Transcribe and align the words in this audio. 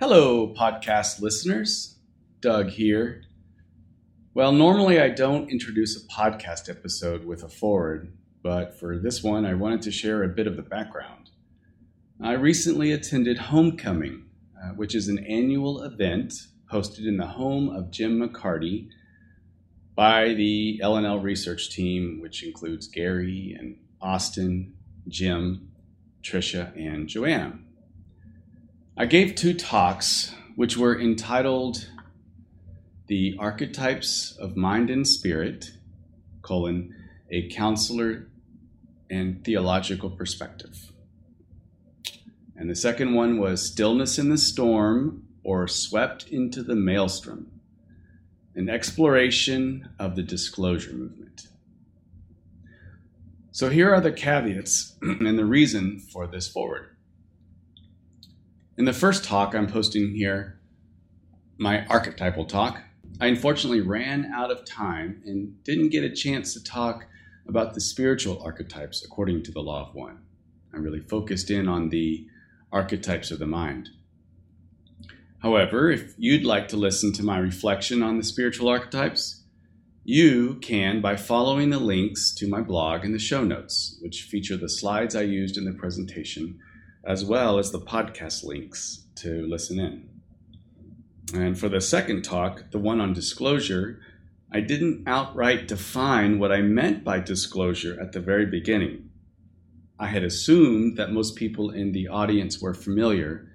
Hello, 0.00 0.54
podcast 0.54 1.20
listeners. 1.20 1.96
Doug 2.40 2.68
here. 2.68 3.24
Well, 4.32 4.52
normally 4.52 5.00
I 5.00 5.08
don't 5.08 5.50
introduce 5.50 5.96
a 5.96 6.06
podcast 6.06 6.70
episode 6.70 7.24
with 7.24 7.42
a 7.42 7.48
forward, 7.48 8.12
but 8.40 8.78
for 8.78 8.96
this 8.96 9.24
one, 9.24 9.44
I 9.44 9.54
wanted 9.54 9.82
to 9.82 9.90
share 9.90 10.22
a 10.22 10.28
bit 10.28 10.46
of 10.46 10.54
the 10.54 10.62
background. 10.62 11.30
I 12.22 12.34
recently 12.34 12.92
attended 12.92 13.38
Homecoming, 13.38 14.26
uh, 14.56 14.68
which 14.68 14.94
is 14.94 15.08
an 15.08 15.18
annual 15.18 15.82
event 15.82 16.32
hosted 16.72 17.08
in 17.08 17.16
the 17.16 17.26
home 17.26 17.68
of 17.68 17.90
Jim 17.90 18.20
McCarty 18.20 18.90
by 19.96 20.32
the 20.32 20.80
LNL 20.80 21.20
research 21.20 21.70
team, 21.70 22.20
which 22.22 22.44
includes 22.44 22.86
Gary 22.86 23.56
and 23.58 23.76
Austin, 24.00 24.76
Jim, 25.08 25.72
Trisha, 26.22 26.70
and 26.76 27.08
Joanna. 27.08 27.58
I 29.00 29.06
gave 29.06 29.36
two 29.36 29.54
talks 29.54 30.34
which 30.56 30.76
were 30.76 31.00
entitled 31.00 31.88
The 33.06 33.36
Archetypes 33.38 34.36
of 34.36 34.56
Mind 34.56 34.90
and 34.90 35.06
Spirit, 35.06 35.70
colon, 36.42 36.96
a 37.30 37.48
counselor 37.48 38.26
and 39.08 39.44
theological 39.44 40.10
perspective. 40.10 40.90
And 42.56 42.68
the 42.68 42.74
second 42.74 43.14
one 43.14 43.38
was 43.38 43.70
Stillness 43.70 44.18
in 44.18 44.30
the 44.30 44.36
Storm 44.36 45.28
or 45.44 45.68
Swept 45.68 46.26
into 46.26 46.64
the 46.64 46.74
Maelstrom, 46.74 47.52
an 48.56 48.68
exploration 48.68 49.90
of 50.00 50.16
the 50.16 50.24
disclosure 50.24 50.92
movement. 50.92 51.46
So 53.52 53.68
here 53.70 53.94
are 53.94 54.00
the 54.00 54.10
caveats 54.10 54.96
and 55.02 55.38
the 55.38 55.44
reason 55.44 56.00
for 56.00 56.26
this 56.26 56.48
forward. 56.48 56.96
In 58.78 58.84
the 58.84 58.92
first 58.92 59.24
talk 59.24 59.56
I'm 59.56 59.66
posting 59.66 60.14
here, 60.14 60.60
my 61.56 61.84
archetypal 61.86 62.44
talk, 62.44 62.80
I 63.20 63.26
unfortunately 63.26 63.80
ran 63.80 64.30
out 64.32 64.52
of 64.52 64.64
time 64.64 65.20
and 65.26 65.64
didn't 65.64 65.88
get 65.88 66.04
a 66.04 66.14
chance 66.14 66.54
to 66.54 66.62
talk 66.62 67.04
about 67.48 67.74
the 67.74 67.80
spiritual 67.80 68.40
archetypes 68.40 69.04
according 69.04 69.42
to 69.42 69.50
the 69.50 69.58
Law 69.58 69.88
of 69.88 69.96
One. 69.96 70.20
I 70.72 70.76
really 70.76 71.00
focused 71.00 71.50
in 71.50 71.66
on 71.66 71.88
the 71.88 72.28
archetypes 72.70 73.32
of 73.32 73.40
the 73.40 73.48
mind. 73.48 73.88
However, 75.42 75.90
if 75.90 76.14
you'd 76.16 76.44
like 76.44 76.68
to 76.68 76.76
listen 76.76 77.12
to 77.14 77.24
my 77.24 77.38
reflection 77.38 78.00
on 78.00 78.16
the 78.16 78.22
spiritual 78.22 78.68
archetypes, 78.68 79.42
you 80.04 80.54
can 80.62 81.00
by 81.00 81.16
following 81.16 81.70
the 81.70 81.80
links 81.80 82.32
to 82.36 82.46
my 82.46 82.60
blog 82.60 83.04
in 83.04 83.10
the 83.10 83.18
show 83.18 83.42
notes, 83.42 83.98
which 84.02 84.22
feature 84.22 84.56
the 84.56 84.68
slides 84.68 85.16
I 85.16 85.22
used 85.22 85.56
in 85.56 85.64
the 85.64 85.72
presentation 85.72 86.60
as 87.04 87.24
well 87.24 87.58
as 87.58 87.70
the 87.70 87.80
podcast 87.80 88.44
links 88.44 89.04
to 89.16 89.46
listen 89.46 89.78
in. 89.78 90.08
And 91.34 91.58
for 91.58 91.68
the 91.68 91.80
second 91.80 92.22
talk, 92.22 92.70
the 92.70 92.78
one 92.78 93.00
on 93.00 93.12
disclosure, 93.12 94.00
I 94.50 94.60
didn't 94.60 95.06
outright 95.06 95.68
define 95.68 96.38
what 96.38 96.52
I 96.52 96.62
meant 96.62 97.04
by 97.04 97.20
disclosure 97.20 98.00
at 98.00 98.12
the 98.12 98.20
very 98.20 98.46
beginning. 98.46 99.10
I 99.98 100.06
had 100.06 100.22
assumed 100.22 100.96
that 100.96 101.12
most 101.12 101.36
people 101.36 101.70
in 101.70 101.92
the 101.92 102.08
audience 102.08 102.60
were 102.60 102.72
familiar, 102.72 103.50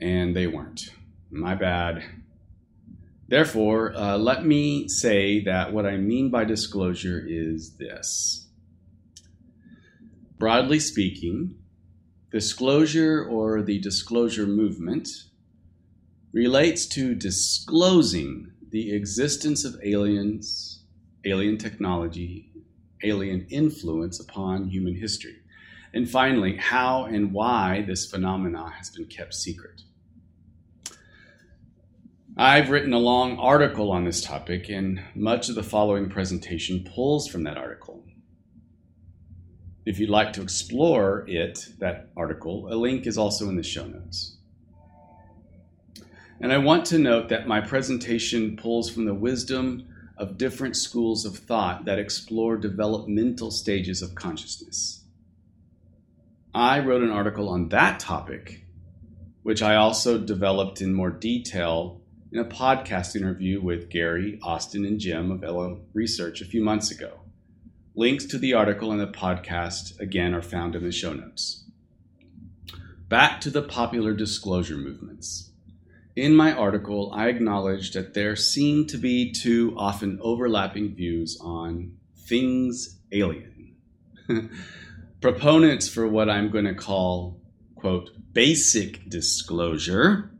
and 0.00 0.36
they 0.36 0.46
weren't. 0.46 0.90
My 1.30 1.54
bad. 1.54 2.04
Therefore, 3.28 3.94
uh, 3.96 4.18
let 4.18 4.44
me 4.44 4.88
say 4.88 5.42
that 5.44 5.72
what 5.72 5.86
I 5.86 5.96
mean 5.96 6.30
by 6.30 6.44
disclosure 6.44 7.24
is 7.26 7.76
this. 7.76 8.46
Broadly 10.38 10.80
speaking, 10.80 11.59
Disclosure 12.30 13.24
or 13.24 13.60
the 13.60 13.80
disclosure 13.80 14.46
movement 14.46 15.08
relates 16.32 16.86
to 16.86 17.16
disclosing 17.16 18.52
the 18.70 18.94
existence 18.94 19.64
of 19.64 19.80
aliens, 19.82 20.84
alien 21.24 21.58
technology, 21.58 22.52
alien 23.02 23.46
influence 23.50 24.20
upon 24.20 24.68
human 24.68 24.94
history. 24.94 25.38
And 25.92 26.08
finally, 26.08 26.56
how 26.56 27.06
and 27.06 27.32
why 27.32 27.82
this 27.82 28.08
phenomena 28.08 28.70
has 28.78 28.90
been 28.90 29.06
kept 29.06 29.34
secret. 29.34 29.82
I've 32.36 32.70
written 32.70 32.92
a 32.92 32.98
long 32.98 33.38
article 33.38 33.90
on 33.90 34.04
this 34.04 34.22
topic, 34.22 34.70
and 34.70 35.02
much 35.16 35.48
of 35.48 35.56
the 35.56 35.64
following 35.64 36.08
presentation 36.08 36.88
pulls 36.94 37.26
from 37.26 37.42
that 37.42 37.56
article. 37.56 38.04
If 39.90 39.98
you'd 39.98 40.08
like 40.08 40.32
to 40.34 40.42
explore 40.42 41.24
it, 41.26 41.66
that 41.80 42.10
article, 42.16 42.72
a 42.72 42.76
link 42.76 43.08
is 43.08 43.18
also 43.18 43.48
in 43.48 43.56
the 43.56 43.64
show 43.64 43.88
notes. 43.88 44.36
And 46.40 46.52
I 46.52 46.58
want 46.58 46.84
to 46.86 46.98
note 46.98 47.28
that 47.30 47.48
my 47.48 47.60
presentation 47.60 48.56
pulls 48.56 48.88
from 48.88 49.04
the 49.04 49.14
wisdom 49.14 49.88
of 50.16 50.38
different 50.38 50.76
schools 50.76 51.24
of 51.24 51.38
thought 51.38 51.86
that 51.86 51.98
explore 51.98 52.56
developmental 52.56 53.50
stages 53.50 54.00
of 54.00 54.14
consciousness. 54.14 55.02
I 56.54 56.78
wrote 56.78 57.02
an 57.02 57.10
article 57.10 57.48
on 57.48 57.70
that 57.70 57.98
topic, 57.98 58.64
which 59.42 59.60
I 59.60 59.74
also 59.74 60.18
developed 60.18 60.80
in 60.80 60.94
more 60.94 61.10
detail 61.10 62.00
in 62.30 62.38
a 62.38 62.44
podcast 62.44 63.16
interview 63.16 63.60
with 63.60 63.90
Gary, 63.90 64.38
Austin, 64.40 64.84
and 64.84 65.00
Jim 65.00 65.32
of 65.32 65.42
LL 65.42 65.80
Research 65.94 66.40
a 66.40 66.44
few 66.44 66.62
months 66.62 66.92
ago. 66.92 67.19
Links 68.00 68.24
to 68.24 68.38
the 68.38 68.54
article 68.54 68.92
and 68.92 68.98
the 68.98 69.06
podcast, 69.06 70.00
again, 70.00 70.32
are 70.32 70.40
found 70.40 70.74
in 70.74 70.82
the 70.82 70.90
show 70.90 71.12
notes. 71.12 71.64
Back 73.10 73.42
to 73.42 73.50
the 73.50 73.60
popular 73.60 74.14
disclosure 74.14 74.78
movements. 74.78 75.50
In 76.16 76.34
my 76.34 76.50
article, 76.50 77.12
I 77.14 77.28
acknowledge 77.28 77.92
that 77.92 78.14
there 78.14 78.36
seem 78.36 78.86
to 78.86 78.96
be 78.96 79.30
two 79.30 79.74
often 79.76 80.18
overlapping 80.22 80.94
views 80.94 81.36
on 81.42 81.98
things 82.16 82.96
alien. 83.12 83.76
Proponents 85.20 85.86
for 85.86 86.08
what 86.08 86.30
I'm 86.30 86.50
going 86.50 86.64
to 86.64 86.74
call, 86.74 87.38
quote, 87.74 88.12
basic 88.32 89.10
disclosure 89.10 90.30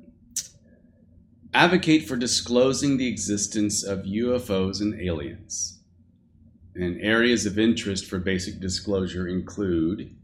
advocate 1.52 2.08
for 2.08 2.16
disclosing 2.16 2.96
the 2.96 3.08
existence 3.08 3.84
of 3.84 4.04
UFOs 4.04 4.80
and 4.80 4.98
aliens. 4.98 5.79
And 6.74 7.00
areas 7.00 7.46
of 7.46 7.58
interest 7.58 8.06
for 8.06 8.18
basic 8.18 8.60
disclosure 8.60 9.26
include 9.26 10.14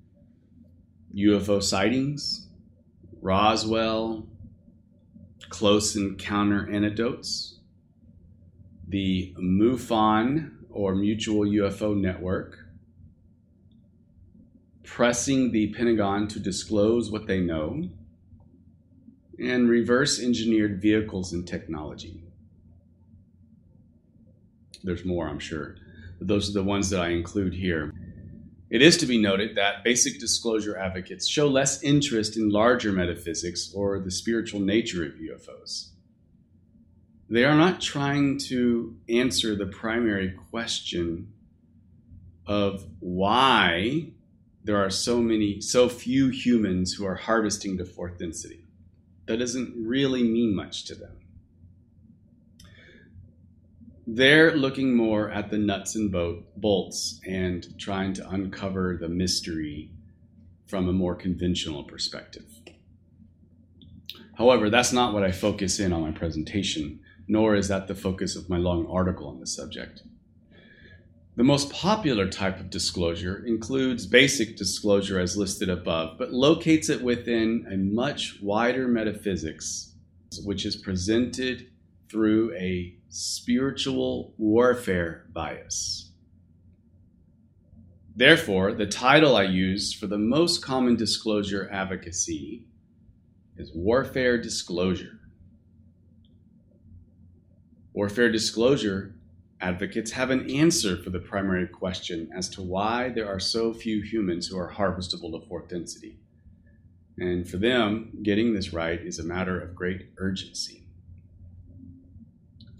UFO 1.15 1.63
sightings, 1.63 2.47
Roswell, 3.21 4.27
close 5.49 5.97
encounter 5.97 6.71
anecdotes, 6.71 7.59
the 8.87 9.35
MUFON 9.39 10.53
or 10.71 10.95
Mutual 10.95 11.45
UFO 11.47 11.97
Network, 11.99 12.59
pressing 14.85 15.51
the 15.51 15.73
Pentagon 15.75 16.29
to 16.29 16.39
disclose 16.39 17.11
what 17.11 17.27
they 17.27 17.41
know, 17.41 17.89
and 19.39 19.69
reverse 19.69 20.21
engineered 20.21 20.81
vehicles 20.81 21.33
and 21.33 21.47
technology. 21.47 22.23
There's 24.85 25.05
more, 25.05 25.29
I'm 25.29 25.41
sure 25.41 25.77
those 26.21 26.51
are 26.51 26.55
the 26.55 26.63
ones 26.63 26.91
that 26.91 27.01
I 27.01 27.09
include 27.09 27.55
here. 27.55 27.93
It 28.69 28.83
is 28.83 28.97
to 28.99 29.07
be 29.07 29.19
noted 29.19 29.55
that 29.55 29.85
basic 29.85 30.19
disclosure 30.19 30.77
advocates 30.77 31.29
show 31.29 31.47
less 31.47 31.83
interest 31.83 32.37
in 32.37 32.51
larger 32.51 32.93
metaphysics 32.93 33.73
or 33.75 34.01
the 34.01 34.11
spiritual 34.11 34.61
nature 34.61 35.05
of 35.05 35.13
UFOs. 35.13 35.91
They 37.29 37.45
are 37.45 37.57
not 37.57 37.81
trying 37.81 38.39
to 38.39 38.97
answer 39.09 39.55
the 39.55 39.67
primary 39.67 40.31
question 40.51 41.33
of 42.47 42.87
why 43.01 44.13
there 44.65 44.77
are 44.77 44.91
so 44.91 45.21
many, 45.21 45.61
so 45.61 45.89
few 45.89 46.29
humans 46.29 46.93
who 46.93 47.07
are 47.07 47.15
harvesting 47.15 47.79
to 47.79 47.85
fourth 47.85 48.19
density. 48.19 48.65
That 49.27 49.39
doesn't 49.39 49.75
really 49.77 50.23
mean 50.23 50.55
much 50.55 50.85
to 50.87 50.95
them. 50.95 51.17
They're 54.09 54.55
looking 54.55 54.95
more 54.95 55.31
at 55.31 55.51
the 55.51 55.59
nuts 55.59 55.97
and 55.97 56.15
bolts 56.57 57.21
and 57.27 57.77
trying 57.77 58.13
to 58.15 58.31
uncover 58.31 58.97
the 59.01 59.09
mystery 59.09 59.91
from 60.67 60.89
a 60.89 60.93
more 60.93 61.17
conventional 61.17 61.83
perspective. 61.83 62.47
However, 64.39 64.71
that's 64.71 64.93
not 64.93 65.13
what 65.13 65.25
I 65.25 65.33
focus 65.33 65.81
in 65.81 65.93
on 65.93 66.03
my 66.03 66.13
presentation, 66.13 67.01
nor 67.27 67.57
is 67.57 67.67
that 67.67 67.89
the 67.89 67.97
focus 67.97 68.37
of 68.37 68.49
my 68.49 68.59
long 68.59 68.87
article 68.87 69.27
on 69.27 69.41
the 69.41 69.47
subject. 69.47 70.03
The 71.35 71.45
most 71.45 71.73
popular 71.73 72.29
type 72.29 72.61
of 72.61 72.71
disclosure 72.71 73.45
includes 73.45 74.07
basic 74.07 74.57
disclosure 74.57 75.19
as 75.19 75.37
listed 75.37 75.69
above, 75.69 76.17
but 76.17 76.33
locates 76.33 76.89
it 76.89 77.03
within 77.03 77.67
a 77.71 77.77
much 77.77 78.39
wider 78.41 78.87
metaphysics, 78.87 79.93
which 80.45 80.65
is 80.65 80.77
presented 80.77 81.67
through 82.09 82.55
a 82.55 82.97
spiritual 83.09 84.35
warfare 84.39 85.27
bias. 85.33 86.13
Therefore, 88.15 88.73
the 88.73 88.87
title 88.87 89.37
I 89.37 89.43
use 89.43 89.93
for 89.93 90.07
the 90.07 90.19
most 90.19 90.63
common 90.63 90.97
disclosure 90.97 91.69
advocacy 91.71 92.65
is 93.59 93.71
warfare 93.75 94.41
disclosure. 94.41 95.21
Warfare 97.93 98.33
disclosure 98.33 99.15
advocates 99.61 100.13
have 100.13 100.31
an 100.31 100.51
answer 100.51 100.97
for 100.97 101.11
the 101.11 101.19
primary 101.19 101.67
question 101.67 102.31
as 102.35 102.49
to 102.51 102.63
why 102.63 103.11
there 103.11 103.29
are 103.29 103.41
so 103.41 103.73
few 103.73 104.03
humans 104.03 104.47
who 104.47 104.59
are 104.59 104.73
harvestable 104.73 105.39
to 105.39 105.47
fourth 105.47 105.69
density. 105.69 106.19
And 107.19 107.49
for 107.49 107.57
them, 107.57 108.19
getting 108.23 108.53
this 108.53 108.73
right 108.73 109.01
is 109.01 109.19
a 109.19 109.25
matter 109.25 109.59
of 109.59 109.75
great 109.75 110.11
urgency. 110.19 110.86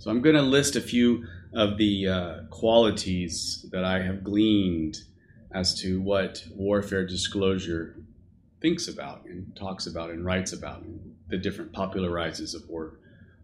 So 0.07 0.13
I'm 0.13 0.23
going 0.23 0.37
to 0.37 0.43
list 0.43 0.77
a 0.77 0.81
few 0.81 1.27
of 1.53 1.79
the 1.79 2.07
uh, 2.07 2.35
qualities 2.49 3.67
that 3.73 3.83
I 3.83 4.01
have 4.03 4.23
gleaned 4.23 4.99
as 5.51 5.75
to 5.81 6.01
what 6.01 6.45
warfare 6.55 7.05
disclosure 7.05 7.97
thinks 8.61 8.87
about 8.87 9.25
and 9.25 9.51
talks 9.57 9.89
about 9.89 10.11
and 10.11 10.25
writes 10.25 10.53
about 10.53 10.83
and 10.83 11.17
the 11.27 11.37
different 11.37 11.73
of 11.73 12.69
war 12.69 13.01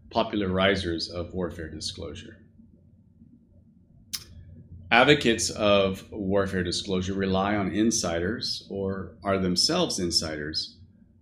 popularizers 0.09 1.11
of 1.11 1.33
warfare 1.33 1.67
disclosure. 1.67 2.37
Advocates 4.89 5.49
of 5.49 6.09
warfare 6.13 6.63
disclosure 6.63 7.13
rely 7.13 7.57
on 7.57 7.73
insiders 7.73 8.65
or 8.69 9.17
are 9.21 9.37
themselves 9.37 9.99
insiders 9.99 10.77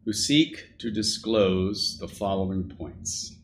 who 0.05 0.13
seek 0.13 0.77
to 0.77 0.91
disclose 0.91 1.97
the 1.97 2.07
following 2.07 2.69
points. 2.77 3.37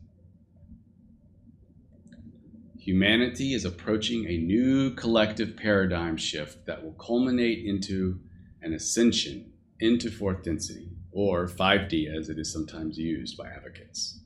Humanity 2.88 3.52
is 3.52 3.66
approaching 3.66 4.24
a 4.24 4.38
new 4.38 4.94
collective 4.94 5.58
paradigm 5.58 6.16
shift 6.16 6.64
that 6.64 6.82
will 6.82 6.94
culminate 6.94 7.66
into 7.66 8.18
an 8.62 8.72
ascension 8.72 9.52
into 9.78 10.10
fourth 10.10 10.42
density, 10.42 10.88
or 11.12 11.46
5D 11.46 12.10
as 12.10 12.30
it 12.30 12.38
is 12.38 12.50
sometimes 12.50 12.96
used 12.96 13.36
by 13.36 13.46
advocates. 13.50 14.20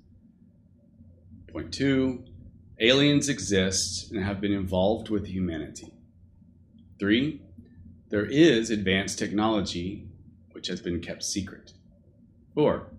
Point 1.48 1.74
two, 1.74 2.22
aliens 2.78 3.28
exist 3.28 4.12
and 4.12 4.22
have 4.22 4.40
been 4.40 4.52
involved 4.52 5.08
with 5.08 5.26
humanity. 5.26 5.92
Three, 7.00 7.40
there 8.10 8.26
is 8.26 8.70
advanced 8.70 9.18
technology 9.18 10.06
which 10.52 10.68
has 10.68 10.80
been 10.80 11.00
kept 11.00 11.24
secret. 11.24 11.72
Four, 12.54 12.91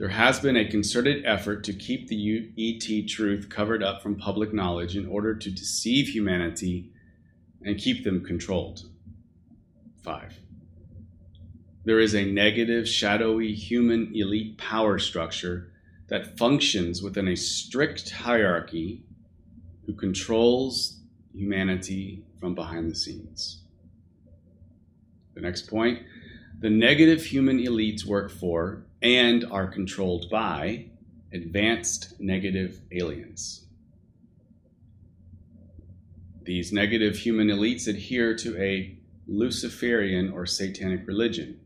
there 0.00 0.08
has 0.08 0.40
been 0.40 0.56
a 0.56 0.64
concerted 0.64 1.26
effort 1.26 1.62
to 1.62 1.74
keep 1.74 2.08
the 2.08 2.50
ET 2.56 3.06
truth 3.06 3.50
covered 3.50 3.82
up 3.82 4.02
from 4.02 4.16
public 4.16 4.50
knowledge 4.50 4.96
in 4.96 5.06
order 5.06 5.34
to 5.34 5.50
deceive 5.50 6.08
humanity 6.08 6.90
and 7.62 7.76
keep 7.76 8.02
them 8.02 8.24
controlled. 8.24 8.80
Five, 10.02 10.40
there 11.84 12.00
is 12.00 12.14
a 12.14 12.24
negative, 12.24 12.88
shadowy 12.88 13.52
human 13.52 14.10
elite 14.14 14.56
power 14.56 14.98
structure 14.98 15.70
that 16.08 16.38
functions 16.38 17.02
within 17.02 17.28
a 17.28 17.36
strict 17.36 18.08
hierarchy 18.08 19.04
who 19.84 19.92
controls 19.92 20.98
humanity 21.34 22.24
from 22.40 22.54
behind 22.54 22.90
the 22.90 22.94
scenes. 22.94 23.64
The 25.34 25.42
next 25.42 25.68
point 25.68 25.98
the 26.58 26.70
negative 26.70 27.22
human 27.22 27.58
elites 27.58 28.06
work 28.06 28.30
for 28.30 28.84
and 29.02 29.44
are 29.50 29.66
controlled 29.66 30.28
by 30.30 30.86
advanced 31.32 32.20
negative 32.20 32.80
aliens. 32.92 33.66
These 36.42 36.72
negative 36.72 37.16
human 37.16 37.48
elites 37.48 37.86
adhere 37.86 38.34
to 38.36 38.60
a 38.60 38.98
Luciferian 39.26 40.30
or 40.32 40.46
satanic 40.46 41.06
religion. 41.06 41.60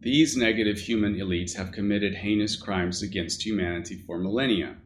These 0.00 0.36
negative 0.36 0.78
human 0.78 1.16
elites 1.16 1.56
have 1.56 1.72
committed 1.72 2.14
heinous 2.14 2.56
crimes 2.56 3.02
against 3.02 3.44
humanity 3.44 3.96
for 4.06 4.18
millennia. 4.18 4.76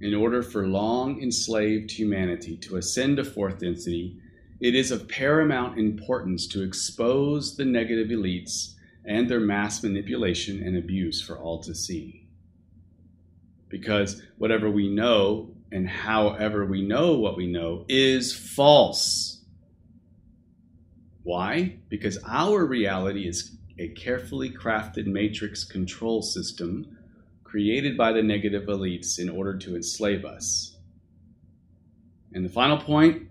In 0.00 0.14
order 0.14 0.42
for 0.42 0.66
long 0.66 1.22
enslaved 1.22 1.90
humanity 1.90 2.56
to 2.58 2.76
ascend 2.76 3.16
to 3.16 3.24
fourth 3.24 3.58
density, 3.58 4.18
it 4.60 4.74
is 4.74 4.90
of 4.90 5.08
paramount 5.08 5.78
importance 5.78 6.46
to 6.48 6.62
expose 6.62 7.56
the 7.56 7.64
negative 7.64 8.08
elites 8.08 8.74
and 9.04 9.28
their 9.28 9.40
mass 9.40 9.82
manipulation 9.82 10.62
and 10.62 10.76
abuse 10.76 11.22
for 11.22 11.38
all 11.38 11.62
to 11.62 11.74
see. 11.74 12.28
Because 13.68 14.22
whatever 14.36 14.70
we 14.70 14.88
know 14.88 15.54
and 15.72 15.88
however 15.88 16.66
we 16.66 16.82
know 16.82 17.14
what 17.14 17.36
we 17.36 17.46
know 17.46 17.84
is 17.88 18.34
false. 18.34 19.42
Why? 21.22 21.78
Because 21.88 22.18
our 22.26 22.66
reality 22.66 23.26
is 23.26 23.56
a 23.78 23.88
carefully 23.88 24.50
crafted 24.50 25.06
matrix 25.06 25.64
control 25.64 26.20
system 26.20 26.98
created 27.44 27.96
by 27.96 28.12
the 28.12 28.22
negative 28.22 28.64
elites 28.64 29.18
in 29.18 29.30
order 29.30 29.56
to 29.56 29.74
enslave 29.74 30.24
us. 30.24 30.76
And 32.32 32.44
the 32.44 32.50
final 32.50 32.76
point 32.76 33.29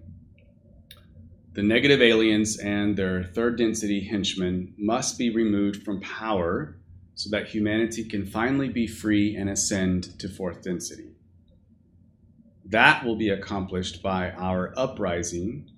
the 1.59 1.65
negative 1.65 2.01
aliens 2.01 2.57
and 2.57 2.95
their 2.95 3.21
third 3.21 3.57
density 3.57 3.99
henchmen 3.99 4.73
must 4.77 5.17
be 5.17 5.29
removed 5.29 5.83
from 5.83 5.99
power 5.99 6.77
so 7.15 7.29
that 7.29 7.49
humanity 7.49 8.05
can 8.05 8.25
finally 8.25 8.69
be 8.69 8.87
free 8.87 9.35
and 9.35 9.49
ascend 9.49 10.17
to 10.17 10.29
fourth 10.29 10.61
density. 10.61 11.09
That 12.63 13.03
will 13.03 13.17
be 13.17 13.27
accomplished 13.27 14.01
by 14.01 14.31
our 14.31 14.73
uprising 14.77 15.69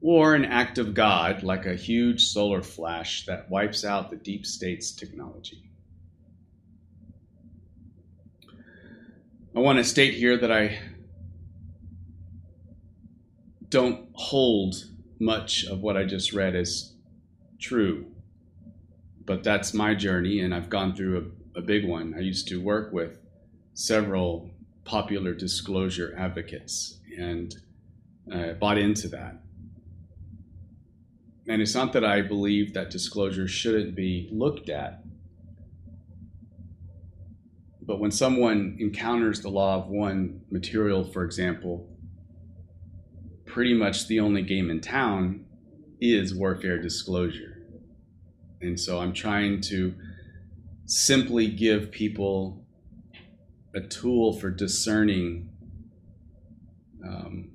or 0.00 0.34
an 0.34 0.44
act 0.44 0.78
of 0.78 0.94
God 0.94 1.44
like 1.44 1.64
a 1.64 1.76
huge 1.76 2.24
solar 2.24 2.60
flash 2.60 3.24
that 3.26 3.48
wipes 3.48 3.84
out 3.84 4.10
the 4.10 4.16
deep 4.16 4.44
state's 4.44 4.90
technology. 4.90 5.70
I 9.54 9.60
want 9.60 9.78
to 9.78 9.84
state 9.84 10.14
here 10.14 10.36
that 10.38 10.50
I 10.50 10.76
don't 13.68 14.08
hold 14.14 14.74
much 15.24 15.64
of 15.64 15.80
what 15.80 15.96
I 15.96 16.04
just 16.04 16.32
read 16.32 16.54
as 16.54 16.92
true, 17.58 18.06
but 19.24 19.42
that's 19.42 19.72
my 19.72 19.94
journey, 19.94 20.40
and 20.40 20.54
I've 20.54 20.68
gone 20.68 20.94
through 20.94 21.32
a, 21.54 21.58
a 21.58 21.62
big 21.62 21.88
one. 21.88 22.14
I 22.16 22.20
used 22.20 22.48
to 22.48 22.60
work 22.60 22.92
with 22.92 23.18
several 23.72 24.50
popular 24.84 25.34
disclosure 25.34 26.14
advocates 26.18 26.98
and 27.18 27.54
uh, 28.32 28.52
bought 28.52 28.78
into 28.78 29.08
that. 29.08 29.40
And 31.48 31.60
it's 31.60 31.74
not 31.74 31.92
that 31.92 32.04
I 32.04 32.22
believe 32.22 32.74
that 32.74 32.90
disclosure 32.90 33.48
shouldn't 33.48 33.94
be 33.94 34.28
looked 34.32 34.68
at 34.68 35.04
but 37.86 38.00
when 38.00 38.10
someone 38.10 38.76
encounters 38.80 39.40
the 39.40 39.50
law 39.50 39.76
of 39.76 39.88
one 39.88 40.40
material, 40.50 41.04
for 41.04 41.24
example, 41.24 41.86
pretty 43.54 43.72
much 43.72 44.08
the 44.08 44.18
only 44.18 44.42
game 44.42 44.68
in 44.68 44.80
town 44.80 45.44
is 46.00 46.34
warfare 46.34 46.76
disclosure. 46.82 47.64
And 48.60 48.80
so 48.80 48.98
I'm 48.98 49.12
trying 49.12 49.60
to 49.68 49.94
simply 50.86 51.46
give 51.46 51.92
people 51.92 52.66
a 53.72 53.80
tool 53.80 54.32
for 54.32 54.50
discerning 54.50 55.50
um, 57.06 57.50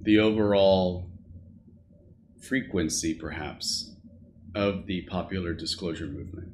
the 0.00 0.18
overall 0.18 1.08
frequency, 2.42 3.14
perhaps, 3.14 3.94
of 4.52 4.86
the 4.86 5.02
popular 5.02 5.52
disclosure 5.52 6.08
movement. 6.08 6.48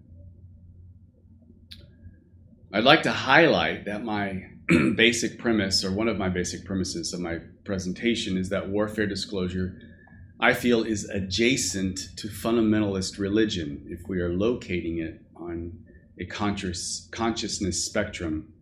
I'd 2.75 2.85
like 2.85 3.05
to 3.05 3.11
highlight 3.11 3.87
that 3.87 4.05
my 4.05 4.51
basic 4.97 5.39
premise, 5.39 5.83
or 5.83 5.93
one 5.93 6.09
of 6.09 6.19
my 6.19 6.29
basic 6.29 6.67
premises 6.67 7.15
of 7.15 7.21
my 7.21 7.39
presentation, 7.65 8.37
is 8.37 8.49
that 8.49 8.69
warfare 8.69 9.07
disclosure, 9.07 9.81
I 10.39 10.55
feel, 10.55 10.83
is 10.83 11.05
adjacent 11.05 12.17
to 12.17 12.29
fundamentalist 12.29 13.19
religion 13.19 13.87
if 13.89 14.09
we 14.09 14.21
are 14.21 14.33
locating 14.33 14.99
it 14.99 15.21
on 15.37 15.85
a 16.19 16.25
conscious, 16.25 17.09
consciousness 17.11 17.85
spectrum 17.85 18.53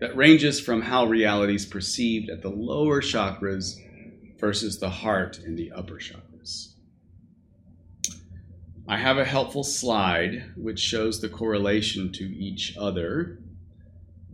that 0.00 0.16
ranges 0.16 0.60
from 0.60 0.82
how 0.82 1.06
reality 1.06 1.54
is 1.54 1.64
perceived 1.64 2.28
at 2.28 2.42
the 2.42 2.48
lower 2.48 3.00
chakras 3.00 3.76
versus 4.38 4.80
the 4.80 4.90
heart 4.90 5.38
in 5.38 5.54
the 5.54 5.70
upper 5.70 5.94
chakras. 5.94 6.72
I 8.88 8.98
have 8.98 9.18
a 9.18 9.24
helpful 9.24 9.62
slide 9.62 10.44
which 10.56 10.80
shows 10.80 11.20
the 11.20 11.28
correlation 11.28 12.10
to 12.14 12.24
each 12.24 12.76
other, 12.76 13.38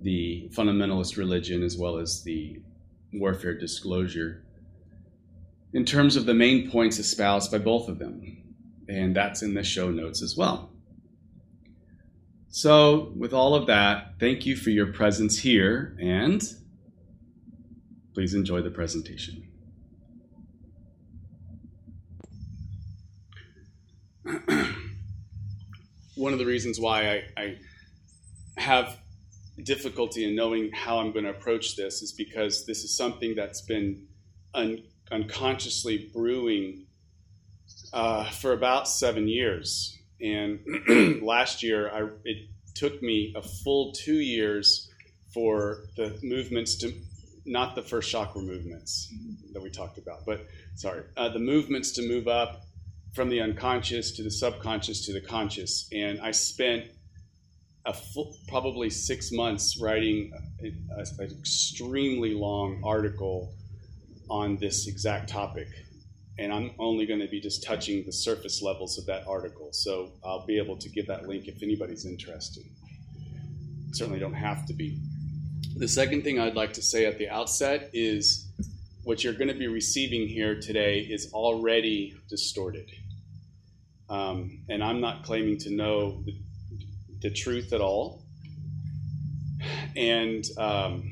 the 0.01 0.49
fundamentalist 0.55 1.19
religion 1.19 1.63
as 1.63 1.77
well 1.77 1.99
as 1.99 2.23
the 2.23 2.61
warfare 3.13 3.55
disclosure, 3.55 4.45
in 5.73 5.85
terms 5.85 6.17
of 6.17 6.27
the 6.27 6.35
main 6.35 6.71
points 6.71 6.99
espoused 6.99 7.51
by 7.51 7.59
both 7.59 7.89
of 7.89 7.99
them. 7.99 8.37
And 8.89 9.15
that's 9.15 9.43
in 9.43 9.55
the 9.55 9.63
show 9.63 9.91
notes 9.91 10.23
as 10.23 10.37
well. 10.37 10.71
So, 12.49 13.13
with 13.15 13.35
all 13.35 13.55
of 13.55 13.67
that, 13.67 14.15
thank 14.19 14.47
you 14.47 14.57
for 14.57 14.71
your 14.71 14.87
presence 14.87 15.39
here 15.39 15.95
and 16.01 16.43
please 18.15 18.33
enjoy 18.33 18.63
the 18.63 18.71
presentation. 18.71 19.47
one 26.17 26.33
of 26.33 26.39
the 26.39 26.47
reasons 26.47 26.81
why 26.81 27.23
I, 27.37 27.43
I 27.43 27.59
have 28.57 28.99
difficulty 29.63 30.25
in 30.25 30.35
knowing 30.35 30.71
how 30.73 30.99
I'm 30.99 31.13
going 31.13 31.25
to 31.25 31.31
approach 31.31 31.77
this 31.77 32.03
is 32.03 32.13
because 32.13 32.67
this 32.67 32.85
is 32.85 32.97
something 32.97 33.35
that's 33.35 33.61
been 33.63 34.07
un- 34.55 34.83
unconsciously 35.11 36.11
brewing 36.13 36.87
uh, 37.93 38.31
for 38.31 38.53
about 38.53 38.89
seven 38.89 39.29
years. 39.29 39.97
And 40.21 40.61
last 41.23 41.63
year, 41.63 41.91
I, 41.91 42.09
it 42.25 42.49
took 42.75 43.03
me 43.03 43.35
a 43.37 43.43
full 43.43 43.93
two 43.93 44.19
years 44.19 44.91
for 45.33 45.85
the 45.97 46.19
movements 46.23 46.77
to, 46.77 46.93
not 47.45 47.75
the 47.75 47.83
first 47.83 48.11
chakra 48.11 48.43
movements 48.43 49.13
that 49.53 49.63
we 49.63 49.71
talked 49.71 49.99
about, 49.99 50.25
but 50.27 50.47
sorry, 50.75 51.03
uh, 51.17 51.29
the 51.29 51.39
movements 51.39 51.93
to 51.93 52.07
move 52.07 52.29
up 52.29 52.63
from 53.15 53.29
the 53.29 53.41
unconscious 53.41 54.13
to 54.13 54.23
the 54.23 54.31
subconscious 54.31 55.07
to 55.07 55.13
the 55.13 55.21
conscious. 55.21 55.89
And 55.93 56.21
I 56.21 56.31
spent 56.31 56.85
full, 57.93 58.37
probably 58.49 58.91
six 58.91 59.33
months 59.33 59.79
writing 59.81 60.33
an 60.61 60.77
extremely 61.21 62.35
long 62.35 62.83
article 62.85 63.55
on 64.31 64.57
this 64.57 64.87
exact 64.87 65.29
topic. 65.29 65.69
And 66.39 66.53
I'm 66.53 66.71
only 66.79 67.07
going 67.07 67.21
to 67.21 67.27
be 67.27 67.41
just 67.41 67.65
touching 67.65 68.05
the 68.05 68.13
surface 68.13 68.63
levels 68.63 68.99
of 68.99 69.07
that 69.07 69.27
article. 69.27 69.71
So 69.73 70.13
I'll 70.25 70.47
be 70.47 70.59
able 70.59 70.77
to 70.77 70.89
give 70.89 71.07
that 71.09 71.27
link 71.27 71.49
if 71.49 71.63
anybody's 71.63 72.05
interested. 72.05 72.65
Certainly 73.93 74.21
don't 74.21 74.35
have 74.35 74.67
to 74.67 74.75
be. 74.75 75.01
The 75.77 75.89
second 75.89 76.23
thing 76.23 76.39
I'd 76.39 76.55
like 76.55 76.73
to 76.75 76.83
say 76.83 77.07
at 77.07 77.19
the 77.19 77.29
outset 77.29 77.91
is 77.93 78.47
what 79.03 79.25
you're 79.25 79.33
going 79.33 79.49
to 79.49 79.55
be 79.55 79.69
receiving 79.69 80.29
here 80.29 80.61
today 80.61 81.01
is 81.01 81.33
already 81.33 82.15
distorted. 82.29 82.91
Um, 84.11 84.65
and 84.69 84.83
I'm 84.83 85.01
not 85.01 85.25
claiming 85.25 85.59
to 85.59 85.71
know 85.71 86.23
the, 86.25 86.35
the 87.21 87.31
truth 87.31 87.73
at 87.73 87.81
all. 87.81 88.23
And 89.97 90.45
um, 90.59 91.11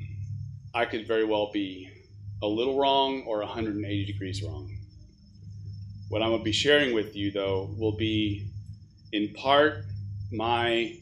I 0.75 0.85
could 0.85 1.07
very 1.07 1.25
well 1.25 1.51
be 1.53 1.91
a 2.43 2.47
little 2.47 2.79
wrong 2.79 3.25
or 3.27 3.39
180 3.41 4.05
degrees 4.05 4.43
wrong. 4.43 4.77
What 6.09 6.23
I'm 6.23 6.29
going 6.29 6.41
to 6.41 6.45
be 6.45 6.53
sharing 6.53 6.95
with 6.95 7.17
you, 7.17 7.33
though, 7.33 7.75
will 7.77 7.97
be 7.97 8.49
in 9.13 9.33
part 9.35 9.85
my 10.31 10.99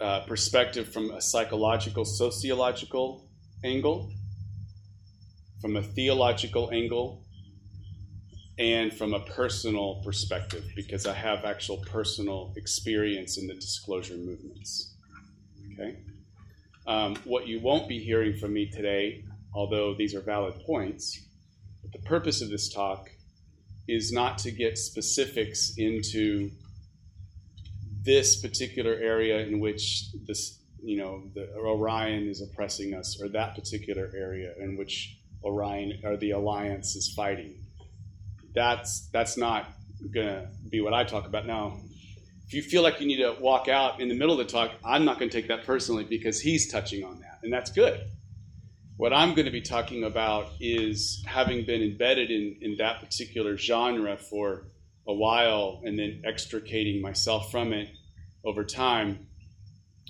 uh, 0.00 0.20
perspective 0.20 0.90
from 0.92 1.10
a 1.10 1.20
psychological, 1.20 2.04
sociological 2.04 3.28
angle, 3.64 4.10
from 5.60 5.76
a 5.76 5.82
theological 5.82 6.70
angle, 6.72 7.22
and 8.60 8.92
from 8.92 9.14
a 9.14 9.20
personal 9.20 10.02
perspective, 10.04 10.62
because 10.76 11.06
I 11.06 11.14
have 11.14 11.46
actual 11.46 11.78
personal 11.78 12.52
experience 12.56 13.38
in 13.38 13.46
the 13.46 13.54
disclosure 13.54 14.18
movements. 14.18 14.92
Okay? 15.72 15.96
Um, 16.86 17.16
what 17.24 17.46
you 17.46 17.58
won't 17.60 17.88
be 17.88 17.98
hearing 17.98 18.36
from 18.36 18.52
me 18.52 18.70
today, 18.70 19.24
although 19.54 19.94
these 19.94 20.14
are 20.14 20.20
valid 20.20 20.60
points, 20.66 21.26
but 21.80 21.90
the 21.92 22.06
purpose 22.06 22.42
of 22.42 22.50
this 22.50 22.68
talk 22.68 23.08
is 23.88 24.12
not 24.12 24.36
to 24.38 24.50
get 24.50 24.76
specifics 24.76 25.72
into 25.78 26.50
this 28.02 28.42
particular 28.42 28.92
area 28.92 29.38
in 29.38 29.58
which 29.58 30.04
this, 30.26 30.60
you 30.82 30.98
know, 30.98 31.22
the 31.34 31.50
Orion 31.56 32.28
is 32.28 32.42
oppressing 32.42 32.92
us, 32.92 33.18
or 33.22 33.28
that 33.30 33.54
particular 33.54 34.10
area 34.14 34.52
in 34.58 34.76
which 34.76 35.16
Orion 35.42 35.98
or 36.04 36.18
the 36.18 36.32
Alliance 36.32 36.94
is 36.94 37.10
fighting 37.16 37.54
that's 38.54 39.08
that's 39.12 39.36
not 39.36 39.68
gonna 40.14 40.48
be 40.68 40.80
what 40.80 40.94
I 40.94 41.04
talk 41.04 41.26
about 41.26 41.46
now. 41.46 41.78
If 42.46 42.54
you 42.54 42.62
feel 42.62 42.82
like 42.82 43.00
you 43.00 43.06
need 43.06 43.18
to 43.18 43.36
walk 43.38 43.68
out 43.68 44.00
in 44.00 44.08
the 44.08 44.14
middle 44.14 44.38
of 44.38 44.44
the 44.44 44.52
talk, 44.52 44.72
I'm 44.84 45.04
not 45.04 45.20
going 45.20 45.30
to 45.30 45.40
take 45.40 45.46
that 45.48 45.64
personally 45.64 46.02
because 46.02 46.40
he's 46.40 46.68
touching 46.68 47.04
on 47.04 47.20
that, 47.20 47.38
and 47.44 47.52
that's 47.52 47.70
good. 47.70 48.00
What 48.96 49.12
I'm 49.12 49.34
going 49.34 49.44
to 49.44 49.52
be 49.52 49.60
talking 49.60 50.02
about 50.02 50.48
is 50.58 51.22
having 51.28 51.64
been 51.64 51.80
embedded 51.80 52.32
in, 52.32 52.56
in 52.60 52.76
that 52.78 52.98
particular 52.98 53.56
genre 53.56 54.16
for 54.16 54.66
a 55.06 55.14
while 55.14 55.80
and 55.84 55.96
then 55.96 56.22
extricating 56.26 57.00
myself 57.00 57.52
from 57.52 57.72
it 57.72 57.88
over 58.44 58.64
time. 58.64 59.28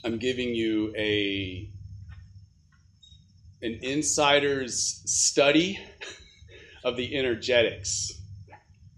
I'm 0.02 0.16
giving 0.16 0.54
you 0.54 0.94
a 0.96 1.70
an 3.60 3.80
insider's 3.82 5.02
study 5.04 5.78
of 6.84 6.96
the 6.96 7.18
energetics 7.18 8.19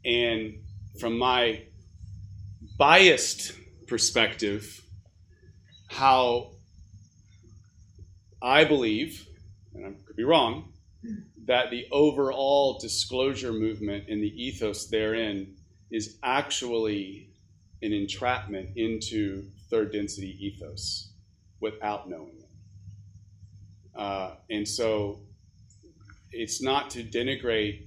and 0.05 0.55
from 1.01 1.19
my 1.19 1.65
biased 2.79 3.53
perspective, 3.87 4.81
how 5.89 6.53
I 8.41 8.65
believe, 8.65 9.27
and 9.75 9.87
I 9.87 9.91
could 10.07 10.17
be 10.17 10.25
wrong, 10.25 10.73
that 11.47 11.71
the 11.71 11.87
overall 11.91 12.79
disclosure 12.79 13.53
movement 13.53 14.09
and 14.09 14.23
the 14.23 14.43
ethos 14.43 14.87
therein 14.89 15.55
is 15.91 16.19
actually 16.23 17.29
an 17.83 17.93
entrapment 17.93 18.71
into 18.77 19.45
third 19.71 19.93
density 19.93 20.37
ethos 20.41 21.13
without 21.61 22.09
knowing 22.09 22.39
it. 22.39 23.99
Uh, 23.99 24.35
and 24.51 24.67
so 24.67 25.21
it's 26.31 26.63
not 26.63 26.91
to 26.91 27.03
denigrate 27.03 27.87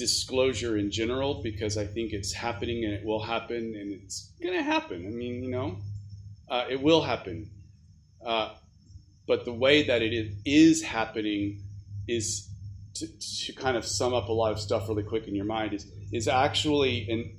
disclosure 0.00 0.78
in 0.78 0.90
general 0.90 1.42
because 1.42 1.76
I 1.76 1.84
think 1.84 2.12
it's 2.12 2.32
happening 2.32 2.84
and 2.84 2.94
it 2.94 3.04
will 3.04 3.22
happen 3.22 3.76
and 3.78 3.92
it's 3.92 4.32
going 4.42 4.54
to 4.54 4.62
happen. 4.62 5.06
I 5.06 5.10
mean, 5.10 5.44
you 5.44 5.50
know, 5.50 5.76
uh, 6.48 6.64
it 6.68 6.80
will 6.80 7.02
happen. 7.02 7.50
Uh, 8.24 8.54
but 9.28 9.44
the 9.44 9.52
way 9.52 9.84
that 9.84 10.00
it 10.00 10.32
is 10.46 10.82
happening 10.82 11.62
is 12.08 12.48
to, 12.94 13.06
to, 13.06 13.52
kind 13.52 13.76
of 13.76 13.84
sum 13.84 14.14
up 14.14 14.28
a 14.28 14.32
lot 14.32 14.52
of 14.52 14.58
stuff 14.58 14.88
really 14.88 15.02
quick 15.02 15.28
in 15.28 15.34
your 15.34 15.44
mind 15.44 15.74
is, 15.74 15.86
is 16.12 16.26
actually 16.28 17.06
an, 17.10 17.36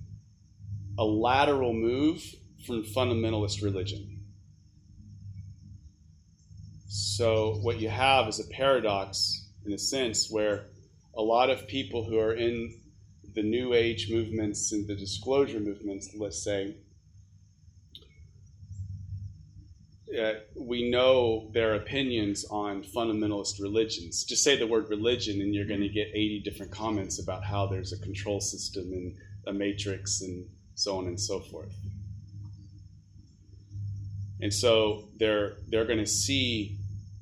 a 0.99 1.03
lateral 1.03 1.73
move 1.73 2.23
from 2.65 2.83
fundamentalist 2.83 3.63
religion. 3.63 4.19
So, 6.87 7.55
what 7.61 7.79
you 7.79 7.89
have 7.89 8.27
is 8.27 8.39
a 8.39 8.47
paradox 8.53 9.49
in 9.65 9.73
a 9.73 9.77
sense 9.77 10.29
where 10.29 10.67
a 11.15 11.21
lot 11.21 11.49
of 11.49 11.67
people 11.67 12.03
who 12.03 12.17
are 12.19 12.33
in 12.33 12.73
the 13.33 13.43
New 13.43 13.73
Age 13.73 14.09
movements 14.09 14.71
and 14.71 14.87
the 14.87 14.95
disclosure 14.95 15.59
movements, 15.59 16.09
let's 16.15 16.43
say, 16.43 16.75
uh, 20.19 20.33
we 20.55 20.89
know 20.89 21.49
their 21.53 21.75
opinions 21.75 22.45
on 22.49 22.83
fundamentalist 22.83 23.61
religions. 23.61 24.25
Just 24.25 24.43
say 24.43 24.57
the 24.57 24.67
word 24.67 24.89
religion, 24.89 25.39
and 25.41 25.55
you're 25.55 25.65
going 25.65 25.81
to 25.81 25.89
get 25.89 26.07
80 26.07 26.41
different 26.43 26.71
comments 26.71 27.21
about 27.21 27.45
how 27.45 27.65
there's 27.67 27.93
a 27.93 27.99
control 27.99 28.41
system 28.41 28.91
and 28.91 29.15
a 29.47 29.53
matrix 29.53 30.21
and 30.21 30.45
so 30.75 30.97
on 30.97 31.07
and 31.07 31.19
so 31.19 31.39
forth. 31.39 31.73
And 34.41 34.53
so 34.53 35.09
they're 35.17 35.53
they're 35.69 35.85
going 35.85 35.99
to 35.99 36.07
see 36.07 36.77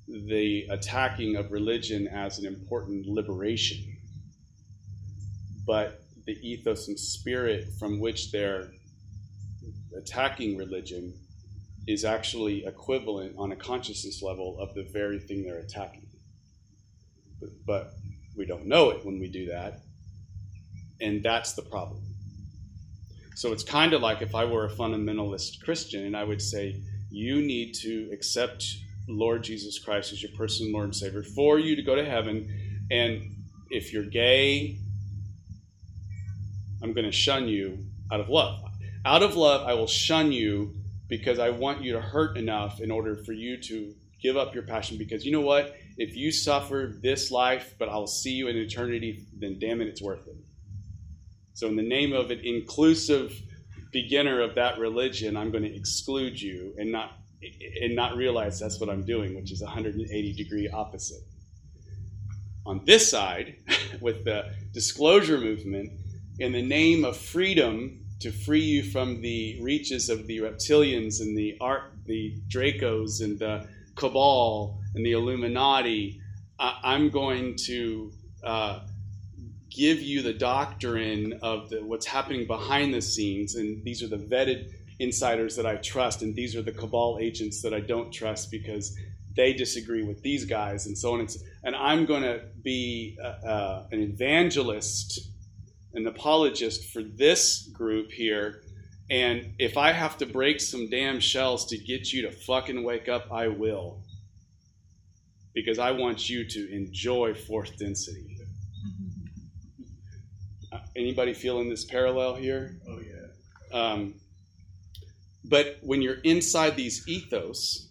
the 0.09 0.65
attacking 0.69 1.35
of 1.35 1.51
religion 1.51 2.07
as 2.07 2.39
an 2.39 2.45
important 2.45 3.05
liberation. 3.05 3.95
But 5.65 6.01
the 6.25 6.33
ethos 6.41 6.87
and 6.87 6.99
spirit 6.99 7.67
from 7.79 7.99
which 7.99 8.31
they're 8.31 8.71
attacking 9.95 10.57
religion 10.57 11.13
is 11.87 12.05
actually 12.05 12.65
equivalent 12.65 13.35
on 13.37 13.51
a 13.51 13.55
consciousness 13.55 14.21
level 14.21 14.59
of 14.59 14.73
the 14.73 14.83
very 14.91 15.19
thing 15.19 15.43
they're 15.43 15.59
attacking. 15.59 16.07
But, 17.39 17.49
but 17.65 17.93
we 18.35 18.45
don't 18.45 18.65
know 18.65 18.89
it 18.89 19.05
when 19.05 19.19
we 19.19 19.27
do 19.27 19.45
that. 19.47 19.81
And 21.01 21.23
that's 21.23 21.53
the 21.53 21.61
problem. 21.61 22.01
So 23.35 23.53
it's 23.53 23.63
kind 23.63 23.93
of 23.93 24.01
like 24.01 24.21
if 24.21 24.35
I 24.35 24.43
were 24.45 24.65
a 24.65 24.69
fundamentalist 24.69 25.63
Christian 25.63 26.05
and 26.05 26.17
I 26.17 26.23
would 26.23 26.41
say, 26.41 26.81
you 27.09 27.41
need 27.41 27.73
to 27.75 28.09
accept 28.11 28.65
Lord 29.09 29.43
Jesus 29.43 29.79
Christ 29.79 30.11
as 30.11 30.21
your 30.21 30.31
personal 30.37 30.71
Lord 30.73 30.85
and 30.85 30.95
Savior 30.95 31.23
for 31.23 31.59
you 31.59 31.75
to 31.75 31.81
go 31.81 31.95
to 31.95 32.05
heaven. 32.05 32.87
And 32.91 33.35
if 33.69 33.93
you're 33.93 34.05
gay, 34.05 34.77
I'm 36.81 36.93
going 36.93 37.05
to 37.05 37.11
shun 37.11 37.47
you 37.47 37.85
out 38.11 38.19
of 38.19 38.29
love. 38.29 38.59
Out 39.05 39.23
of 39.23 39.35
love, 39.35 39.67
I 39.67 39.73
will 39.73 39.87
shun 39.87 40.31
you 40.31 40.75
because 41.07 41.39
I 41.39 41.49
want 41.49 41.81
you 41.81 41.93
to 41.93 42.01
hurt 42.01 42.37
enough 42.37 42.79
in 42.79 42.91
order 42.91 43.17
for 43.17 43.33
you 43.33 43.61
to 43.63 43.93
give 44.21 44.37
up 44.37 44.53
your 44.53 44.63
passion. 44.63 44.97
Because 44.97 45.25
you 45.25 45.31
know 45.31 45.41
what? 45.41 45.75
If 45.97 46.15
you 46.15 46.31
suffer 46.31 46.93
this 47.01 47.31
life, 47.31 47.75
but 47.79 47.89
I'll 47.89 48.07
see 48.07 48.31
you 48.31 48.47
in 48.47 48.55
eternity, 48.55 49.25
then 49.37 49.57
damn 49.59 49.81
it, 49.81 49.87
it's 49.87 50.01
worth 50.01 50.27
it. 50.27 50.35
So, 51.53 51.67
in 51.67 51.75
the 51.75 51.87
name 51.87 52.13
of 52.13 52.31
an 52.31 52.39
inclusive 52.43 53.33
beginner 53.91 54.41
of 54.41 54.55
that 54.55 54.79
religion, 54.79 55.35
I'm 55.35 55.51
going 55.51 55.63
to 55.63 55.75
exclude 55.75 56.39
you 56.39 56.73
and 56.77 56.91
not 56.91 57.18
and 57.81 57.95
not 57.95 58.15
realize 58.15 58.59
that's 58.59 58.79
what 58.79 58.89
I'm 58.89 59.03
doing, 59.03 59.35
which 59.35 59.51
is 59.51 59.61
180 59.61 60.33
degree 60.33 60.69
opposite. 60.69 61.21
On 62.65 62.83
this 62.85 63.09
side, 63.09 63.55
with 64.01 64.25
the 64.25 64.53
disclosure 64.73 65.37
movement, 65.37 65.91
in 66.39 66.51
the 66.51 66.61
name 66.61 67.03
of 67.03 67.17
freedom 67.17 68.05
to 68.19 68.31
free 68.31 68.61
you 68.61 68.83
from 68.83 69.21
the 69.21 69.59
reaches 69.61 70.09
of 70.09 70.27
the 70.27 70.39
reptilians 70.39 71.21
and 71.21 71.37
the 71.37 71.57
art, 71.61 71.93
the 72.05 72.35
Dracos 72.49 73.21
and 73.21 73.39
the 73.39 73.67
cabal 73.95 74.79
and 74.95 75.05
the 75.05 75.13
Illuminati. 75.13 76.21
I, 76.59 76.95
am 76.95 77.09
going 77.09 77.55
to 77.67 78.11
uh, 78.43 78.81
give 79.69 80.01
you 80.01 80.21
the 80.21 80.33
doctrine 80.33 81.39
of 81.41 81.69
the, 81.69 81.83
what's 81.83 82.05
happening 82.05 82.45
behind 82.45 82.93
the 82.93 83.01
scenes, 83.01 83.55
and 83.55 83.83
these 83.83 84.03
are 84.03 84.07
the 84.07 84.17
vetted 84.17 84.73
insiders 84.99 85.55
that 85.55 85.65
I 85.65 85.77
trust, 85.77 86.21
and 86.21 86.35
these 86.35 86.55
are 86.55 86.61
the 86.61 86.71
cabal 86.71 87.17
agents 87.21 87.61
that 87.61 87.73
I 87.73 87.79
don't 87.79 88.11
trust 88.11 88.51
because 88.51 88.95
they 89.35 89.53
disagree 89.53 90.03
with 90.03 90.21
these 90.21 90.45
guys, 90.45 90.85
and 90.85 90.97
so 90.97 91.13
on. 91.13 91.21
And, 91.21 91.31
so, 91.31 91.39
and 91.63 91.75
I'm 91.75 92.05
going 92.05 92.23
to 92.23 92.41
be 92.61 93.17
uh, 93.23 93.27
uh, 93.47 93.87
an 93.91 94.01
evangelist, 94.01 95.19
an 95.93 96.05
apologist 96.05 96.91
for 96.91 97.01
this 97.01 97.67
group 97.67 98.11
here. 98.11 98.61
And 99.09 99.53
if 99.57 99.77
I 99.77 99.91
have 99.93 100.17
to 100.17 100.25
break 100.25 100.59
some 100.59 100.89
damn 100.89 101.19
shells 101.19 101.65
to 101.67 101.77
get 101.77 102.11
you 102.11 102.23
to 102.23 102.31
fucking 102.31 102.83
wake 102.83 103.07
up, 103.07 103.31
I 103.31 103.47
will. 103.47 104.03
Because 105.53 105.79
I 105.79 105.91
want 105.91 106.29
you 106.29 106.47
to 106.47 106.75
enjoy 106.75 107.33
fourth 107.33 107.77
density. 107.77 108.35
Uh, 110.71 110.77
anybody 110.95 111.33
feeling 111.33 111.67
this 111.67 111.83
parallel 111.83 112.35
here? 112.35 112.75
Oh, 112.87 112.99
yeah. 112.99 113.75
Um, 113.75 114.13
but 115.49 115.79
when 115.81 116.01
you're 116.01 116.21
inside 116.23 116.75
these 116.75 117.07
ethos, 117.07 117.89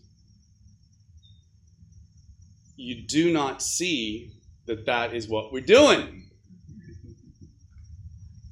you 2.76 3.02
do 3.06 3.32
not 3.32 3.60
see 3.60 4.32
that 4.66 4.86
that 4.86 5.12
is 5.12 5.28
what 5.28 5.52
we're 5.52 5.60
doing. 5.60 6.30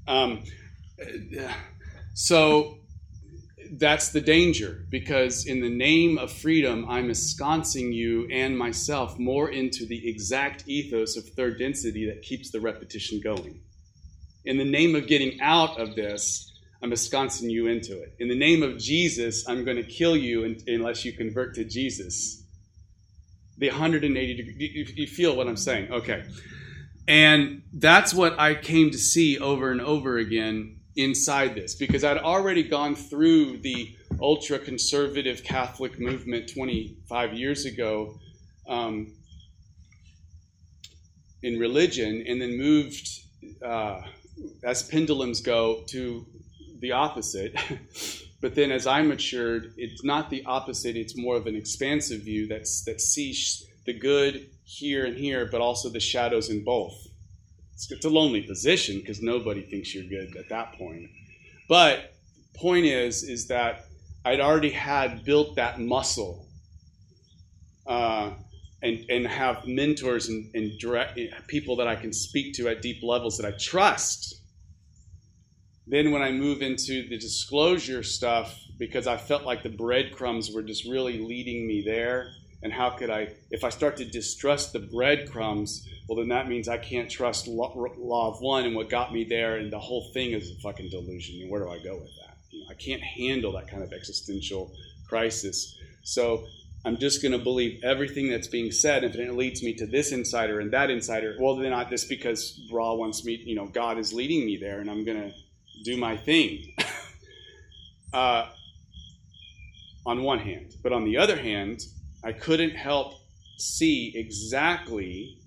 Um, 0.09 0.43
so 2.15 2.79
that's 3.73 4.11
the 4.11 4.21
danger 4.21 4.85
because 4.91 5.47
in 5.47 5.61
the 5.61 5.69
name 5.69 6.19
of 6.19 6.33
freedom, 6.33 6.87
I'm 6.89 7.09
ensconcing 7.09 7.93
you 7.93 8.29
and 8.33 8.57
myself 8.57 9.19
more 9.19 9.51
into 9.51 9.87
the 9.87 10.09
exact 10.09 10.65
ethos 10.67 11.17
of 11.17 11.29
third 11.31 11.59
density 11.59 12.07
that 12.07 12.23
keeps 12.23 12.51
the 12.51 12.61
repetition 12.61 13.21
going. 13.23 13.61
In 14.45 14.59
the 14.59 14.65
name 14.65 14.95
of 14.95 15.07
getting 15.07 15.41
out 15.41 15.79
of 15.81 15.97
this, 15.97 16.56
I'm 16.87 16.93
ensconcing 16.93 17.51
you 17.51 17.67
into 17.67 18.01
it. 18.01 18.15
In 18.21 18.29
the 18.29 18.39
name 18.39 18.63
of 18.63 18.79
Jesus, 18.79 19.49
I'm 19.49 19.65
going 19.65 19.77
to 19.77 19.83
kill 19.83 20.17
you 20.17 20.57
unless 20.69 21.05
you 21.05 21.13
convert 21.13 21.57
to 21.57 21.65
Jesus 21.65 22.45
the 23.59 23.71
180 23.71 24.35
degree. 24.37 24.95
You, 24.95 25.09
feel 25.09 25.35
what 25.35 25.49
I'm 25.49 25.57
saying? 25.57 25.91
Okay. 25.91 26.23
And 27.09 27.63
that's 27.73 28.15
what 28.15 28.39
I 28.39 28.55
came 28.55 28.93
to 28.93 28.99
see 28.99 29.37
over 29.37 29.73
and 29.73 29.81
over 29.81 30.19
again 30.19 30.79
inside 30.95 31.57
this 31.57 31.75
because 31.75 32.05
I'd 32.05 32.19
already 32.19 32.63
gone 32.63 32.95
through 32.95 33.57
the 33.57 33.93
ultra 34.23 34.61
conservative 34.61 35.43
Catholic 35.43 35.99
movement 35.99 36.53
25 36.55 37.35
years 37.35 37.65
ago 37.65 38.15
um, 38.69 39.13
in 41.43 41.59
religion 41.59 42.25
and 42.29 42.41
then 42.41 42.57
moved, 42.57 43.09
uh, 43.61 44.03
as 44.63 44.85
pendulums 44.85 45.41
go, 45.41 45.83
to 45.89 46.25
the 46.81 46.93
opposite. 46.93 47.57
But 48.41 48.55
then 48.55 48.71
as 48.71 48.87
I 48.87 49.03
matured, 49.03 49.75
it's 49.77 50.05
not 50.05 50.31
the 50.31 50.45
opposite, 50.45 50.97
it's 50.97 51.17
more 51.17 51.37
of 51.37 51.47
an 51.47 51.57
expansive 51.57 52.23
view 52.23 52.47
that's, 52.47 52.85
that 52.85 53.01
sees 53.01 53.67
the 53.87 53.93
good 53.93 54.51
here 54.65 55.07
and 55.07 55.17
here, 55.17 55.49
but 55.51 55.61
also 55.61 55.89
the 55.89 56.01
shadows 56.01 56.51
in 56.51 56.63
both. 56.63 56.95
It's, 57.73 57.91
it's 57.91 58.05
a 58.05 58.11
lonely 58.11 58.43
position 58.43 58.99
because 58.99 59.23
nobody 59.23 59.63
thinks 59.63 59.95
you're 59.95 60.05
good 60.05 60.37
at 60.37 60.49
that 60.51 60.75
point. 60.75 61.09
But 61.69 62.15
point 62.55 62.87
is, 62.87 63.23
is 63.23 63.49
that 63.49 63.87
I'd 64.25 64.41
already 64.41 64.71
had 64.71 65.25
built 65.25 65.57
that 65.57 65.81
muscle 65.81 66.47
uh, 67.87 68.33
and, 68.83 69.05
and 69.09 69.27
have 69.27 69.67
mentors 69.67 70.29
and, 70.29 70.55
and 70.55 70.79
direct 70.79 71.19
people 71.49 71.77
that 71.77 71.89
I 71.89 71.97
can 71.97 72.13
speak 72.13 72.55
to 72.55 72.69
at 72.69 72.83
deep 72.83 73.03
levels 73.03 73.39
that 73.39 73.47
I 73.47 73.57
trust 73.59 74.36
then 75.87 76.11
when 76.11 76.23
I 76.23 76.33
move 76.33 76.63
into 76.63 77.09
the 77.09 77.19
disclosure 77.19 78.03
stuff, 78.03 78.59
because 78.79 79.07
I 79.07 79.17
felt 79.17 79.45
like 79.45 79.63
the 79.63 79.69
breadcrumbs 79.69 80.51
were 80.53 80.63
just 80.63 80.85
really 80.85 81.19
leading 81.19 81.67
me 81.67 81.83
there, 81.83 82.33
and 82.63 82.73
how 82.73 82.91
could 82.91 83.11
I, 83.11 83.29
if 83.51 83.63
I 83.65 83.69
start 83.69 83.97
to 83.99 84.05
distrust 84.05 84.73
the 84.73 84.81
breadcrumbs, 84.81 85.89
well, 86.09 86.19
then 86.19 86.29
that 86.29 86.49
means 86.49 86.69
I 86.69 86.79
can't 86.79 87.11
trust 87.11 87.47
law, 87.47 87.73
law 87.99 88.35
of 88.35 88.41
one 88.41 88.65
and 88.65 88.75
what 88.75 88.89
got 88.89 89.13
me 89.13 89.25
there, 89.25 89.57
and 89.57 89.73
the 89.73 89.79
whole 89.79 90.11
thing 90.13 90.33
is 90.33 90.51
a 90.51 90.55
fucking 90.57 90.91
delusion. 90.91 91.41
And 91.43 91.51
where 91.51 91.63
do 91.63 91.71
I 91.71 91.79
go 91.79 91.95
with 91.95 92.11
that? 92.21 92.37
You 92.51 92.61
know, 92.61 92.67
I 92.71 92.75
can't 92.75 93.03
handle 93.03 93.53
that 93.53 93.69
kind 93.69 93.83
of 93.83 93.93
existential 93.93 94.73
crisis. 95.09 95.79
So 96.03 96.47
I'm 96.85 96.97
just 96.97 97.23
going 97.23 97.33
to 97.33 97.39
believe 97.39 97.83
everything 97.85 98.31
that's 98.31 98.47
being 98.47 98.71
said. 98.71 99.05
If 99.05 99.17
it 99.17 99.33
leads 99.33 99.63
me 99.63 99.75
to 99.75 99.87
this 99.87 100.13
insider 100.13 100.61
and 100.61 100.73
that 100.73 100.91
insider, 100.91 101.37
well, 101.41 101.57
then 101.57 101.71
not 101.71 101.91
this 101.91 102.05
because 102.05 102.61
Ra 102.71 102.95
wants 102.95 103.25
me, 103.25 103.43
you 103.45 103.57
know, 103.57 103.67
God 103.67 103.99
is 103.99 104.13
leading 104.13 104.47
me 104.47 104.57
there, 104.57 104.81
and 104.81 104.91
I'm 104.91 105.05
going 105.05 105.21
to 105.21 105.35
do 105.85 105.97
my 105.97 106.17
thing. 106.17 106.75
uh, 108.13 108.47
on 110.07 110.23
one 110.23 110.39
hand. 110.39 110.75
But 110.83 110.93
on 110.93 111.05
the 111.05 111.19
other 111.19 111.37
hand, 111.37 111.81
I 112.25 112.33
couldn't 112.33 112.71
help 112.71 113.15
see 113.59 114.13
exactly 114.15 115.39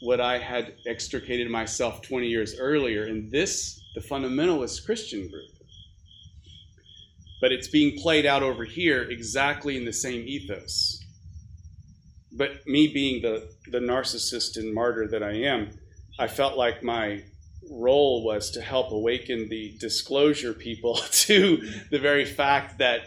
what 0.00 0.20
I 0.20 0.38
had 0.38 0.74
extricated 0.86 1.50
myself 1.50 2.02
20 2.02 2.28
years 2.28 2.58
earlier 2.58 3.06
in 3.06 3.30
this, 3.30 3.80
the 3.94 4.00
fundamentalist 4.00 4.86
Christian 4.86 5.28
group. 5.28 5.50
But 7.40 7.52
it's 7.52 7.68
being 7.68 7.98
played 8.00 8.26
out 8.26 8.42
over 8.42 8.64
here 8.64 9.02
exactly 9.02 9.76
in 9.76 9.84
the 9.84 9.92
same 9.92 10.26
ethos. 10.26 11.04
But 12.32 12.66
me 12.66 12.88
being 12.88 13.22
the, 13.22 13.50
the 13.68 13.78
narcissist 13.78 14.56
and 14.56 14.72
martyr 14.72 15.08
that 15.08 15.22
I 15.22 15.32
am, 15.32 15.70
I 16.18 16.28
felt 16.28 16.56
like 16.56 16.82
my 16.84 17.24
role 17.70 18.24
was 18.24 18.50
to 18.52 18.60
help 18.60 18.92
awaken 18.92 19.48
the 19.48 19.76
disclosure 19.78 20.52
people 20.52 20.96
to 21.10 21.58
the 21.90 21.98
very 21.98 22.24
fact 22.24 22.78
that 22.78 23.02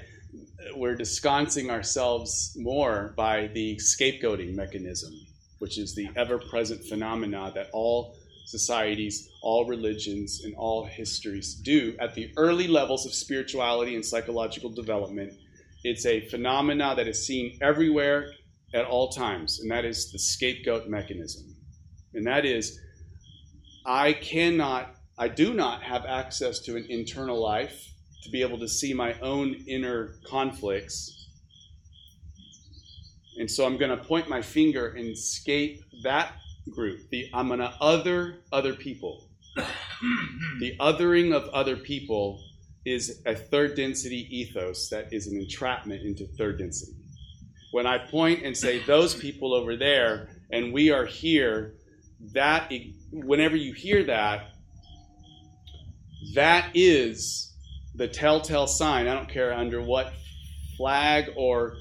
we're 0.75 0.95
disconcing 0.95 1.69
ourselves 1.69 2.55
more 2.57 3.13
by 3.17 3.47
the 3.47 3.75
scapegoating 3.77 4.53
mechanism, 4.53 5.13
which 5.59 5.77
is 5.77 5.95
the 5.95 6.09
ever 6.15 6.37
present 6.37 6.83
phenomena 6.85 7.51
that 7.55 7.69
all 7.73 8.15
societies, 8.45 9.29
all 9.41 9.65
religions, 9.65 10.41
and 10.43 10.53
all 10.55 10.85
histories 10.85 11.55
do 11.55 11.95
at 11.99 12.13
the 12.15 12.31
early 12.37 12.67
levels 12.67 13.05
of 13.05 13.13
spirituality 13.13 13.95
and 13.95 14.05
psychological 14.05 14.69
development. 14.69 15.33
It's 15.83 16.05
a 16.05 16.27
phenomena 16.27 16.93
that 16.95 17.07
is 17.07 17.25
seen 17.25 17.57
everywhere 17.61 18.31
at 18.73 18.85
all 18.85 19.09
times, 19.09 19.59
and 19.61 19.71
that 19.71 19.85
is 19.85 20.11
the 20.11 20.19
scapegoat 20.19 20.87
mechanism. 20.87 21.55
And 22.13 22.27
that 22.27 22.45
is 22.45 22.79
I 23.85 24.13
cannot, 24.13 24.95
I 25.17 25.27
do 25.27 25.53
not 25.53 25.83
have 25.83 26.05
access 26.05 26.59
to 26.61 26.75
an 26.75 26.85
internal 26.89 27.41
life 27.41 27.91
to 28.23 28.29
be 28.29 28.41
able 28.41 28.59
to 28.59 28.67
see 28.67 28.93
my 28.93 29.13
own 29.19 29.55
inner 29.67 30.15
conflicts. 30.25 31.29
And 33.37 33.49
so 33.49 33.65
I'm 33.65 33.77
going 33.77 33.97
to 33.97 34.03
point 34.03 34.29
my 34.29 34.41
finger 34.41 34.89
and 34.89 35.07
escape 35.09 35.83
that 36.03 36.33
group. 36.69 37.09
The, 37.09 37.29
I'm 37.33 37.47
going 37.47 37.59
to 37.59 37.73
other 37.81 38.41
other 38.51 38.73
people. 38.73 39.27
the 40.59 40.77
othering 40.79 41.33
of 41.33 41.49
other 41.49 41.75
people 41.75 42.43
is 42.85 43.21
a 43.25 43.35
third 43.35 43.75
density 43.75 44.27
ethos 44.29 44.89
that 44.89 45.11
is 45.11 45.27
an 45.27 45.39
entrapment 45.39 46.03
into 46.03 46.25
third 46.25 46.59
density. 46.59 46.93
When 47.71 47.85
I 47.85 47.97
point 47.97 48.43
and 48.43 48.55
say, 48.55 48.79
those 48.79 49.15
people 49.15 49.53
over 49.53 49.75
there, 49.75 50.29
and 50.51 50.73
we 50.73 50.91
are 50.91 51.05
here, 51.05 51.75
that 52.33 52.71
whenever 53.11 53.55
you 53.55 53.73
hear 53.73 54.03
that, 54.05 54.51
that 56.33 56.71
is 56.73 57.53
the 57.95 58.07
telltale 58.07 58.67
sign. 58.67 59.07
I 59.07 59.13
don't 59.13 59.29
care 59.29 59.53
under 59.53 59.81
what 59.81 60.13
flag 60.77 61.29
or 61.35 61.75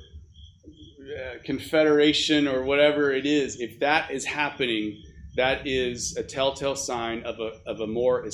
uh, 1.00 1.38
confederation 1.44 2.48
or 2.48 2.64
whatever 2.64 3.12
it 3.12 3.26
is. 3.26 3.60
If 3.60 3.80
that 3.80 4.10
is 4.10 4.24
happening, 4.24 5.02
that 5.36 5.66
is 5.66 6.16
a 6.16 6.22
telltale 6.22 6.76
sign 6.76 7.22
of 7.24 7.38
a, 7.38 7.52
of 7.66 7.80
a 7.80 7.86
more 7.86 8.28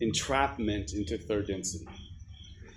entrapment 0.00 0.92
into 0.92 1.16
third 1.18 1.46
density. 1.46 1.86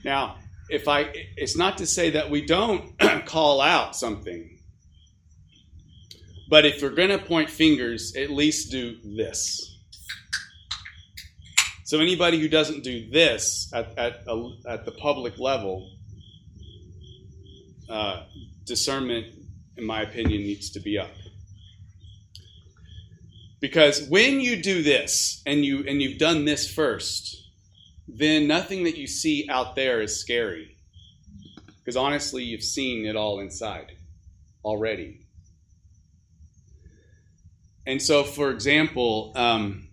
Now, 0.04 0.38
if 0.70 0.88
I, 0.88 1.12
it's 1.36 1.58
not 1.58 1.80
to 1.80 1.88
say 1.88 2.12
that 2.12 2.30
we 2.30 2.46
don't 2.46 2.98
call 3.26 3.62
out 3.62 3.96
something 3.96 4.55
but 6.50 6.66
if 6.66 6.82
you're 6.82 6.92
going 6.92 7.10
to 7.10 7.18
point 7.18 7.50
fingers, 7.50 8.16
at 8.16 8.30
least 8.30 8.72
do 8.72 8.98
this. 9.04 9.72
So 11.86 12.00
anybody 12.00 12.40
who 12.40 12.50
doesn't 12.50 12.84
do 12.84 13.10
this 13.12 13.72
at, 13.74 13.98
at, 13.98 14.24
at 14.68 14.86
the 14.86 14.92
public 14.92 15.38
level, 15.38 15.92
uh, 17.90 18.24
discernment, 18.66 19.28
in 19.78 19.86
my 19.86 20.02
opinion, 20.02 20.42
needs 20.42 20.72
to 20.72 20.80
be 20.80 20.98
up. 20.98 21.12
Because 23.62 24.08
when 24.10 24.42
you 24.42 24.62
do 24.62 24.84
this 24.84 25.42
and 25.46 25.64
you 25.66 25.84
and 25.88 26.02
you've 26.02 26.20
done 26.20 26.46
this 26.46 26.72
first, 26.72 27.36
then 28.08 28.48
nothing 28.48 28.84
that 28.84 28.98
you 28.98 29.08
see 29.08 29.48
out 29.50 29.76
there 29.76 30.02
is 30.02 30.20
scary. 30.20 30.76
Because 31.80 31.96
honestly, 31.96 32.44
you've 32.44 32.64
seen 32.64 33.06
it 33.06 33.16
all 33.16 33.40
inside 33.40 33.94
already. 34.64 35.25
And 37.88 38.02
so, 38.02 38.24
for 38.24 38.50
example, 38.50 39.32
um, 39.36 39.86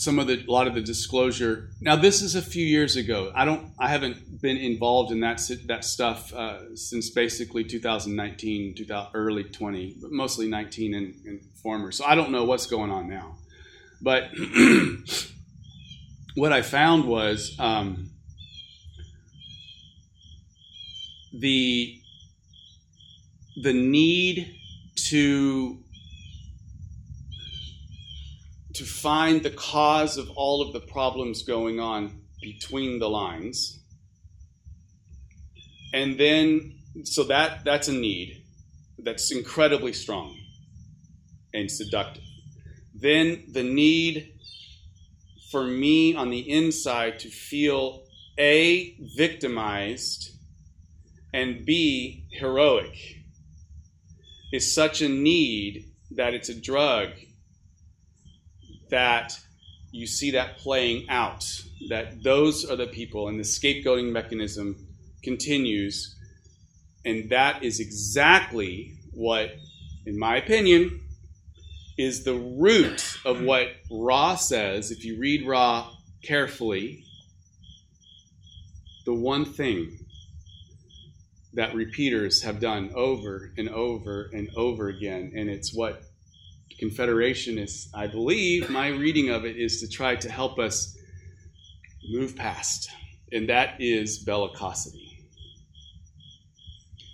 some 0.00 0.18
of 0.18 0.26
the 0.26 0.44
a 0.46 0.50
lot 0.50 0.66
of 0.66 0.74
the 0.74 0.80
disclosure. 0.80 1.70
Now, 1.80 1.96
this 1.96 2.22
is 2.22 2.34
a 2.34 2.42
few 2.42 2.64
years 2.64 2.96
ago. 2.96 3.30
I 3.34 3.44
don't. 3.44 3.72
I 3.78 3.88
haven't 3.88 4.40
been 4.40 4.56
involved 4.56 5.12
in 5.12 5.20
that 5.20 5.42
that 5.66 5.84
stuff 5.84 6.32
uh, 6.32 6.74
since 6.74 7.10
basically 7.10 7.64
2019, 7.64 8.74
2000, 8.76 9.10
early 9.14 9.44
20, 9.44 9.96
but 10.00 10.10
mostly 10.10 10.48
19 10.48 10.94
and, 10.94 11.14
and 11.26 11.40
former. 11.62 11.92
So 11.92 12.04
I 12.04 12.14
don't 12.14 12.30
know 12.30 12.44
what's 12.44 12.66
going 12.66 12.90
on 12.90 13.08
now. 13.08 13.36
But 14.00 14.30
what 16.34 16.52
I 16.52 16.62
found 16.62 17.04
was 17.04 17.54
um, 17.58 18.10
the 21.32 21.98
the 23.62 23.74
need 23.74 24.56
to 25.10 25.82
to 28.74 28.84
find 28.84 29.42
the 29.42 29.50
cause 29.50 30.16
of 30.16 30.30
all 30.36 30.62
of 30.62 30.72
the 30.72 30.80
problems 30.80 31.42
going 31.42 31.80
on 31.80 32.20
between 32.40 33.00
the 33.00 33.10
lines. 33.10 33.80
And 35.92 36.18
then 36.18 36.78
so 37.02 37.24
that 37.24 37.64
that's 37.64 37.88
a 37.88 37.92
need 37.92 38.44
that's 38.98 39.32
incredibly 39.32 39.92
strong 39.92 40.38
and 41.52 41.68
seductive. 41.68 42.22
Then 42.94 43.44
the 43.50 43.64
need 43.64 44.34
for 45.50 45.64
me 45.64 46.14
on 46.14 46.30
the 46.30 46.48
inside 46.48 47.18
to 47.20 47.28
feel 47.28 48.04
a 48.38 48.96
victimized 49.16 50.30
and 51.32 51.66
b 51.66 52.26
heroic 52.30 53.19
is 54.52 54.74
such 54.74 55.02
a 55.02 55.08
need 55.08 55.86
that 56.12 56.34
it's 56.34 56.48
a 56.48 56.60
drug 56.60 57.10
that 58.90 59.38
you 59.92 60.06
see 60.06 60.32
that 60.32 60.58
playing 60.58 61.08
out. 61.08 61.44
That 61.88 62.22
those 62.22 62.68
are 62.68 62.76
the 62.76 62.86
people, 62.86 63.28
and 63.28 63.38
the 63.38 63.44
scapegoating 63.44 64.12
mechanism 64.12 64.86
continues. 65.22 66.16
And 67.04 67.30
that 67.30 67.62
is 67.62 67.80
exactly 67.80 68.98
what, 69.12 69.52
in 70.04 70.18
my 70.18 70.36
opinion, 70.36 71.00
is 71.96 72.24
the 72.24 72.34
root 72.34 73.18
of 73.24 73.42
what 73.42 73.68
Ra 73.90 74.34
says. 74.34 74.90
If 74.90 75.04
you 75.04 75.18
read 75.18 75.46
Ra 75.46 75.90
carefully, 76.22 77.04
the 79.06 79.14
one 79.14 79.44
thing 79.44 79.99
that 81.54 81.74
repeaters 81.74 82.42
have 82.42 82.60
done 82.60 82.92
over 82.94 83.52
and 83.56 83.68
over 83.68 84.30
and 84.32 84.50
over 84.56 84.88
again. 84.88 85.32
And 85.34 85.48
it's 85.48 85.74
what 85.74 86.02
Confederation 86.78 87.58
is, 87.58 87.88
I 87.92 88.06
believe, 88.06 88.70
my 88.70 88.88
reading 88.88 89.30
of 89.30 89.44
it 89.44 89.56
is 89.56 89.80
to 89.80 89.88
try 89.88 90.16
to 90.16 90.30
help 90.30 90.58
us 90.58 90.96
move 92.08 92.36
past. 92.36 92.90
And 93.32 93.48
that 93.48 93.80
is 93.80 94.24
bellicosity. 94.24 95.08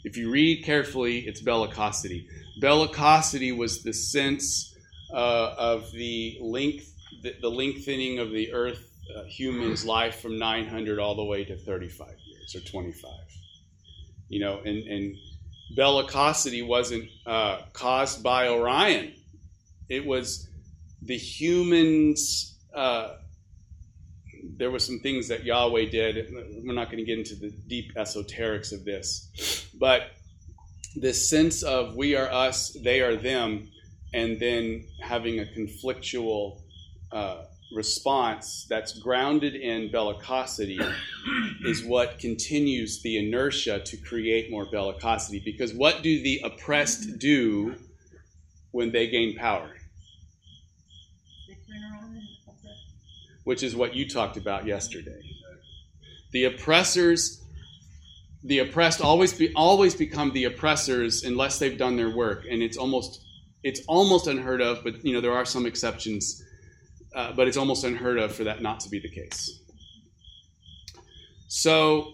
If 0.05 0.17
you 0.17 0.31
read 0.31 0.65
carefully, 0.65 1.21
it's 1.21 1.43
bellicosity. 1.43 2.27
Bellicosity 2.63 3.57
was 3.57 3.83
the 3.83 3.93
sense 3.93 4.75
uh, 5.13 5.55
of 5.59 5.91
the 5.93 6.39
length, 6.41 6.93
the, 7.23 7.35
the, 7.41 7.51
lengthening 7.51 8.19
of 8.19 8.31
the 8.31 8.53
Earth 8.53 8.89
uh, 9.17 9.25
human's 9.25 9.85
life 9.85 10.21
from 10.21 10.39
900 10.39 10.99
all 10.99 11.17
the 11.17 11.25
way 11.25 11.45
to 11.45 11.57
35 11.57 12.09
years 12.25 12.55
or 12.55 12.61
25 12.61 13.11
you 14.29 14.41
know, 14.41 14.61
and, 14.65 14.87
and 14.87 15.17
bellicosity 15.77 16.67
wasn't 16.67 17.09
uh, 17.27 17.61
caused 17.73 18.23
by 18.23 18.49
Orion. 18.49 19.13
It 19.89 20.05
was 20.05 20.49
the 21.03 21.17
humans. 21.17 22.57
Uh, 22.75 23.17
there 24.57 24.71
were 24.71 24.79
some 24.79 24.99
things 25.01 25.29
that 25.29 25.45
Yahweh 25.45 25.91
did. 25.91 26.33
We're 26.65 26.75
not 26.75 26.87
going 26.87 26.99
to 26.99 27.05
get 27.05 27.19
into 27.19 27.35
the 27.35 27.51
deep 27.51 27.95
esoterics 27.95 28.73
of 28.73 28.85
this, 28.85 29.69
but 29.79 30.13
this 30.95 31.29
sense 31.29 31.63
of 31.63 31.95
we 31.95 32.17
are 32.17 32.31
us, 32.31 32.77
they 32.83 33.01
are 33.01 33.17
them, 33.17 33.69
and 34.15 34.41
then 34.41 34.85
having 35.03 35.41
a 35.41 35.45
conflictual 35.45 36.63
uh, 37.13 37.45
response 37.73 38.67
that's 38.69 38.99
grounded 38.99 39.55
in 39.55 39.91
bellicosity 39.91 40.81
is 41.65 41.85
what 41.85 42.19
continues 42.19 43.03
the 43.03 43.19
inertia 43.19 43.81
to 43.81 43.97
create 43.97 44.51
more 44.51 44.67
bellicosity. 44.67 45.45
Because 45.45 45.75
what 45.75 46.03
do 46.03 46.23
the 46.23 46.41
oppressed 46.45 47.19
do 47.19 47.75
when 48.71 48.93
they 48.93 49.09
gain 49.09 49.37
power? 49.37 49.71
Which 53.45 53.63
is 53.63 53.77
what 53.77 53.95
you 53.95 54.09
talked 54.09 54.37
about 54.37 54.67
yesterday. 54.67 55.21
The 56.33 56.45
oppressors, 56.45 57.43
the 58.43 58.59
oppressed 58.59 59.01
always 59.01 59.33
be 59.33 59.53
always 59.55 59.95
become 59.95 60.33
the 60.33 60.45
oppressors 60.45 61.23
unless 61.23 61.59
they've 61.59 61.79
done 61.79 61.97
their 61.97 62.11
work, 62.11 62.45
and 62.51 62.61
it's 62.61 62.77
almost 62.77 63.21
it's 63.63 63.81
almost 63.87 64.27
unheard 64.27 64.61
of. 64.61 64.83
But 64.83 65.05
you 65.05 65.13
know 65.13 65.21
there 65.21 65.33
are 65.33 65.45
some 65.45 65.65
exceptions 65.65 66.43
uh, 67.17 67.33
but 67.33 67.49
it's 67.49 67.57
almost 67.57 67.83
unheard 67.83 68.19
of 68.19 68.33
for 68.33 68.45
that 68.45 68.61
not 68.61 68.81
to 68.81 68.91
be 68.91 69.01
the 69.01 69.09
case. 69.09 69.59
So, 71.49 72.13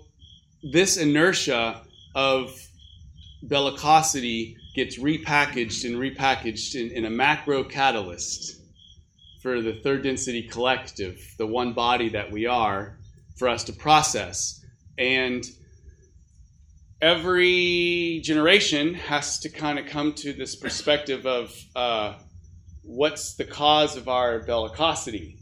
this 0.62 0.96
inertia 0.96 1.82
of 2.14 2.56
bellicosity 3.44 4.54
gets 4.76 4.98
repackaged 4.98 5.84
and 5.84 5.96
repackaged 5.96 6.76
in, 6.76 6.92
in, 6.96 7.04
a 7.04 7.10
macro 7.10 7.64
catalyst 7.64 8.60
for 9.42 9.60
the 9.60 9.72
third 9.72 10.04
density 10.04 10.42
collective, 10.42 11.18
the 11.36 11.46
one 11.46 11.72
body 11.72 12.10
that 12.10 12.30
we 12.30 12.46
are, 12.46 12.96
for 13.36 13.48
us 13.48 13.64
to 13.64 13.72
process. 13.72 14.64
And 14.96 15.44
every 17.00 18.20
generation 18.22 18.94
has 18.94 19.40
to 19.40 19.48
kind 19.48 19.80
of 19.80 19.86
come 19.86 20.12
to 20.12 20.32
this 20.32 20.54
perspective 20.54 21.26
of 21.26 21.52
uh, 21.74 22.14
what's 22.82 23.34
the 23.34 23.44
cause 23.44 23.96
of 23.96 24.08
our 24.08 24.40
bellicosity? 24.40 25.36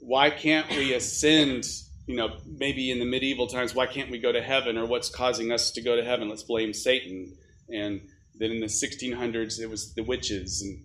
Why 0.00 0.30
can't 0.30 0.68
we 0.70 0.94
ascend? 0.94 1.64
You 2.06 2.16
know, 2.16 2.36
maybe 2.46 2.90
in 2.90 2.98
the 2.98 3.04
medieval 3.04 3.48
times, 3.48 3.74
why 3.74 3.86
can't 3.86 4.10
we 4.10 4.18
go 4.18 4.30
to 4.30 4.42
heaven? 4.42 4.78
Or 4.78 4.86
what's 4.86 5.08
causing 5.08 5.50
us 5.50 5.72
to 5.72 5.82
go 5.82 5.96
to 5.96 6.04
heaven? 6.04 6.28
Let's 6.28 6.44
blame 6.44 6.72
Satan. 6.72 7.36
And 7.68 8.02
then 8.38 8.50
in 8.52 8.60
the 8.60 8.66
1600s, 8.66 9.60
it 9.60 9.68
was 9.68 9.94
the 9.94 10.02
witches. 10.02 10.62
And 10.62 10.84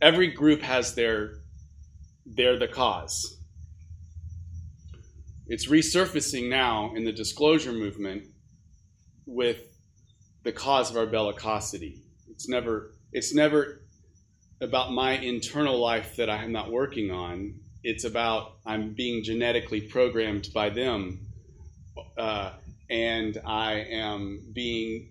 every 0.00 0.28
group 0.28 0.62
has 0.62 0.94
their, 0.94 1.40
they're 2.24 2.58
the 2.58 2.68
cause. 2.68 3.38
It's 5.46 5.68
resurfacing 5.68 6.48
now 6.48 6.94
in 6.94 7.04
the 7.04 7.12
disclosure 7.12 7.72
movement 7.72 8.24
with 9.26 9.58
the 10.42 10.52
cause 10.52 10.90
of 10.90 10.96
our 10.96 11.06
bellicosity. 11.06 12.00
It's 12.30 12.48
never, 12.48 12.94
it's 13.12 13.34
never 13.34 13.83
about 14.64 14.92
my 14.92 15.12
internal 15.12 15.78
life 15.78 16.16
that 16.16 16.28
I 16.30 16.42
am 16.42 16.50
not 16.50 16.72
working 16.72 17.10
on. 17.10 17.54
It's 17.84 18.04
about 18.04 18.56
I'm 18.66 18.94
being 18.94 19.22
genetically 19.22 19.82
programmed 19.82 20.48
by 20.54 20.70
them, 20.70 21.20
uh, 22.16 22.52
and 22.90 23.38
I 23.46 23.74
am 23.90 24.40
being 24.52 25.10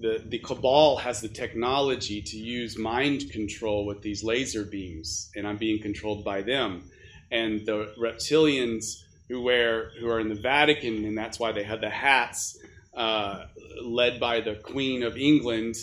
the 0.00 0.24
the 0.26 0.38
cabal 0.38 0.96
has 0.96 1.20
the 1.20 1.28
technology 1.28 2.22
to 2.22 2.36
use 2.36 2.78
mind 2.78 3.30
control 3.30 3.84
with 3.84 4.00
these 4.00 4.24
laser 4.24 4.64
beams, 4.64 5.30
and 5.36 5.46
I'm 5.46 5.58
being 5.58 5.80
controlled 5.80 6.24
by 6.24 6.40
them, 6.40 6.90
and 7.30 7.64
the 7.66 7.94
reptilians 8.00 9.02
who 9.28 9.42
wear 9.42 9.90
who 10.00 10.08
are 10.08 10.18
in 10.18 10.30
the 10.30 10.40
Vatican, 10.40 11.04
and 11.04 11.16
that's 11.16 11.38
why 11.38 11.52
they 11.52 11.62
had 11.62 11.82
the 11.82 11.90
hats, 11.90 12.58
uh, 12.94 13.44
led 13.82 14.18
by 14.18 14.40
the 14.40 14.54
Queen 14.54 15.02
of 15.02 15.18
England. 15.18 15.76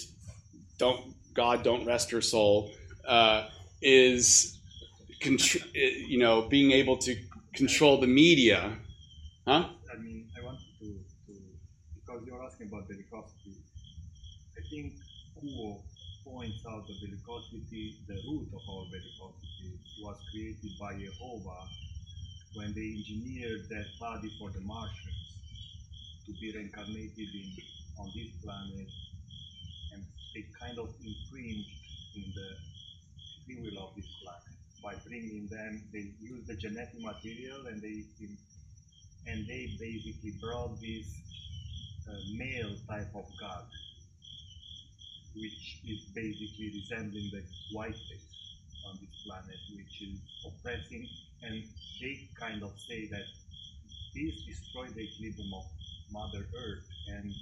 Don't 0.80 1.14
God 1.36 1.64
don't 1.64 1.86
rest 1.86 2.10
her 2.10 2.22
soul 2.22 2.72
uh, 3.10 3.50
is, 3.82 4.60
contr- 5.20 5.66
you 5.74 6.20
know, 6.20 6.44
being 6.44 6.72
able 6.72 6.98
to 6.98 7.18
control 7.54 8.00
the 8.00 8.08
media. 8.08 8.78
Huh? 9.48 9.70
I 9.92 9.98
mean, 9.98 10.30
I 10.38 10.46
wanted 10.46 10.70
to, 10.80 10.86
to 11.26 11.34
because 11.96 12.22
you're 12.26 12.44
asking 12.44 12.68
about 12.68 12.88
bellicosity. 12.88 13.58
I 14.58 14.62
think 14.70 14.94
Q'uo 15.42 15.82
points 16.24 16.64
out 16.70 16.86
that 16.88 16.98
bellicosity, 17.02 17.96
the 18.08 18.22
root 18.30 18.48
of 18.54 18.62
our 18.70 18.86
bellicosity, 18.94 19.74
was 20.04 20.18
created 20.32 20.72
by 20.80 20.94
Jehovah 20.94 21.66
when 22.54 22.74
they 22.74 22.94
engineered 22.98 23.70
that 23.70 23.86
body 24.00 24.32
for 24.40 24.50
the 24.52 24.62
Martians 24.62 25.18
to 26.26 26.32
be 26.40 26.52
reincarnated 26.52 27.30
in 27.34 27.58
on 27.98 28.12
this 28.16 28.30
planet, 28.44 28.88
and 29.94 30.04
they 30.34 30.46
kind 30.60 30.78
of 30.80 30.90
infringed 31.04 31.70
in 32.16 32.32
the 32.36 32.50
free 33.50 33.62
will 33.62 33.84
of 33.84 33.96
this 33.96 34.06
planet. 34.22 34.44
by 34.84 34.96
bringing 35.08 35.48
them. 35.48 35.82
They 35.92 36.12
use 36.22 36.46
the 36.48 36.56
genetic 36.56 37.02
material 37.02 37.68
and 37.68 37.82
they 37.82 38.06
and 39.28 39.46
they 39.48 39.76
basically 39.80 40.34
brought 40.42 40.80
this 40.80 41.06
uh, 42.08 42.14
male 42.38 42.76
type 42.88 43.12
of 43.14 43.26
god, 43.40 43.66
which 45.36 45.82
is 45.86 46.06
basically 46.16 46.72
resembling 46.74 47.30
the 47.34 47.44
white 47.74 48.00
face 48.08 48.56
on 48.88 48.98
this 49.02 49.14
planet, 49.28 49.60
which 49.76 50.02
is 50.02 50.18
oppressing. 50.48 51.08
And 51.44 51.64
they 52.02 52.30
kind 52.40 52.64
of 52.64 52.72
say 52.88 53.08
that 53.12 53.28
this 54.16 54.34
destroyed 54.48 54.96
the 54.96 55.02
equilibrium 55.02 55.54
of 55.54 55.66
Mother 56.12 56.48
Earth. 56.56 56.88
And 57.10 57.34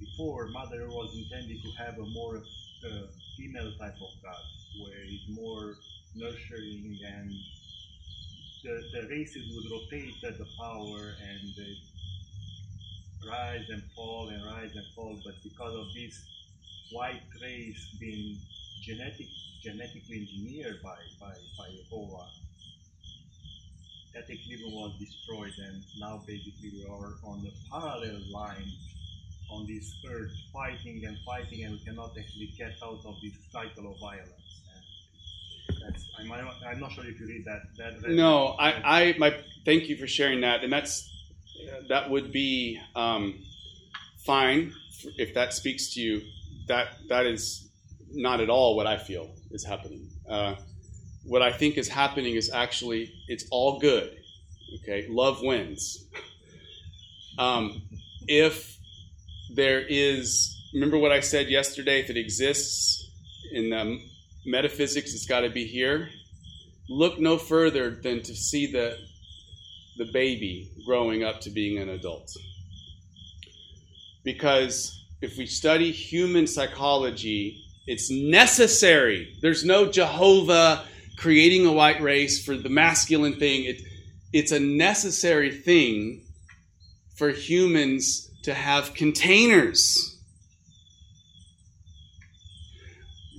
before, 0.00 0.48
Mother 0.48 0.88
was 0.88 1.14
intended 1.14 1.62
to 1.62 1.70
have 1.78 1.98
a 1.98 2.06
more 2.06 2.42
uh, 2.84 3.06
female 3.38 3.72
type 3.78 3.94
of 3.94 4.12
god, 4.22 4.42
where 4.80 5.02
it's 5.04 5.28
more 5.28 5.76
nurturing 6.14 6.98
and 7.06 7.32
the, 8.62 8.82
the 8.92 9.08
races 9.08 9.42
would 9.54 9.70
rotate 9.70 10.14
at 10.24 10.38
the 10.38 10.46
power 10.58 11.14
and 11.20 11.52
rise 13.28 13.68
and 13.70 13.82
fall 13.94 14.28
and 14.28 14.44
rise 14.44 14.74
and 14.74 14.86
fall. 14.94 15.18
But 15.24 15.34
because 15.42 15.74
of 15.74 15.86
this 15.94 16.22
white 16.92 17.22
race 17.40 17.96
being 17.98 18.38
genetic, 18.82 19.26
genetically 19.62 20.28
engineered 20.28 20.82
by, 20.82 20.96
by, 21.20 21.34
by 21.58 21.68
Jehovah, 21.70 22.26
that 24.14 24.28
equilibrium 24.28 24.72
was 24.72 24.92
destroyed 24.98 25.54
and 25.58 25.82
now 25.98 26.22
basically 26.26 26.70
we 26.70 26.84
are 26.84 27.14
on 27.24 27.42
the 27.42 27.50
parallel 27.70 28.20
line 28.30 28.70
on 29.50 29.66
this 29.66 29.94
earth 30.10 30.32
fighting 30.52 31.04
and 31.06 31.16
fighting 31.24 31.64
and 31.64 31.72
we 31.72 31.78
cannot 31.78 32.12
actually 32.18 32.52
get 32.58 32.72
out 32.82 33.00
of 33.06 33.16
this 33.22 33.32
cycle 33.50 33.90
of 33.90 33.98
violence. 34.00 34.41
That's, 35.84 36.08
I'm, 36.18 36.32
I'm 36.32 36.80
not 36.80 36.92
sure 36.92 37.04
if 37.04 37.18
you 37.20 37.26
read 37.26 37.44
that. 37.44 37.62
that, 37.78 38.02
that 38.02 38.10
no, 38.10 38.48
I, 38.58 38.70
I, 39.02 39.14
my, 39.18 39.34
thank 39.64 39.88
you 39.88 39.96
for 39.96 40.06
sharing 40.06 40.40
that, 40.42 40.62
and 40.62 40.72
that's 40.72 41.08
that 41.88 42.10
would 42.10 42.32
be 42.32 42.80
um, 42.94 43.38
fine 44.24 44.72
if 45.16 45.34
that 45.34 45.52
speaks 45.52 45.94
to 45.94 46.00
you. 46.00 46.22
That 46.68 46.88
that 47.08 47.26
is 47.26 47.68
not 48.10 48.40
at 48.40 48.50
all 48.50 48.76
what 48.76 48.86
I 48.86 48.98
feel 48.98 49.30
is 49.50 49.64
happening. 49.64 50.08
Uh, 50.28 50.54
what 51.24 51.42
I 51.42 51.52
think 51.52 51.76
is 51.76 51.88
happening 51.88 52.34
is 52.36 52.50
actually 52.50 53.12
it's 53.28 53.46
all 53.50 53.78
good. 53.78 54.16
Okay, 54.82 55.06
love 55.08 55.42
wins. 55.42 56.06
Um, 57.38 57.82
if 58.26 58.78
there 59.54 59.80
is, 59.80 60.56
remember 60.72 60.98
what 60.98 61.12
I 61.12 61.20
said 61.20 61.48
yesterday. 61.48 62.00
If 62.00 62.10
it 62.10 62.16
exists 62.16 63.10
in 63.52 63.70
the 63.70 64.00
metaphysics, 64.44 65.14
it's 65.14 65.26
got 65.26 65.40
to 65.40 65.50
be 65.50 65.64
here. 65.64 66.08
Look 66.88 67.18
no 67.18 67.38
further 67.38 67.90
than 67.90 68.22
to 68.22 68.34
see 68.34 68.70
the, 68.70 68.98
the 69.96 70.10
baby 70.12 70.70
growing 70.86 71.24
up 71.24 71.40
to 71.42 71.50
being 71.50 71.78
an 71.78 71.88
adult. 71.88 72.30
Because 74.24 75.04
if 75.20 75.36
we 75.36 75.46
study 75.46 75.90
human 75.90 76.46
psychology, 76.46 77.64
it's 77.86 78.10
necessary. 78.10 79.36
There's 79.40 79.64
no 79.64 79.90
Jehovah 79.90 80.84
creating 81.16 81.66
a 81.66 81.72
white 81.72 82.00
race 82.00 82.44
for 82.44 82.56
the 82.56 82.68
masculine 82.68 83.38
thing. 83.38 83.64
It, 83.64 83.82
it's 84.32 84.52
a 84.52 84.60
necessary 84.60 85.50
thing 85.50 86.22
for 87.16 87.30
humans 87.30 88.30
to 88.42 88.54
have 88.54 88.94
containers 88.94 90.12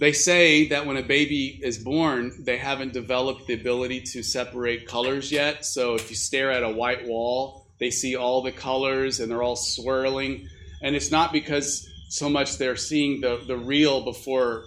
they 0.03 0.11
say 0.11 0.67
that 0.67 0.85
when 0.85 0.97
a 0.97 1.01
baby 1.01 1.61
is 1.63 1.77
born, 1.77 2.43
they 2.43 2.57
haven't 2.57 2.91
developed 2.91 3.47
the 3.47 3.53
ability 3.53 4.01
to 4.01 4.21
separate 4.21 4.85
colors 4.85 5.31
yet. 5.31 5.65
So 5.65 5.95
if 5.95 6.09
you 6.09 6.17
stare 6.17 6.51
at 6.51 6.61
a 6.61 6.69
white 6.69 7.07
wall, 7.07 7.67
they 7.79 7.89
see 7.89 8.17
all 8.17 8.41
the 8.41 8.51
colors 8.51 9.21
and 9.21 9.31
they're 9.31 9.41
all 9.41 9.55
swirling. 9.55 10.49
And 10.81 10.93
it's 10.93 11.09
not 11.09 11.31
because 11.31 11.89
so 12.09 12.27
much 12.27 12.57
they're 12.57 12.75
seeing 12.75 13.21
the, 13.21 13.45
the 13.47 13.55
real 13.55 14.03
before 14.03 14.65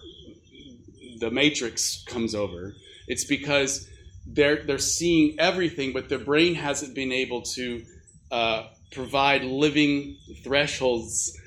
the 1.18 1.30
matrix 1.30 2.02
comes 2.04 2.34
over. 2.34 2.74
It's 3.06 3.24
because 3.24 3.90
they're, 4.26 4.62
they're 4.62 4.78
seeing 4.78 5.38
everything, 5.38 5.92
but 5.92 6.08
their 6.08 6.18
brain 6.18 6.54
hasn't 6.54 6.94
been 6.94 7.12
able 7.12 7.42
to 7.42 7.84
uh, 8.30 8.68
provide 8.90 9.44
living 9.44 10.16
thresholds 10.42 11.38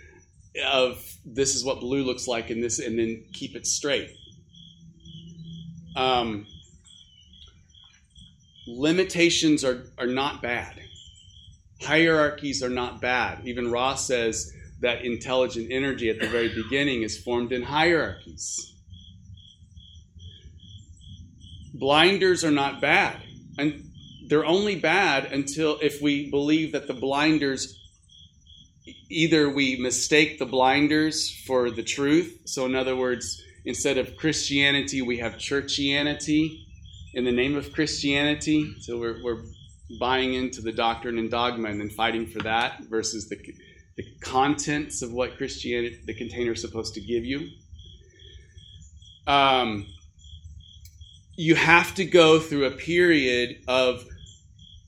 of 0.66 1.04
this 1.26 1.56
is 1.56 1.64
what 1.64 1.80
blue 1.80 2.04
looks 2.04 2.28
like 2.28 2.50
and 2.50 2.64
this 2.64 2.80
and 2.80 2.98
then 2.98 3.26
keep 3.34 3.56
it 3.56 3.68
straight. 3.68 4.12
Um, 5.96 6.48
limitations 8.68 9.64
are, 9.64 9.86
are 9.98 10.08
not 10.08 10.42
bad. 10.42 10.80
Hierarchies 11.82 12.62
are 12.62 12.70
not 12.70 13.02
bad. 13.02 13.46
Even 13.46 13.72
Ra 13.72 13.96
says 13.96 14.52
that 14.82 15.04
intelligent 15.04 15.72
energy 15.72 16.10
at 16.10 16.20
the 16.20 16.28
very 16.28 16.54
beginning 16.54 17.04
is 17.04 17.18
formed 17.18 17.52
in 17.52 17.64
hierarchies. 17.64 18.76
Blinders 21.74 22.44
are 22.44 22.52
not 22.52 22.82
bad 22.82 23.22
and 23.58 23.90
they're 24.28 24.46
only 24.46 24.76
bad 24.76 25.32
until 25.32 25.80
if 25.82 26.02
we 26.02 26.30
believe 26.30 26.72
that 26.72 26.88
the 26.88 26.94
blinders 26.94 27.79
either 29.10 29.50
we 29.50 29.76
mistake 29.78 30.40
the 30.40 30.46
blinders 30.46 31.30
for 31.46 31.72
the 31.72 31.84
truth. 31.84 32.42
So, 32.46 32.66
in 32.66 32.76
other 32.76 32.96
words, 32.96 33.42
instead 33.66 33.98
of 33.98 34.16
Christianity, 34.16 35.02
we 35.02 35.18
have 35.18 35.34
churchianity 35.34 36.66
in 37.14 37.26
the 37.26 37.32
name 37.32 37.56
of 37.56 37.74
Christianity. 37.74 38.76
So, 38.80 38.98
we're, 39.00 39.22
we're 39.24 39.44
buying 40.00 40.36
into 40.36 40.62
the 40.62 40.72
doctrine 40.72 41.18
and 41.18 41.32
dogma 41.32 41.70
and 41.70 41.80
then 41.80 41.90
fighting 41.90 42.28
for 42.28 42.40
that 42.40 42.84
versus 42.90 43.28
the, 43.28 43.38
the 43.98 44.06
contents 44.22 45.02
of 45.02 45.12
what 45.12 45.38
Christianity, 45.38 46.00
the 46.06 46.14
container 46.14 46.52
is 46.52 46.62
supposed 46.62 46.94
to 46.94 47.02
give 47.02 47.26
you. 47.26 47.50
Um, 49.26 49.88
you 51.36 51.56
have 51.56 51.96
to 51.96 52.06
go 52.06 52.40
through 52.40 52.66
a 52.66 52.72
period 52.72 53.62
of 53.68 54.04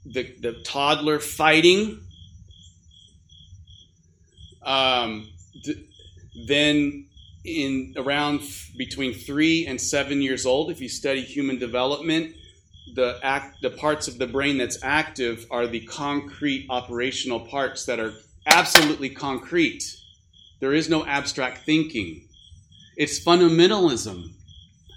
the, 0.06 0.36
the 0.42 0.62
toddler 0.64 1.20
fighting 1.20 2.02
um, 4.64 5.30
then, 6.48 7.06
in 7.44 7.94
around 7.98 8.42
between 8.78 9.14
three 9.14 9.66
and 9.66 9.80
seven 9.80 10.22
years 10.22 10.46
old, 10.46 10.72
if 10.72 10.80
you 10.80 10.90
study 10.90 11.22
human 11.22 11.58
development, 11.60 12.36
the 12.94 13.20
act, 13.24 13.62
the 13.62 13.70
parts 13.70 14.08
of 14.08 14.18
the 14.18 14.28
brain 14.28 14.58
that's 14.58 14.78
active 14.84 15.46
are 15.50 15.68
the 15.68 15.82
concrete 15.82 16.68
operational 16.70 17.40
parts 17.40 17.86
that 17.86 18.00
are 18.00 18.14
absolutely 18.46 19.10
concrete. 19.10 19.84
There 20.60 20.74
is 20.74 20.90
no 20.90 21.06
abstract 21.06 21.66
thinking. 21.66 22.28
It's 22.98 23.24
fundamentalism, 23.24 24.32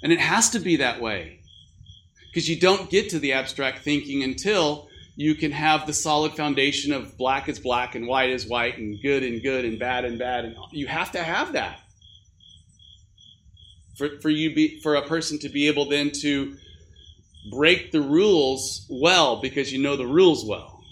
and 0.03 0.13
it 0.13 0.21
has 0.21 0.51
to 0.51 0.59
be 0.59 0.77
that 0.77 1.01
way 1.01 1.41
because 2.27 2.49
you 2.49 2.59
don't 2.59 2.91
get 2.91 3.11
to 3.11 3.19
the 3.19 3.33
abstract 3.33 3.85
thinking 3.85 4.23
until 4.25 4.89
you 5.17 5.35
can 5.35 5.53
have 5.53 5.87
the 5.87 5.93
solid 5.93 6.33
foundation 6.33 6.93
of 6.93 7.17
black 7.17 7.49
is 7.49 7.59
black 7.59 7.95
and 7.95 8.07
white 8.07 8.31
is 8.31 8.47
white 8.47 8.79
and 8.79 9.01
good 9.01 9.23
and 9.23 9.43
good 9.43 9.65
and 9.65 9.79
bad 9.79 10.05
and 10.05 10.19
bad 10.19 10.45
and 10.45 10.57
you 10.73 10.87
have 10.87 11.13
to 11.13 11.23
have 11.23 11.53
that. 11.53 11.81
For, 13.97 14.21
for 14.21 14.29
you 14.29 14.55
be 14.55 14.81
for 14.81 14.97
a 14.97 15.07
person 15.07 15.39
to 15.41 15.49
be 15.49 15.69
able 15.69 15.89
then 15.89 16.11
to 16.23 16.57
break 17.53 17.93
the 17.93 18.01
rules 18.01 18.87
well 18.91 19.41
because 19.41 19.73
you 19.73 19.81
know 19.81 19.97
the 19.97 20.07
rules 20.07 20.45
well. 20.45 20.83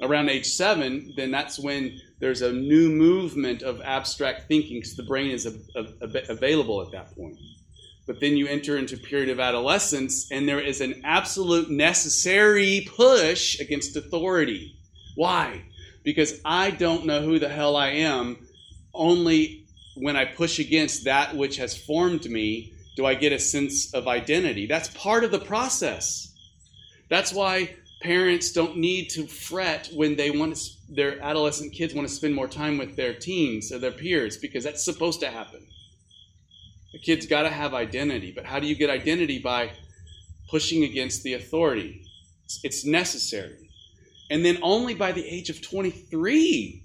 Around 0.00 0.30
age 0.30 0.46
seven 0.46 1.12
then 1.16 1.30
that's 1.30 1.58
when 1.58 2.00
there's 2.20 2.40
a 2.40 2.52
new 2.52 2.88
movement 2.88 3.62
of 3.62 3.82
abstract 3.82 4.48
thinking 4.48 4.78
because 4.78 4.96
the 4.96 5.02
brain 5.02 5.30
is 5.30 5.44
a, 5.44 5.52
a, 5.76 5.84
a, 6.00 6.32
available 6.32 6.80
at 6.80 6.90
that 6.92 7.14
point 7.14 7.36
but 8.06 8.20
then 8.20 8.36
you 8.36 8.46
enter 8.46 8.76
into 8.76 8.96
period 8.96 9.28
of 9.28 9.40
adolescence, 9.40 10.30
and 10.30 10.48
there 10.48 10.60
is 10.60 10.80
an 10.80 11.02
absolute 11.04 11.70
necessary 11.70 12.88
push 12.96 13.60
against 13.60 13.96
authority. 13.96 14.74
Why? 15.14 15.62
Because 16.02 16.40
I 16.44 16.70
don't 16.70 17.06
know 17.06 17.22
who 17.22 17.38
the 17.38 17.48
hell 17.48 17.76
I 17.76 17.88
am. 17.88 18.38
Only 18.92 19.64
when 19.94 20.16
I 20.16 20.24
push 20.24 20.58
against 20.58 21.04
that 21.04 21.36
which 21.36 21.56
has 21.58 21.76
formed 21.76 22.28
me 22.28 22.72
do 22.96 23.06
I 23.06 23.14
get 23.14 23.32
a 23.32 23.38
sense 23.38 23.94
of 23.94 24.08
identity. 24.08 24.66
That's 24.66 24.88
part 24.88 25.24
of 25.24 25.30
the 25.30 25.38
process. 25.38 26.32
That's 27.08 27.32
why 27.32 27.76
parents 28.02 28.52
don't 28.52 28.76
need 28.76 29.08
to 29.10 29.26
fret 29.26 29.88
when 29.94 30.16
they 30.16 30.30
want 30.30 30.56
to, 30.56 30.70
their 30.88 31.22
adolescent 31.22 31.72
kids 31.72 31.94
want 31.94 32.06
to 32.08 32.12
spend 32.12 32.34
more 32.34 32.48
time 32.48 32.78
with 32.78 32.96
their 32.96 33.14
teens 33.14 33.72
or 33.72 33.78
their 33.78 33.92
peers 33.92 34.36
because 34.36 34.64
that's 34.64 34.84
supposed 34.84 35.20
to 35.20 35.30
happen. 35.30 35.66
A 36.94 36.98
kid's 36.98 37.26
got 37.26 37.42
to 37.42 37.50
have 37.50 37.74
identity, 37.74 38.32
but 38.32 38.44
how 38.44 38.60
do 38.60 38.66
you 38.66 38.74
get 38.74 38.90
identity? 38.90 39.38
By 39.38 39.72
pushing 40.50 40.84
against 40.84 41.22
the 41.22 41.34
authority. 41.34 42.04
It's 42.62 42.84
necessary. 42.84 43.70
And 44.30 44.44
then 44.44 44.58
only 44.62 44.94
by 44.94 45.12
the 45.12 45.26
age 45.26 45.48
of 45.50 45.62
23 45.62 46.82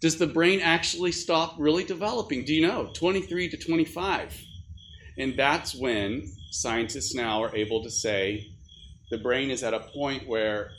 does 0.00 0.18
the 0.18 0.26
brain 0.26 0.60
actually 0.60 1.12
stop 1.12 1.56
really 1.58 1.84
developing. 1.84 2.44
Do 2.44 2.54
you 2.54 2.66
know? 2.66 2.90
23 2.94 3.48
to 3.48 3.56
25. 3.56 4.40
And 5.16 5.36
that's 5.36 5.74
when 5.74 6.30
scientists 6.50 7.14
now 7.14 7.42
are 7.42 7.54
able 7.56 7.82
to 7.82 7.90
say 7.90 8.50
the 9.10 9.18
brain 9.18 9.50
is 9.50 9.62
at 9.62 9.74
a 9.74 9.80
point 9.80 10.28
where 10.28 10.70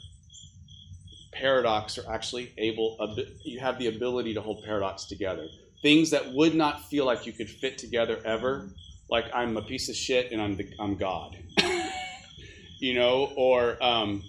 paradox 1.34 1.98
are 1.98 2.12
actually 2.12 2.54
able, 2.58 2.98
you 3.44 3.60
have 3.60 3.80
the 3.80 3.88
ability 3.88 4.34
to 4.36 4.42
hold 4.42 4.64
paradox 4.64 5.06
together. 5.06 5.48
Things 5.82 6.10
that 6.12 6.34
would 6.34 6.56
not 6.56 6.90
feel 6.90 7.06
like 7.06 7.26
you 7.26 7.32
could 7.32 7.50
fit 7.50 7.78
together 7.78 8.20
ever, 8.26 8.70
like 9.10 9.26
I'm 9.34 9.56
a 9.58 9.62
piece 9.62 9.90
of 9.90 9.96
shit 9.96 10.32
and 10.32 10.42
I'm, 10.42 10.56
the, 10.56 10.70
I'm 10.80 10.96
God. 10.96 11.38
you 12.80 12.94
know, 12.94 13.32
or 13.36 13.82
um, 13.82 14.24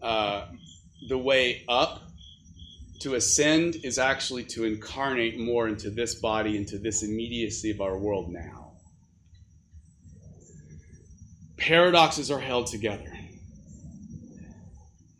uh, 0.00 0.46
the 1.08 1.18
way 1.18 1.64
up 1.68 2.02
to 3.00 3.14
ascend 3.14 3.76
is 3.82 3.98
actually 3.98 4.44
to 4.44 4.64
incarnate 4.64 5.38
more 5.38 5.66
into 5.66 5.90
this 5.90 6.14
body, 6.14 6.56
into 6.56 6.78
this 6.78 7.02
immediacy 7.02 7.70
of 7.70 7.80
our 7.80 7.98
world 7.98 8.30
now. 8.32 8.72
Paradoxes 11.56 12.30
are 12.30 12.40
held 12.40 12.66
together. 12.68 13.12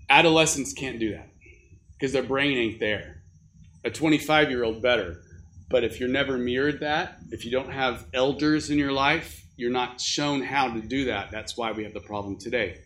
Adolescents 0.08 0.72
can't 0.72 1.00
do 1.00 1.12
that 1.12 1.28
because 1.92 2.12
their 2.12 2.22
brain 2.22 2.58
ain't 2.58 2.80
there. 2.80 3.22
A 3.84 3.90
25 3.90 4.50
year 4.50 4.62
old 4.62 4.82
better. 4.82 5.22
But 5.72 5.84
if 5.84 5.98
you're 5.98 6.08
never 6.10 6.36
mirrored 6.36 6.80
that, 6.80 7.16
if 7.30 7.46
you 7.46 7.50
don't 7.50 7.72
have 7.72 8.04
elders 8.12 8.68
in 8.68 8.76
your 8.76 8.92
life, 8.92 9.42
you're 9.56 9.70
not 9.70 10.02
shown 10.02 10.42
how 10.42 10.68
to 10.68 10.82
do 10.82 11.06
that. 11.06 11.30
That's 11.30 11.56
why 11.56 11.72
we 11.72 11.82
have 11.84 11.94
the 11.94 12.00
problem 12.00 12.38
today. 12.38 12.76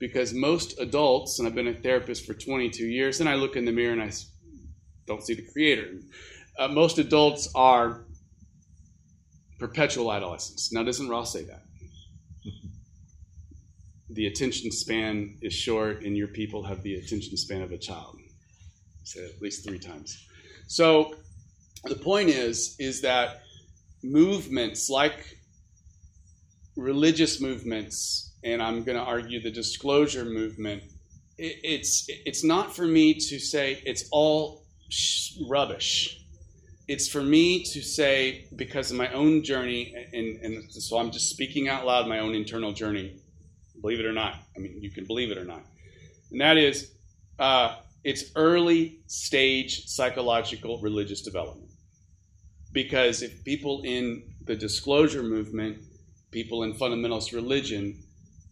Because 0.00 0.34
most 0.34 0.80
adults, 0.80 1.38
and 1.38 1.46
I've 1.46 1.54
been 1.54 1.68
a 1.68 1.74
therapist 1.74 2.26
for 2.26 2.34
22 2.34 2.86
years, 2.86 3.20
and 3.20 3.28
I 3.28 3.36
look 3.36 3.54
in 3.54 3.64
the 3.64 3.70
mirror 3.70 3.92
and 3.92 4.02
I 4.02 4.10
don't 5.06 5.22
see 5.22 5.34
the 5.34 5.46
creator. 5.52 5.92
Uh, 6.58 6.66
most 6.66 6.98
adults 6.98 7.48
are 7.54 8.04
perpetual 9.60 10.12
adolescents. 10.12 10.72
Now, 10.72 10.82
doesn't 10.82 11.08
Ra 11.08 11.22
say 11.22 11.44
that? 11.44 11.62
the 14.10 14.26
attention 14.26 14.72
span 14.72 15.38
is 15.40 15.54
short, 15.54 16.02
and 16.02 16.16
your 16.16 16.28
people 16.28 16.64
have 16.64 16.82
the 16.82 16.96
attention 16.96 17.36
span 17.36 17.62
of 17.62 17.70
a 17.70 17.78
child. 17.78 18.18
Say 19.04 19.20
said 19.20 19.30
at 19.30 19.40
least 19.40 19.64
three 19.64 19.78
times. 19.78 20.26
So 20.66 21.14
the 21.86 21.96
point 21.96 22.30
is, 22.30 22.76
is 22.78 23.02
that 23.02 23.42
movements 24.02 24.90
like 24.90 25.38
religious 26.76 27.40
movements, 27.40 28.32
and 28.42 28.62
I'm 28.62 28.82
going 28.84 28.98
to 28.98 29.04
argue 29.04 29.40
the 29.40 29.50
disclosure 29.50 30.24
movement, 30.24 30.82
it, 31.38 31.56
it's 31.62 32.06
it's 32.08 32.44
not 32.44 32.74
for 32.74 32.86
me 32.86 33.14
to 33.14 33.38
say 33.38 33.82
it's 33.84 34.08
all 34.10 34.64
rubbish. 35.48 36.20
It's 36.86 37.08
for 37.08 37.22
me 37.22 37.64
to 37.64 37.80
say, 37.80 38.46
because 38.54 38.90
of 38.90 38.98
my 38.98 39.10
own 39.12 39.42
journey, 39.42 39.94
and, 40.12 40.38
and 40.42 40.70
so 40.70 40.98
I'm 40.98 41.10
just 41.10 41.30
speaking 41.30 41.66
out 41.66 41.86
loud 41.86 42.06
my 42.06 42.18
own 42.18 42.34
internal 42.34 42.72
journey, 42.72 43.16
believe 43.80 44.00
it 44.00 44.06
or 44.06 44.12
not. 44.12 44.34
I 44.54 44.58
mean, 44.58 44.82
you 44.82 44.90
can 44.90 45.06
believe 45.06 45.30
it 45.30 45.38
or 45.38 45.46
not. 45.46 45.62
And 46.30 46.42
that 46.42 46.58
is, 46.58 46.92
uh, 47.38 47.76
it's 48.04 48.24
early 48.36 48.98
stage 49.06 49.86
psychological 49.86 50.78
religious 50.82 51.22
development. 51.22 51.70
Because 52.74 53.22
if 53.22 53.42
people 53.44 53.82
in 53.84 54.24
the 54.44 54.56
disclosure 54.56 55.22
movement, 55.22 55.78
people 56.32 56.64
in 56.64 56.74
fundamentalist 56.74 57.32
religion, 57.32 58.02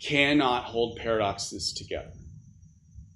cannot 0.00 0.64
hold 0.64 0.96
paradoxes 0.96 1.72
together 1.72 2.10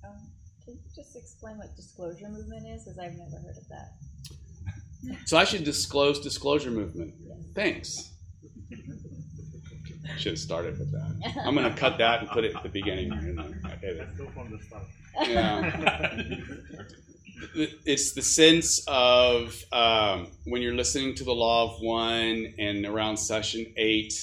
Um, 0.04 0.30
can 0.64 0.74
you 0.74 0.80
just 0.94 1.16
explain 1.16 1.58
what 1.58 1.74
disclosure 1.74 2.28
movement 2.28 2.66
is? 2.66 2.84
Because 2.84 2.98
I've 2.98 3.14
never 3.14 3.38
heard 3.44 3.56
of 3.56 3.68
that. 3.68 3.92
So 5.26 5.36
I 5.36 5.44
should 5.44 5.64
disclose 5.64 6.20
disclosure 6.20 6.70
movement. 6.70 7.14
Yes. 7.24 7.38
Thanks. 7.54 8.12
Should 10.18 10.32
have 10.32 10.38
started 10.38 10.78
with 10.78 10.92
that. 10.92 11.36
I'm 11.44 11.54
going 11.54 11.70
to 11.70 11.78
cut 11.78 11.98
that 11.98 12.20
and 12.20 12.28
put 12.30 12.44
it 12.44 12.54
at 12.54 12.62
the 12.62 12.68
beginning. 12.68 13.10
Let's 13.82 14.16
go 14.16 14.28
from 14.30 14.50
the 14.50 14.62
start. 14.64 14.84
Yeah. 15.28 16.38
it's 17.54 18.12
the 18.12 18.22
sense 18.22 18.82
of 18.86 19.62
um, 19.72 20.28
when 20.44 20.62
you're 20.62 20.74
listening 20.74 21.14
to 21.16 21.24
the 21.24 21.32
law 21.32 21.64
of 21.64 21.80
one 21.80 22.54
and 22.58 22.86
around 22.86 23.16
session 23.16 23.66
eight, 23.76 24.14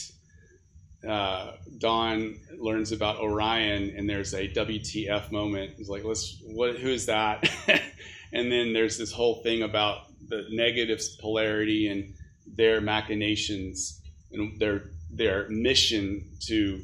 uh, 1.08 1.54
Don 1.78 2.38
learns 2.58 2.91
about 2.91 3.17
Orion, 3.17 3.93
and 3.95 4.10
there's 4.10 4.34
a 4.34 4.47
WTF 4.47 5.32
moment. 5.32 5.73
He's 5.78 5.89
like, 5.89 6.04
"Let's 6.04 6.41
what? 6.45 6.78
Who 6.78 6.89
is 6.89 7.06
that?" 7.08 7.47
and 8.34 8.52
then 8.52 8.73
there's 8.73 8.97
this 8.97 9.12
whole 9.12 9.43
thing 9.43 9.63
about 9.63 10.06
the 10.30 10.45
negative 10.49 11.02
polarity 11.19 11.88
and 11.88 12.15
their 12.47 12.82
machinations 12.82 14.02
and 14.32 14.60
their 14.60 14.91
their 15.12 15.47
mission 15.49 16.32
to 16.47 16.82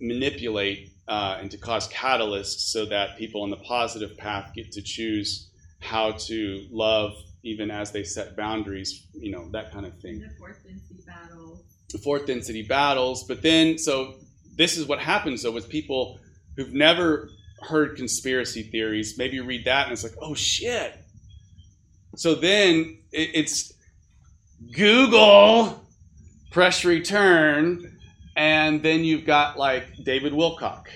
manipulate 0.00 0.92
uh, 1.08 1.38
and 1.40 1.50
to 1.50 1.56
cause 1.56 1.88
catalysts 1.88 2.70
so 2.70 2.84
that 2.86 3.16
people 3.16 3.42
on 3.42 3.50
the 3.50 3.56
positive 3.56 4.16
path 4.16 4.52
get 4.54 4.72
to 4.72 4.82
choose 4.82 5.45
how 5.80 6.12
to 6.12 6.66
love 6.70 7.12
even 7.42 7.70
as 7.70 7.92
they 7.92 8.02
set 8.02 8.36
boundaries, 8.36 9.06
you 9.14 9.30
know, 9.30 9.48
that 9.52 9.72
kind 9.72 9.86
of 9.86 9.98
thing. 10.00 10.20
The 10.20 10.30
fourth 10.38 10.64
density 10.64 11.02
battles. 11.06 11.62
The 11.90 11.98
fourth 11.98 12.26
density 12.26 12.62
battles. 12.62 13.24
But 13.24 13.42
then, 13.42 13.78
so 13.78 14.14
this 14.56 14.76
is 14.76 14.86
what 14.86 14.98
happens 14.98 15.42
though 15.42 15.52
with 15.52 15.68
people 15.68 16.18
who've 16.56 16.72
never 16.72 17.30
heard 17.60 17.96
conspiracy 17.96 18.62
theories. 18.64 19.16
Maybe 19.16 19.40
read 19.40 19.64
that 19.66 19.84
and 19.84 19.92
it's 19.92 20.02
like, 20.02 20.16
oh 20.20 20.34
shit. 20.34 20.98
So 22.16 22.34
then 22.34 22.98
it, 23.12 23.30
it's 23.34 23.72
Google, 24.72 25.86
press 26.50 26.84
return, 26.84 27.98
and 28.36 28.82
then 28.82 29.04
you've 29.04 29.24
got 29.24 29.58
like 29.58 29.86
David 30.02 30.32
Wilcock, 30.32 30.86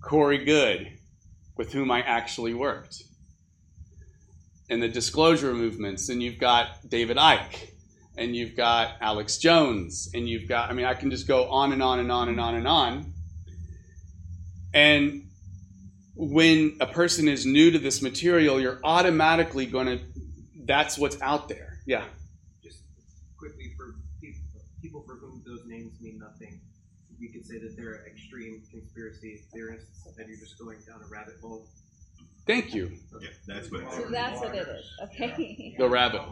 Corey 0.00 0.44
Goode, 0.44 0.88
with 1.56 1.72
whom 1.72 1.90
I 1.90 2.02
actually 2.02 2.54
worked, 2.54 3.02
and 4.72 4.82
the 4.82 4.88
disclosure 4.88 5.52
movements, 5.52 6.08
and 6.08 6.22
you've 6.22 6.38
got 6.38 6.88
David 6.88 7.18
Icke 7.18 7.68
and 8.16 8.34
you've 8.34 8.56
got 8.56 8.96
Alex 9.00 9.38
Jones, 9.38 10.10
and 10.14 10.28
you've 10.28 10.48
got, 10.48 10.70
I 10.70 10.74
mean, 10.74 10.84
I 10.84 10.94
can 10.94 11.10
just 11.10 11.26
go 11.26 11.48
on 11.48 11.72
and 11.72 11.82
on 11.82 11.98
and 11.98 12.12
on 12.12 12.28
and 12.28 12.40
on 12.40 12.54
and 12.54 12.68
on. 12.68 13.12
And 14.74 15.28
when 16.14 16.76
a 16.80 16.86
person 16.86 17.28
is 17.28 17.46
new 17.46 17.70
to 17.70 17.78
this 17.78 18.02
material, 18.02 18.60
you're 18.60 18.80
automatically 18.84 19.66
going 19.66 19.86
to, 19.86 20.00
that's 20.66 20.98
what's 20.98 21.20
out 21.22 21.48
there. 21.48 21.78
Yeah. 21.86 22.04
Just 22.62 22.82
quickly, 23.38 23.72
for 23.76 23.94
people 24.82 25.02
for 25.06 25.16
whom 25.16 25.42
those 25.46 25.64
names 25.66 25.92
mean 26.00 26.18
nothing, 26.18 26.60
we 27.18 27.28
could 27.28 27.46
say 27.46 27.58
that 27.58 27.76
they're 27.76 28.06
extreme 28.06 28.62
conspiracy 28.70 29.42
theorists, 29.54 30.06
and 30.18 30.28
you're 30.28 30.38
just 30.38 30.58
going 30.58 30.78
down 30.86 31.00
a 31.02 31.08
rabbit 31.10 31.34
hole 31.40 31.66
Thank 32.46 32.74
you. 32.74 32.90
Yeah, 33.20 33.28
that's 33.46 33.70
what. 33.70 33.92
So 33.92 34.08
that's 34.10 34.40
what 34.40 34.54
it 34.54 34.66
is. 34.66 34.90
Okay. 35.04 35.74
The 35.78 35.88
rabbit 35.88 36.22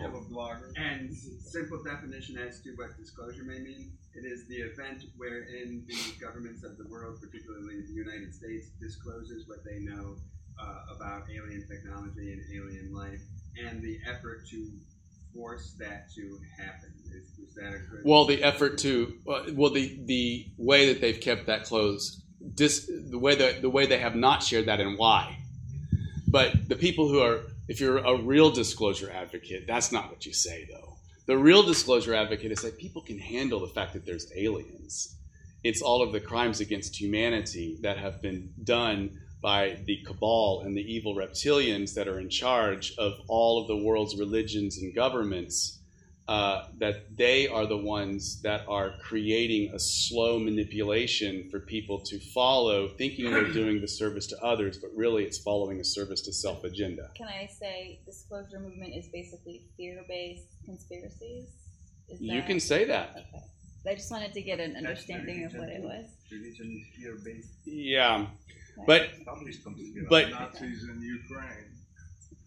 And 0.77 1.15
simple 1.15 1.83
definition 1.83 2.37
as 2.37 2.61
to 2.63 2.71
what 2.77 2.97
disclosure 2.99 3.45
may 3.45 3.61
mean: 3.61 3.93
it 4.15 4.25
is 4.25 4.47
the 4.49 4.57
event 4.57 5.05
wherein 5.17 5.85
the 5.87 5.97
governments 6.21 6.65
of 6.65 6.77
the 6.79 6.85
world, 6.89 7.21
particularly 7.21 7.83
the 7.87 7.93
United 7.93 8.35
States, 8.35 8.69
discloses 8.81 9.49
what 9.49 9.65
they 9.65 9.79
know 9.79 10.17
uh, 10.61 10.95
about 10.97 11.23
alien 11.31 11.67
technology 11.69 12.33
and 12.33 12.43
alien 12.53 12.93
life, 12.93 13.21
and 13.65 13.81
the 13.81 13.99
effort 14.09 14.47
to 14.51 14.69
force 15.33 15.75
that 15.79 16.11
to 16.17 16.41
happen. 16.59 16.93
Is, 17.07 17.39
is 17.39 17.55
that 17.55 17.69
a 17.69 17.79
good? 17.79 18.03
Well, 18.05 18.25
the 18.25 18.43
effort 18.43 18.79
to 18.79 19.15
well, 19.25 19.71
the 19.71 20.01
the 20.07 20.49
way 20.57 20.93
that 20.93 21.01
they've 21.01 21.21
kept 21.21 21.47
that 21.47 21.65
closed, 21.65 22.21
dis, 22.55 22.91
the 23.11 23.19
way 23.19 23.37
that 23.37 23.63
the 23.63 23.71
way 23.71 23.87
they 23.87 23.99
have 23.99 24.17
not 24.17 24.43
shared 24.43 24.67
that, 24.67 24.81
and 24.81 24.99
why 24.99 25.37
but 26.31 26.69
the 26.69 26.77
people 26.77 27.09
who 27.09 27.21
are, 27.21 27.41
if 27.69 27.81
you're 27.81 27.99
a 27.99 28.17
real 28.17 28.51
disclosure 28.51 29.11
advocate, 29.11 29.67
that's 29.67 29.91
not 29.91 30.11
what 30.11 30.25
you 30.25 30.33
say, 30.33 30.69
though. 30.71 30.97
The 31.27 31.37
real 31.37 31.63
disclosure 31.63 32.15
advocate 32.15 32.53
is 32.53 32.63
that 32.63 32.79
people 32.79 33.03
can 33.03 33.19
handle 33.19 33.61
the 33.61 33.69
fact 33.69 33.93
that 33.95 34.07
there's 34.07 34.33
aliens. 34.37 35.17
It's 35.63 35.83
all 35.83 36.03
of 36.03 36.13
the 36.13 36.21
crimes 36.21 36.61
against 36.61 37.01
humanity 37.01 37.79
that 37.83 37.99
have 37.99 38.23
been 38.23 38.53
done 38.65 39.19
by 39.43 39.79
the 39.87 39.99
cabal 40.07 40.63
and 40.65 40.77
the 40.77 40.93
evil 40.93 41.15
reptilians 41.15 41.95
that 41.95 42.09
are 42.09 42.21
in 42.21 42.31
charge 42.31 42.95
of 42.97 43.15
all 43.29 43.61
of 43.61 43.69
the 43.69 43.77
world's 43.77 44.17
religions 44.17 44.79
and 44.79 44.95
governments 44.95 45.80
uh, 46.31 46.69
that 46.79 47.17
they 47.17 47.49
are 47.49 47.67
the 47.67 47.77
ones 47.77 48.41
that 48.43 48.65
are 48.69 48.93
creating 49.03 49.75
a 49.75 49.81
slow 49.81 50.39
manipulation 50.39 51.49
for 51.51 51.59
people 51.59 51.99
to 51.99 52.21
follow, 52.33 52.87
thinking 52.97 53.33
they're 53.33 53.53
doing 53.63 53.81
the 53.81 53.89
service 53.89 54.29
to 54.29 54.37
others, 54.39 54.79
but 54.79 54.91
really 54.95 55.25
it's 55.25 55.39
following 55.39 55.81
a 55.81 55.85
service 55.85 56.21
to 56.23 56.33
self 56.33 56.63
agenda. 56.63 57.11
Can 57.17 57.27
I 57.27 57.49
say 57.49 57.99
disclosure 58.07 58.61
movement 58.61 58.95
is 58.95 59.09
basically 59.09 59.67
fear 59.77 60.05
based 60.07 60.47
conspiracies? 60.65 61.49
Is 62.09 62.21
you 62.21 62.41
that... 62.41 62.47
can 62.47 62.61
say 62.61 62.85
that. 62.85 63.11
Okay. 63.11 63.91
I 63.91 63.95
just 63.97 64.13
wanted 64.13 64.33
to 64.33 64.41
get 64.41 64.61
an 64.61 64.77
understanding 64.77 65.47
of 65.47 65.55
what 65.55 65.69
it 65.69 65.83
was. 65.83 66.07
Religion 66.31 66.81
is 66.81 66.97
fear 66.97 67.17
based. 67.25 67.55
Yeah. 67.65 68.27
But, 68.87 69.11
but 70.09 70.31
Nazis 70.31 70.85
in 70.89 71.03
Ukraine. 71.03 71.71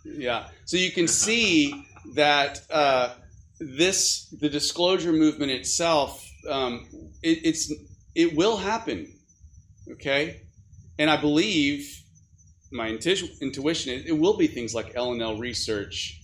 Yeah. 0.05 0.47
So 0.63 0.77
you 0.77 0.91
can 0.91 1.09
see 1.09 1.85
that 2.15 2.61
uh, 2.69 3.15
this 3.59 4.27
the 4.39 4.49
disclosure 4.49 5.13
movement 5.13 5.51
itself 5.51 6.29
um, 6.49 6.87
it, 7.21 7.45
it's 7.45 7.71
it 8.15 8.35
will 8.35 8.57
happen, 8.57 9.11
okay, 9.91 10.41
and 10.99 11.09
I 11.09 11.19
believe 11.19 12.01
my 12.71 12.87
intu- 12.87 13.27
intuition 13.41 13.93
it, 13.93 14.07
it 14.07 14.11
will 14.17 14.37
be 14.37 14.47
things 14.47 14.73
like 14.75 14.93
L 14.95 15.11
and 15.11 15.21
L 15.21 15.37
research 15.37 16.21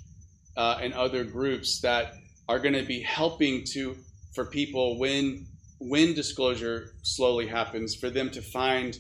uh, 0.58 0.80
and 0.82 0.94
other 0.94 1.24
groups 1.24 1.80
that 1.82 2.14
are 2.48 2.60
going 2.60 2.74
to 2.74 2.84
be 2.84 3.02
helping 3.02 3.64
to 3.64 3.96
for 4.34 4.46
people 4.46 5.00
when 5.00 5.46
when 5.80 6.14
disclosure 6.14 6.94
slowly 7.04 7.48
happens 7.48 7.96
for 7.96 8.10
them 8.10 8.30
to 8.30 8.42
find 8.42 9.00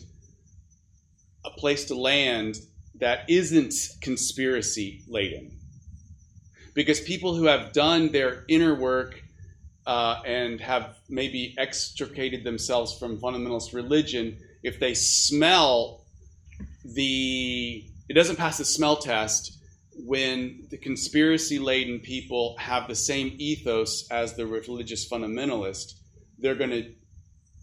a 1.45 1.49
place 1.51 1.85
to 1.85 1.95
land 1.95 2.57
that 2.95 3.29
isn't 3.29 3.73
conspiracy 4.01 5.03
laden 5.07 5.58
because 6.79 7.01
people 7.01 7.35
who 7.35 7.43
have 7.43 7.73
done 7.73 8.09
their 8.13 8.45
inner 8.47 8.73
work 8.73 9.21
uh, 9.85 10.21
and 10.25 10.61
have 10.61 10.95
maybe 11.09 11.53
extricated 11.57 12.45
themselves 12.45 12.97
from 12.97 13.17
fundamentalist 13.17 13.73
religion 13.73 14.37
if 14.63 14.79
they 14.79 14.93
smell 14.93 16.05
the 16.85 17.83
it 18.07 18.13
doesn't 18.13 18.37
pass 18.37 18.57
the 18.59 18.63
smell 18.63 18.95
test 18.95 19.57
when 20.05 20.67
the 20.69 20.77
conspiracy 20.77 21.59
laden 21.59 21.99
people 21.99 22.55
have 22.57 22.87
the 22.87 22.95
same 22.95 23.35
ethos 23.37 24.09
as 24.09 24.35
the 24.35 24.47
religious 24.47 25.05
fundamentalist, 25.09 25.95
they're 26.37 26.55
going 26.55 26.69
to 26.69 26.93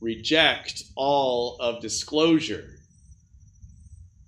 reject 0.03 0.83
all 0.95 1.57
of 1.59 1.81
disclosure. 1.81 2.69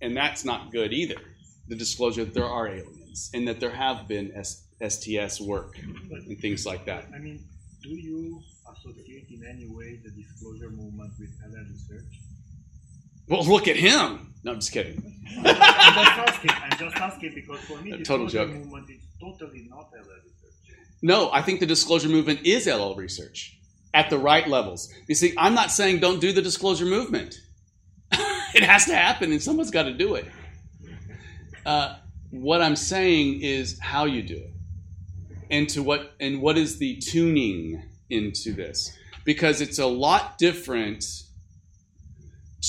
And 0.00 0.16
that's 0.16 0.46
not 0.46 0.72
good 0.72 0.94
either. 0.94 1.20
The 1.68 1.76
disclosure 1.76 2.24
that 2.24 2.32
there 2.32 2.46
are 2.46 2.68
aliens 2.68 3.30
and 3.34 3.46
that 3.48 3.60
there 3.60 3.70
have 3.70 4.08
been 4.08 4.32
STS 4.86 5.40
work 5.40 5.76
and 5.78 6.38
things 6.38 6.64
like 6.66 6.84
that. 6.86 7.06
I 7.14 7.18
mean, 7.18 7.44
do 7.82 7.90
you 7.90 8.40
associate 8.72 9.28
in 9.30 9.44
any 9.44 9.66
way 9.66 10.00
the 10.04 10.10
disclosure 10.10 10.70
movement 10.70 11.12
with 11.18 11.30
LL 11.46 11.64
research? 11.70 12.20
Well, 13.28 13.44
look 13.44 13.68
at 13.68 13.76
him. 13.76 14.32
No, 14.44 14.52
I'm 14.52 14.60
just 14.60 14.72
kidding. 14.72 15.02
I'm 15.38 15.44
just 15.44 16.18
asking. 16.18 16.50
I'm 16.50 16.78
just 16.78 16.96
asking 16.96 17.34
because 17.34 17.60
for 17.60 17.78
me, 17.82 17.90
the 17.92 18.04
total 18.04 18.26
disclosure 18.26 18.52
joke. 18.52 18.56
movement 18.56 18.90
is 18.90 19.00
totally 19.20 19.68
not 19.68 19.90
LL 19.92 19.98
research. 19.98 20.78
No, 21.02 21.30
I 21.32 21.42
think 21.42 21.60
the 21.60 21.66
disclosure 21.66 22.08
movement 22.08 22.40
is 22.44 22.66
LL 22.66 22.94
research 22.94 23.58
at 23.94 24.10
the 24.10 24.18
right 24.18 24.46
levels. 24.48 24.92
You 25.06 25.14
see, 25.14 25.34
I'm 25.36 25.54
not 25.54 25.70
saying 25.70 26.00
don't 26.00 26.20
do 26.20 26.32
the 26.32 26.42
disclosure 26.42 26.84
movement. 26.84 27.40
it 28.54 28.62
has 28.62 28.86
to 28.86 28.94
happen, 28.94 29.32
and 29.32 29.42
someone's 29.42 29.70
got 29.70 29.84
to 29.84 29.92
do 29.92 30.14
it. 30.14 30.26
Uh, 31.66 31.96
what 32.30 32.62
I'm 32.62 32.76
saying 32.76 33.40
is 33.42 33.78
how 33.80 34.04
you 34.04 34.22
do 34.22 34.36
it, 34.36 34.52
and 35.50 35.68
to 35.70 35.82
what 35.82 36.12
and 36.20 36.40
what 36.40 36.58
is 36.58 36.78
the 36.78 36.96
tuning 36.96 37.82
into 38.10 38.52
this, 38.52 38.96
because 39.24 39.60
it's 39.60 39.78
a 39.78 39.86
lot 39.86 40.38
different 40.38 41.04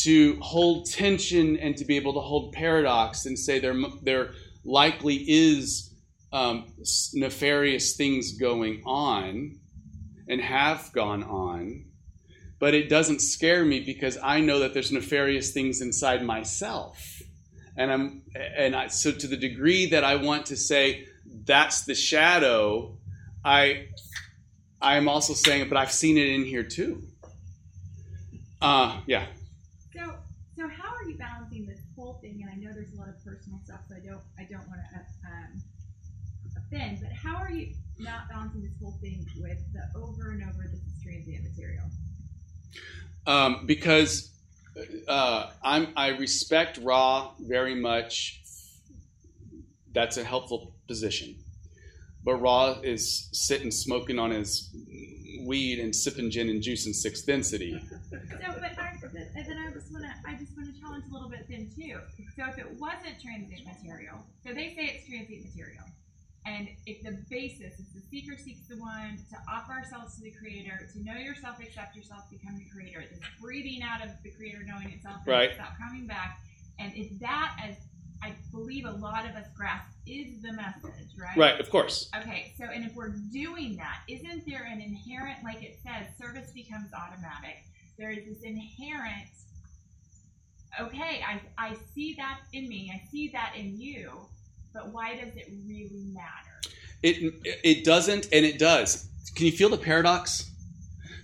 to 0.04 0.38
hold 0.40 0.86
tension 0.86 1.58
and 1.58 1.76
to 1.78 1.86
be 1.86 1.96
able 1.96 2.14
to 2.14 2.20
hold 2.20 2.54
paradox 2.54 3.26
and 3.26 3.38
say 3.38 3.60
there 3.60 3.76
there 4.04 4.32
likely 4.64 5.16
is 5.28 5.94
um, 6.32 6.72
nefarious 7.14 7.96
things 7.96 8.34
going 8.34 8.84
on 8.86 9.58
and 10.28 10.42
have 10.42 10.92
gone 10.94 11.24
on, 11.24 11.86
but 12.60 12.76
it 12.76 12.88
doesn't 12.88 13.20
scare 13.20 13.66
me 13.66 13.80
because 13.80 14.18
I 14.22 14.42
know 14.42 14.60
that 14.60 14.76
there's 14.76 14.92
nefarious 14.92 15.52
things 15.52 15.82
inside 15.82 16.24
myself, 16.24 17.22
and 17.76 17.92
I'm 17.92 18.22
and 18.36 18.76
I, 18.76 18.88
so 18.88 19.12
to 19.12 19.28
the 19.28 19.38
degree 19.38 19.88
that 19.88 20.04
I 20.04 20.18
want 20.18 20.46
to 20.48 20.56
say 20.56 21.08
that's 21.46 21.84
the 21.84 21.96
shadow, 21.96 22.98
I 23.44 23.88
I'm 24.82 25.08
also 25.10 25.34
saying 25.34 25.64
it, 25.64 25.70
but 25.70 25.78
I've 25.78 25.92
seen 25.92 26.18
it 26.18 26.28
in 26.28 26.46
here 26.46 26.64
too. 26.64 27.04
Uh, 28.62 29.02
yeah. 29.08 29.26
So, 29.94 30.16
so 30.58 30.68
how 30.68 30.94
are 30.94 31.04
you 31.10 31.18
balancing 31.18 31.66
this 31.66 31.80
whole 31.96 32.20
thing? 32.22 32.42
And 32.42 32.50
I 32.50 32.56
know 32.56 32.74
there's 32.74 32.94
a 32.94 32.98
lot 32.98 33.10
of 33.10 33.24
personal 33.24 33.60
stuff, 33.66 33.80
so 33.90 33.96
I 33.96 34.00
don't, 34.00 34.22
I 34.38 34.44
don't 34.44 34.68
want 34.68 34.82
to 34.92 35.00
um, 35.28 35.64
offend. 36.58 37.00
But 37.02 37.12
how 37.14 37.38
are 37.38 37.52
you 37.52 37.74
not 37.98 38.30
balancing 38.30 38.62
this 38.62 38.74
whole 38.82 38.98
thing 39.02 39.26
with 39.38 39.60
the 39.74 40.00
over 40.00 40.32
and 40.32 40.44
over 40.44 40.64
this 40.64 40.80
is 40.80 41.04
transient 41.04 41.44
material? 41.44 41.86
um, 43.30 43.66
because 43.66 44.32
uh, 45.08 45.52
I'm 45.64 45.90
I 45.96 46.10
respect 46.10 46.80
Ra 46.82 47.32
very 47.40 47.76
much. 47.76 48.42
That's 49.94 50.18
a 50.18 50.24
helpful 50.24 50.74
position, 50.94 51.36
but 52.26 52.36
Ra 52.42 52.80
is 52.84 53.30
sitting 53.32 53.72
smoking 53.72 54.20
on 54.20 54.32
his 54.32 54.76
weed 55.46 55.80
and 55.80 55.96
sipping 55.96 56.30
gin 56.30 56.50
and 56.50 56.62
juice 56.62 56.86
in 56.86 56.94
sixth 56.94 57.26
density. 57.26 57.82
So, 58.10 58.18
but 58.60 58.72
I, 58.80 58.98
but 59.02 59.14
then 59.14 59.58
I 59.60 59.72
just 59.72 59.92
want 59.92 60.04
to, 60.06 60.14
I 60.26 60.34
just 60.34 60.58
want 60.58 60.74
to 60.74 60.82
challenge 60.82 61.04
a 61.10 61.14
little 61.14 61.30
bit 61.30 61.46
then 61.48 61.70
too. 61.70 62.00
So, 62.36 62.42
if 62.50 62.58
it 62.58 62.68
wasn't 62.80 63.22
transient 63.22 63.68
material, 63.68 64.26
so 64.44 64.50
they 64.54 64.74
say 64.74 64.98
it's 64.98 65.06
transient 65.08 65.46
material, 65.46 65.86
and 66.46 66.68
if 66.88 67.04
the 67.04 67.22
basis 67.30 67.78
is 67.80 67.86
the 67.94 68.02
seeker 68.10 68.36
seeks 68.36 68.68
the 68.68 68.78
one 68.78 69.20
to 69.30 69.38
offer 69.52 69.74
ourselves 69.74 70.16
to 70.18 70.22
the 70.24 70.32
creator, 70.32 70.90
to 70.94 71.04
know 71.04 71.14
yourself, 71.20 71.60
accept 71.62 71.96
yourself, 71.96 72.24
become 72.32 72.58
the 72.58 72.66
creator, 72.74 73.04
this 73.12 73.20
breathing 73.40 73.84
out 73.84 74.02
of 74.02 74.10
the 74.24 74.32
creator, 74.32 74.64
knowing 74.66 74.90
itself, 74.90 75.18
and 75.20 75.28
Right. 75.28 75.52
without 75.52 75.78
coming 75.78 76.08
back, 76.08 76.40
and 76.80 76.92
if 76.96 77.20
that, 77.20 77.60
as 77.62 77.76
I 78.22 78.34
believe 78.52 78.86
a 78.86 78.92
lot 78.92 79.26
of 79.26 79.36
us 79.36 79.46
grasp, 79.56 79.86
is 80.06 80.42
the 80.42 80.54
message, 80.54 81.10
right? 81.18 81.38
Right, 81.38 81.60
of 81.60 81.70
course. 81.70 82.10
Okay, 82.18 82.54
so 82.58 82.66
and 82.66 82.86
if 82.86 82.94
we're 82.96 83.16
doing 83.32 83.76
that, 83.78 84.02
isn't 84.08 84.46
there 84.46 84.64
an 84.70 84.82
inherent, 84.82 85.44
like 85.44 85.64
it 85.64 85.78
says, 85.84 86.08
service 86.18 86.52
becomes 86.52 86.90
automatic? 86.94 87.64
There 87.98 88.12
is 88.12 88.26
this 88.26 88.42
inherent, 88.44 89.28
okay, 90.80 91.22
I, 91.28 91.42
I 91.58 91.76
see 91.94 92.16
that 92.16 92.40
in 92.54 92.68
me, 92.68 92.92
I 92.94 93.08
see 93.12 93.30
that 93.30 93.54
in 93.56 93.80
you, 93.80 94.12
but 94.74 94.94
why 94.94 95.16
does 95.16 95.36
it 95.36 95.52
really 95.68 96.06
matter? 96.14 96.62
It 97.02 97.34
it 97.64 97.86
doesn't, 97.86 98.28
and 98.34 98.46
it 98.46 98.60
does. 98.60 99.08
Can 99.36 99.46
you 99.46 99.52
feel 99.54 99.70
the 99.70 99.78
paradox? 99.78 100.52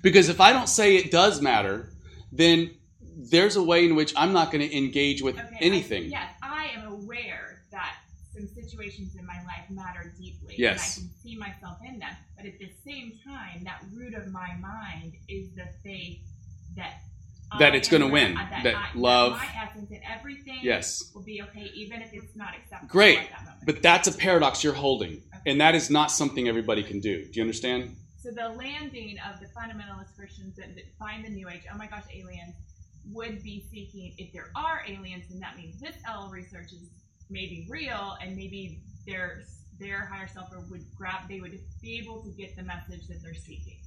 Because 0.02 0.30
if 0.30 0.40
I 0.40 0.54
don't 0.54 0.70
say 0.70 0.96
it 0.96 1.12
does 1.12 1.42
matter, 1.42 1.90
then 2.32 2.72
there's 3.02 3.56
a 3.56 3.64
way 3.64 3.86
in 3.86 3.96
which 3.96 4.14
I'm 4.16 4.34
not 4.34 4.52
going 4.52 4.68
to 4.68 4.78
engage 4.78 5.22
with 5.22 5.38
Okay, 5.38 5.58
anything. 5.60 6.04
I, 6.04 6.08
yes, 6.08 6.30
I 6.42 6.70
am 6.76 6.92
aware 6.92 7.64
that 7.72 7.96
some 8.34 8.48
situations 8.76 9.16
in 9.16 9.26
my 9.26 9.38
life 9.46 9.70
matter 9.70 10.14
deeply. 10.20 10.56
Yes. 10.58 10.98
And 10.98 11.06
I 11.06 11.10
can 11.10 11.22
see 11.22 11.38
myself 11.38 11.78
in 11.86 12.00
them. 12.00 12.16
But 12.38 12.46
at 12.46 12.60
the 12.60 12.70
same 12.86 13.14
time, 13.26 13.64
that 13.64 13.82
root 13.94 14.14
of 14.14 14.28
my 14.32 14.56
mind 14.60 15.14
is 15.28 15.50
the 15.56 15.68
faith 15.84 16.20
that 16.76 17.02
That 17.60 17.74
I 17.74 17.78
it's 17.78 17.88
gonna 17.88 18.08
win, 18.08 18.36
uh, 18.38 18.50
that 18.64 18.76
I- 18.76 18.90
love- 18.96 19.34
my 19.38 19.48
essence 19.64 19.92
and 19.92 20.02
everything 20.04 20.60
Yes. 20.64 21.12
will 21.14 21.22
be 21.24 21.42
okay, 21.44 21.72
even 21.76 22.02
if 22.02 22.12
it's 22.12 22.36
not 22.36 22.56
acceptable 22.56 22.92
Great. 22.92 23.20
at 23.20 23.30
that 23.30 23.44
moment. 23.46 23.66
But 23.66 23.82
that's 23.84 24.08
a 24.08 24.12
paradox 24.12 24.64
you're 24.64 24.74
holding, 24.74 25.22
and 25.46 25.62
that 25.62 25.76
is 25.76 25.90
not 25.90 26.12
something 26.12 26.48
everybody 26.48 26.84
can 26.84 27.00
do. 27.00 27.24
Do 27.26 27.32
you 27.34 27.44
understand? 27.44 27.96
So 28.18 28.32
the 28.32 28.50
landing 28.50 29.20
of 29.20 29.40
the 29.40 29.46
fundamentalist 29.48 30.16
Christians 30.16 30.56
that, 30.58 30.74
that 30.76 30.86
find 30.98 31.24
the 31.24 31.30
New 31.30 31.48
Age, 31.48 31.62
oh 31.72 31.78
my 31.78 31.86
gosh, 31.88 32.04
aliens, 32.12 32.56
would 33.12 33.44
be 33.44 33.64
seeking, 33.72 34.16
if 34.18 34.34
there 34.34 34.50
are 34.56 34.84
aliens, 34.88 35.26
then 35.30 35.40
that 35.40 35.56
means 35.56 35.80
this 35.80 35.96
L 36.08 36.30
research 36.30 36.72
is 36.74 36.90
maybe 37.30 37.68
real, 37.70 38.18
and 38.22 38.36
maybe 38.36 38.80
their 39.08 39.44
their 39.80 40.06
higher 40.06 40.28
self 40.28 40.50
would 40.70 40.86
grab, 40.98 41.28
they 41.28 41.40
would 41.42 41.60
be 41.82 41.98
able 41.98 42.24
to 42.24 42.30
get 42.30 42.56
the 42.56 42.64
message 42.64 43.08
that 43.08 43.22
they're 43.22 43.34
seeking. 43.34 43.78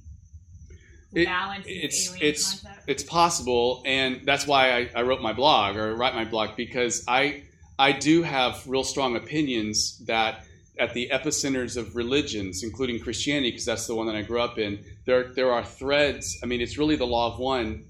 It- 1.11 1.25
balance 1.25 1.65
it's 1.67 2.15
it's 2.21 2.61
concept. 2.61 2.83
it's 2.87 3.03
possible, 3.03 3.81
and 3.85 4.21
that's 4.25 4.45
why 4.45 4.71
I, 4.71 4.89
I 4.95 5.01
wrote 5.01 5.21
my 5.21 5.33
blog 5.33 5.75
or 5.75 5.95
write 5.95 6.13
my 6.13 6.25
blog 6.25 6.55
because 6.55 7.03
I 7.07 7.43
I 7.79 7.93
do 7.93 8.21
have 8.21 8.61
real 8.67 8.83
strong 8.83 9.15
opinions 9.15 9.97
that 10.05 10.43
at 10.77 10.93
the 10.93 11.09
epicenters 11.11 11.77
of 11.77 11.95
religions, 11.95 12.63
including 12.63 12.99
Christianity, 12.99 13.51
because 13.51 13.65
that's 13.65 13.87
the 13.87 13.95
one 13.95 14.05
that 14.07 14.15
I 14.15 14.21
grew 14.21 14.39
up 14.39 14.59
in, 14.59 14.83
there 15.05 15.33
there 15.33 15.51
are 15.51 15.63
threads. 15.63 16.37
I 16.43 16.45
mean, 16.45 16.61
it's 16.61 16.77
really 16.77 16.95
the 16.95 17.07
law 17.07 17.33
of 17.33 17.39
one, 17.39 17.85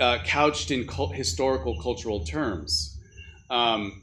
uh, 0.00 0.18
couched 0.24 0.70
in 0.70 0.86
cult, 0.86 1.14
historical 1.14 1.80
cultural 1.82 2.24
terms. 2.24 2.97
Um, 3.50 4.02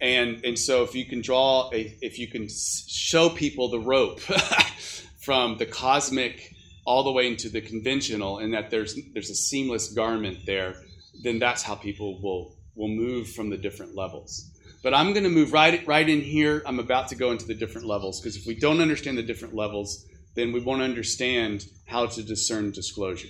and 0.00 0.44
and 0.44 0.58
so 0.58 0.82
if 0.82 0.94
you 0.94 1.04
can 1.04 1.20
draw 1.20 1.70
a, 1.72 1.96
if 2.02 2.18
you 2.18 2.28
can 2.28 2.48
show 2.48 3.28
people 3.28 3.68
the 3.68 3.78
rope 3.78 4.20
from 5.20 5.56
the 5.58 5.66
cosmic 5.66 6.54
all 6.84 7.02
the 7.02 7.12
way 7.12 7.26
into 7.26 7.48
the 7.48 7.60
conventional 7.60 8.38
and 8.38 8.52
that 8.52 8.70
there's 8.70 8.98
there's 9.12 9.30
a 9.30 9.34
seamless 9.34 9.88
garment 9.92 10.38
there 10.44 10.74
then 11.22 11.38
that's 11.38 11.62
how 11.62 11.74
people 11.74 12.20
will 12.20 12.56
will 12.74 12.88
move 12.88 13.30
from 13.30 13.50
the 13.50 13.56
different 13.56 13.94
levels. 13.94 14.50
But 14.82 14.92
i'm 14.92 15.12
going 15.12 15.24
to 15.24 15.30
move 15.30 15.52
right 15.52 15.86
right 15.86 16.08
in 16.08 16.20
here. 16.20 16.62
I'm 16.66 16.78
about 16.78 17.08
to 17.08 17.14
go 17.14 17.30
into 17.30 17.46
the 17.46 17.54
different 17.54 17.86
levels 17.86 18.20
because 18.20 18.36
if 18.36 18.46
we 18.46 18.54
don't 18.54 18.80
understand 18.80 19.16
the 19.16 19.22
different 19.22 19.54
levels 19.54 20.06
then 20.34 20.52
we 20.52 20.60
won't 20.60 20.82
understand 20.82 21.64
how 21.86 22.06
to 22.06 22.22
discern 22.22 22.72
disclosure. 22.72 23.28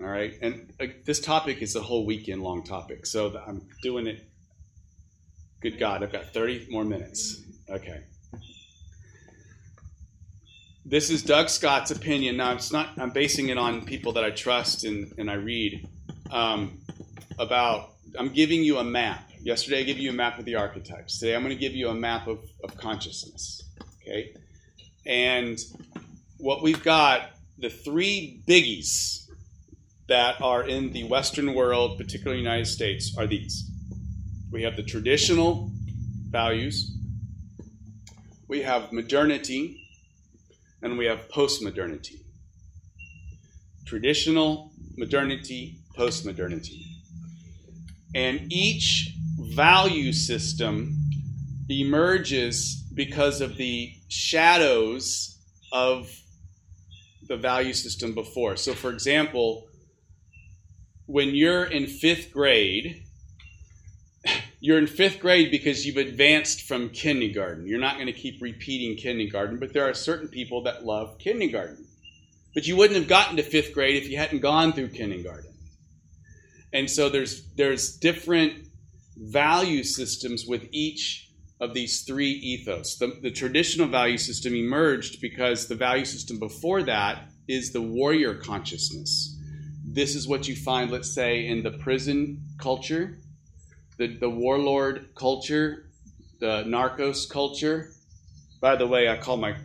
All 0.00 0.06
right? 0.06 0.34
And 0.40 0.72
uh, 0.80 0.86
this 1.04 1.18
topic 1.18 1.60
is 1.60 1.74
a 1.74 1.80
whole 1.80 2.06
weekend 2.06 2.42
long 2.42 2.62
topic 2.62 3.04
so 3.04 3.36
i'm 3.46 3.66
doing 3.82 4.06
it 4.06 4.27
good 5.60 5.78
god 5.78 6.02
i've 6.02 6.12
got 6.12 6.24
30 6.32 6.68
more 6.70 6.84
minutes 6.84 7.42
okay 7.68 8.02
this 10.88 11.10
is 11.10 11.22
Doug 11.22 11.50
Scott's 11.50 11.90
opinion. 11.90 12.38
Now, 12.38 12.54
it's 12.54 12.72
not. 12.72 12.98
I'm 12.98 13.10
basing 13.10 13.50
it 13.50 13.58
on 13.58 13.84
people 13.84 14.12
that 14.14 14.24
I 14.24 14.30
trust 14.30 14.84
and, 14.84 15.12
and 15.18 15.30
I 15.30 15.34
read 15.34 15.86
um, 16.30 16.78
about. 17.38 17.90
I'm 18.18 18.30
giving 18.30 18.64
you 18.64 18.78
a 18.78 18.84
map. 18.84 19.30
Yesterday, 19.42 19.80
I 19.80 19.82
gave 19.82 19.98
you 19.98 20.08
a 20.08 20.14
map 20.14 20.38
of 20.38 20.46
the 20.46 20.54
archetypes. 20.54 21.18
Today, 21.18 21.34
I'm 21.34 21.42
going 21.42 21.54
to 21.54 21.60
give 21.60 21.74
you 21.74 21.90
a 21.90 21.94
map 21.94 22.26
of, 22.26 22.38
of 22.64 22.74
consciousness. 22.78 23.62
Okay, 24.00 24.32
and 25.04 25.58
what 26.38 26.62
we've 26.62 26.82
got 26.82 27.32
the 27.58 27.68
three 27.68 28.40
biggies 28.48 29.28
that 30.08 30.40
are 30.40 30.66
in 30.66 30.92
the 30.92 31.04
Western 31.04 31.52
world, 31.52 31.98
particularly 31.98 32.40
United 32.40 32.66
States, 32.66 33.14
are 33.18 33.26
these. 33.26 33.70
We 34.50 34.62
have 34.62 34.76
the 34.76 34.82
traditional 34.82 35.70
values. 36.30 36.96
We 38.48 38.62
have 38.62 38.92
modernity 38.92 39.88
and 40.82 40.96
we 40.96 41.06
have 41.06 41.28
postmodernity. 41.28 42.20
Traditional, 43.84 44.72
modernity, 44.96 45.78
postmodernity. 45.96 46.82
And 48.14 48.50
each 48.50 49.14
value 49.38 50.12
system 50.12 50.96
emerges 51.68 52.84
because 52.94 53.40
of 53.40 53.56
the 53.56 53.92
shadows 54.08 55.38
of 55.72 56.10
the 57.28 57.36
value 57.36 57.74
system 57.74 58.14
before. 58.14 58.56
So, 58.56 58.72
for 58.72 58.90
example, 58.90 59.68
when 61.06 61.34
you're 61.34 61.64
in 61.64 61.86
fifth 61.86 62.32
grade, 62.32 63.04
you're 64.60 64.78
in 64.78 64.86
fifth 64.86 65.20
grade 65.20 65.50
because 65.50 65.86
you've 65.86 65.96
advanced 65.96 66.62
from 66.62 66.90
kindergarten. 66.90 67.66
You're 67.66 67.78
not 67.78 67.94
going 67.94 68.06
to 68.06 68.12
keep 68.12 68.42
repeating 68.42 68.96
kindergarten, 68.96 69.58
but 69.58 69.72
there 69.72 69.88
are 69.88 69.94
certain 69.94 70.28
people 70.28 70.62
that 70.64 70.84
love 70.84 71.18
kindergarten. 71.18 71.86
But 72.54 72.66
you 72.66 72.76
wouldn't 72.76 72.98
have 72.98 73.08
gotten 73.08 73.36
to 73.36 73.42
fifth 73.42 73.72
grade 73.72 73.96
if 73.96 74.08
you 74.08 74.16
hadn't 74.16 74.40
gone 74.40 74.72
through 74.72 74.88
kindergarten. 74.88 75.52
And 76.72 76.90
so 76.90 77.08
there's 77.08 77.46
there's 77.54 77.96
different 77.96 78.66
value 79.16 79.84
systems 79.84 80.44
with 80.46 80.68
each 80.72 81.30
of 81.60 81.74
these 81.74 82.02
three 82.02 82.30
ethos. 82.30 82.96
The, 82.96 83.18
the 83.22 83.30
traditional 83.30 83.88
value 83.88 84.18
system 84.18 84.54
emerged 84.54 85.20
because 85.20 85.66
the 85.66 85.74
value 85.74 86.04
system 86.04 86.38
before 86.38 86.82
that 86.84 87.24
is 87.48 87.72
the 87.72 87.82
warrior 87.82 88.34
consciousness. 88.34 89.36
This 89.84 90.14
is 90.14 90.28
what 90.28 90.46
you 90.46 90.54
find, 90.54 90.90
let's 90.90 91.12
say, 91.12 91.46
in 91.46 91.62
the 91.62 91.70
prison 91.70 92.42
culture 92.58 93.18
the, 93.98 94.16
the 94.16 94.30
warlord 94.30 95.14
culture, 95.14 95.84
the 96.40 96.64
narcos 96.64 97.28
culture. 97.28 97.90
By 98.60 98.76
the 98.76 98.86
way, 98.86 99.08
I 99.08 99.16
call 99.16 99.36
my 99.36 99.56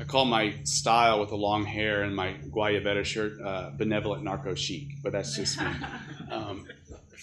I 0.00 0.04
call 0.04 0.26
my 0.26 0.54
style 0.62 1.18
with 1.18 1.30
the 1.30 1.36
long 1.36 1.64
hair 1.64 2.02
and 2.02 2.14
my 2.14 2.34
guayabera 2.50 3.04
shirt 3.04 3.40
uh, 3.40 3.70
benevolent 3.70 4.22
narco 4.22 4.54
chic, 4.54 5.02
but 5.02 5.12
that's 5.12 5.34
just 5.34 5.60
me. 5.60 5.66
Um, 6.30 6.66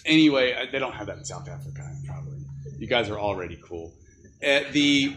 anyway, 0.04 0.68
they 0.72 0.80
don't 0.80 0.92
have 0.92 1.06
that 1.06 1.18
in 1.18 1.24
South 1.24 1.48
Africa, 1.48 1.88
probably. 2.08 2.38
You 2.76 2.88
guys 2.88 3.08
are 3.08 3.20
already 3.20 3.56
cool. 3.62 3.94
At 4.42 4.72
the 4.72 5.14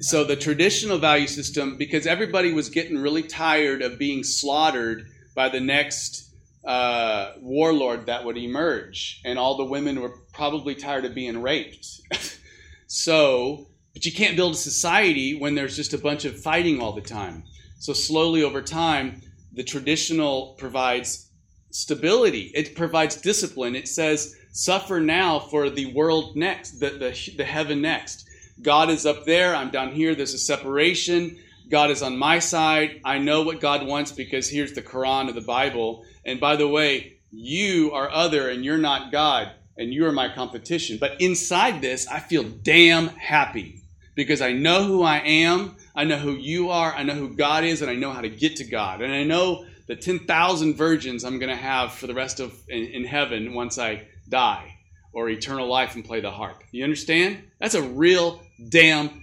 so 0.00 0.24
the 0.24 0.36
traditional 0.36 0.98
value 0.98 1.26
system, 1.26 1.76
because 1.76 2.06
everybody 2.06 2.52
was 2.52 2.68
getting 2.68 2.98
really 2.98 3.22
tired 3.22 3.80
of 3.80 3.98
being 3.98 4.22
slaughtered 4.22 5.06
by 5.34 5.48
the 5.48 5.60
next 5.60 6.31
uh, 6.64 7.32
warlord 7.40 8.06
that 8.06 8.24
would 8.24 8.36
emerge, 8.36 9.20
and 9.24 9.38
all 9.38 9.56
the 9.56 9.64
women 9.64 10.00
were 10.00 10.16
probably 10.32 10.74
tired 10.74 11.04
of 11.04 11.14
being 11.14 11.42
raped. 11.42 11.86
so, 12.86 13.68
but 13.94 14.04
you 14.04 14.12
can't 14.12 14.36
build 14.36 14.54
a 14.54 14.56
society 14.56 15.34
when 15.34 15.54
there's 15.54 15.76
just 15.76 15.94
a 15.94 15.98
bunch 15.98 16.24
of 16.24 16.40
fighting 16.40 16.80
all 16.80 16.92
the 16.92 17.00
time. 17.00 17.44
So, 17.78 17.92
slowly 17.92 18.42
over 18.42 18.62
time, 18.62 19.22
the 19.52 19.64
traditional 19.64 20.54
provides 20.58 21.28
stability, 21.70 22.52
it 22.54 22.76
provides 22.76 23.16
discipline. 23.16 23.74
It 23.74 23.88
says, 23.88 24.36
Suffer 24.52 25.00
now 25.00 25.38
for 25.40 25.70
the 25.70 25.86
world 25.94 26.36
next, 26.36 26.72
the, 26.72 26.90
the, 26.90 27.32
the 27.36 27.44
heaven 27.44 27.80
next. 27.80 28.28
God 28.60 28.90
is 28.90 29.06
up 29.06 29.24
there, 29.24 29.54
I'm 29.54 29.70
down 29.70 29.92
here, 29.92 30.14
there's 30.14 30.34
a 30.34 30.38
separation. 30.38 31.38
God 31.72 31.90
is 31.90 32.02
on 32.02 32.18
my 32.18 32.38
side. 32.38 33.00
I 33.02 33.16
know 33.16 33.42
what 33.42 33.58
God 33.58 33.86
wants 33.86 34.12
because 34.12 34.46
here's 34.46 34.74
the 34.74 34.82
Quran 34.82 35.30
of 35.30 35.34
the 35.34 35.40
Bible. 35.40 36.04
And 36.22 36.38
by 36.38 36.56
the 36.56 36.68
way, 36.68 37.14
you 37.30 37.92
are 37.92 38.10
other 38.10 38.50
and 38.50 38.62
you're 38.62 38.76
not 38.76 39.10
God 39.10 39.50
and 39.78 39.90
you 39.90 40.04
are 40.04 40.12
my 40.12 40.28
competition. 40.28 40.98
But 41.00 41.18
inside 41.18 41.80
this, 41.80 42.06
I 42.06 42.20
feel 42.20 42.42
damn 42.42 43.08
happy 43.08 43.80
because 44.14 44.42
I 44.42 44.52
know 44.52 44.84
who 44.84 45.02
I 45.02 45.20
am, 45.20 45.74
I 45.96 46.04
know 46.04 46.18
who 46.18 46.32
you 46.32 46.68
are, 46.68 46.92
I 46.92 47.04
know 47.04 47.14
who 47.14 47.34
God 47.34 47.64
is, 47.64 47.80
and 47.80 47.90
I 47.90 47.94
know 47.94 48.12
how 48.12 48.20
to 48.20 48.28
get 48.28 48.56
to 48.56 48.64
God. 48.64 49.00
And 49.00 49.10
I 49.10 49.24
know 49.24 49.64
the 49.86 49.96
10,000 49.96 50.74
virgins 50.74 51.24
I'm 51.24 51.38
going 51.38 51.48
to 51.48 51.56
have 51.56 51.94
for 51.94 52.06
the 52.06 52.12
rest 52.12 52.38
of 52.38 52.52
in, 52.68 52.84
in 52.84 53.04
heaven 53.04 53.54
once 53.54 53.78
I 53.78 54.06
die 54.28 54.76
or 55.14 55.30
eternal 55.30 55.68
life 55.68 55.94
and 55.94 56.04
play 56.04 56.20
the 56.20 56.30
harp. 56.30 56.62
You 56.70 56.84
understand? 56.84 57.42
That's 57.58 57.74
a 57.74 57.82
real 57.82 58.42
damn 58.68 59.21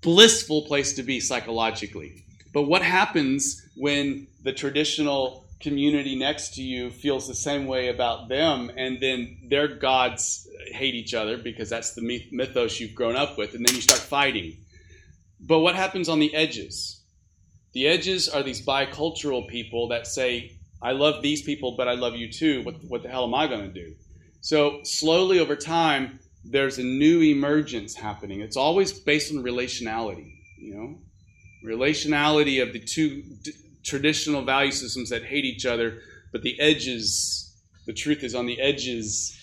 blissful 0.00 0.62
place 0.62 0.94
to 0.94 1.02
be 1.02 1.20
psychologically. 1.20 2.24
But 2.52 2.62
what 2.62 2.82
happens 2.82 3.66
when 3.76 4.26
the 4.42 4.52
traditional 4.52 5.44
community 5.60 6.16
next 6.16 6.54
to 6.54 6.62
you 6.62 6.90
feels 6.90 7.26
the 7.26 7.34
same 7.34 7.66
way 7.66 7.88
about 7.88 8.28
them, 8.28 8.70
and 8.76 9.00
then 9.00 9.38
their 9.48 9.68
gods 9.68 10.48
hate 10.72 10.94
each 10.94 11.14
other 11.14 11.36
because 11.36 11.68
that's 11.68 11.94
the 11.94 12.26
mythos 12.30 12.78
you've 12.80 12.94
grown 12.94 13.16
up 13.16 13.36
with, 13.36 13.54
and 13.54 13.66
then 13.66 13.74
you 13.74 13.80
start 13.80 14.00
fighting. 14.00 14.56
But 15.40 15.60
what 15.60 15.74
happens 15.74 16.08
on 16.08 16.18
the 16.18 16.34
edges? 16.34 17.02
The 17.72 17.86
edges 17.86 18.28
are 18.28 18.42
these 18.42 18.64
bicultural 18.64 19.48
people 19.48 19.88
that 19.88 20.06
say, 20.06 20.58
I 20.80 20.92
love 20.92 21.22
these 21.22 21.42
people, 21.42 21.74
but 21.76 21.88
I 21.88 21.94
love 21.94 22.14
you 22.14 22.32
too. 22.32 22.62
What, 22.62 22.76
what 22.84 23.02
the 23.02 23.08
hell 23.08 23.24
am 23.24 23.34
I 23.34 23.46
going 23.46 23.72
to 23.72 23.72
do? 23.72 23.94
So, 24.40 24.80
slowly 24.84 25.40
over 25.40 25.56
time, 25.56 26.20
there's 26.50 26.78
a 26.78 26.82
new 26.82 27.20
emergence 27.20 27.94
happening. 27.94 28.40
It's 28.40 28.56
always 28.56 28.92
based 28.92 29.32
on 29.32 29.42
relationality, 29.42 30.32
you 30.56 30.74
know? 30.74 30.98
Relationality 31.64 32.62
of 32.62 32.72
the 32.72 32.80
two 32.80 33.22
traditional 33.84 34.42
value 34.42 34.70
systems 34.70 35.10
that 35.10 35.24
hate 35.24 35.44
each 35.44 35.66
other, 35.66 36.00
but 36.32 36.42
the 36.42 36.58
edges, 36.60 37.54
the 37.86 37.92
truth 37.92 38.22
is 38.22 38.34
on 38.34 38.46
the 38.46 38.60
edges, 38.60 39.36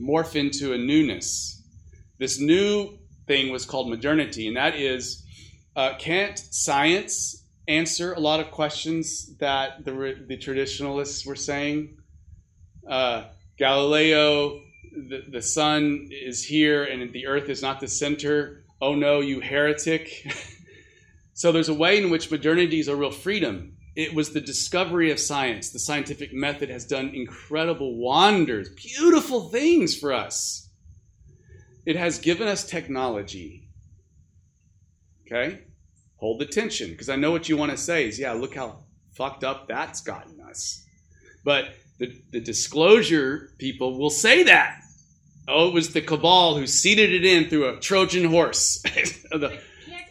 morph 0.00 0.34
into 0.34 0.72
a 0.72 0.78
newness. 0.78 1.62
This 2.18 2.40
new 2.40 2.98
thing 3.26 3.52
was 3.52 3.64
called 3.64 3.90
modernity, 3.90 4.48
and 4.48 4.56
that 4.56 4.74
is 4.76 5.24
uh, 5.76 5.94
can't 5.98 6.38
science 6.38 7.44
answer 7.68 8.12
a 8.12 8.20
lot 8.20 8.40
of 8.40 8.50
questions 8.50 9.36
that 9.38 9.84
the, 9.84 10.16
the 10.26 10.36
traditionalists 10.36 11.24
were 11.24 11.36
saying? 11.36 11.96
Uh, 12.88 13.24
Galileo, 13.58 14.60
the, 14.94 15.24
the 15.28 15.42
sun 15.42 16.08
is 16.10 16.44
here 16.44 16.84
and 16.84 17.12
the 17.12 17.26
earth 17.26 17.48
is 17.48 17.62
not 17.62 17.80
the 17.80 17.88
center. 17.88 18.64
Oh 18.80 18.94
no, 18.94 19.20
you 19.20 19.40
heretic. 19.40 20.26
So 21.34 21.50
there's 21.50 21.68
a 21.68 21.74
way 21.74 21.98
in 21.98 22.10
which 22.10 22.30
modernity 22.30 22.78
is 22.78 22.88
a 22.88 22.96
real 22.96 23.10
freedom. 23.10 23.76
It 23.96 24.14
was 24.14 24.30
the 24.30 24.40
discovery 24.40 25.10
of 25.10 25.18
science. 25.18 25.70
The 25.70 25.78
scientific 25.78 26.32
method 26.32 26.70
has 26.70 26.84
done 26.84 27.10
incredible 27.14 27.96
wonders, 27.96 28.68
beautiful 28.70 29.48
things 29.48 29.96
for 29.96 30.12
us. 30.12 30.70
It 31.84 31.96
has 31.96 32.18
given 32.18 32.48
us 32.48 32.64
technology. 32.64 33.68
Okay? 35.26 35.62
Hold 36.16 36.40
the 36.40 36.46
tension, 36.46 36.90
because 36.90 37.08
I 37.08 37.16
know 37.16 37.32
what 37.32 37.48
you 37.48 37.56
want 37.56 37.72
to 37.72 37.76
say 37.76 38.06
is, 38.06 38.18
yeah, 38.18 38.32
look 38.32 38.54
how 38.54 38.84
fucked 39.16 39.42
up 39.42 39.66
that's 39.66 40.00
gotten 40.00 40.40
us. 40.40 40.86
But 41.44 41.74
the, 41.98 42.14
the 42.30 42.40
disclosure 42.40 43.50
people 43.58 43.98
will 43.98 44.10
say 44.10 44.44
that. 44.44 44.81
Oh, 45.48 45.68
it 45.68 45.74
was 45.74 45.92
the 45.92 46.00
cabal 46.00 46.56
who 46.56 46.66
seeded 46.66 47.12
it 47.12 47.24
in 47.24 47.48
through 47.48 47.68
a 47.68 47.80
Trojan 47.80 48.24
horse. 48.24 48.80
the, 49.30 49.60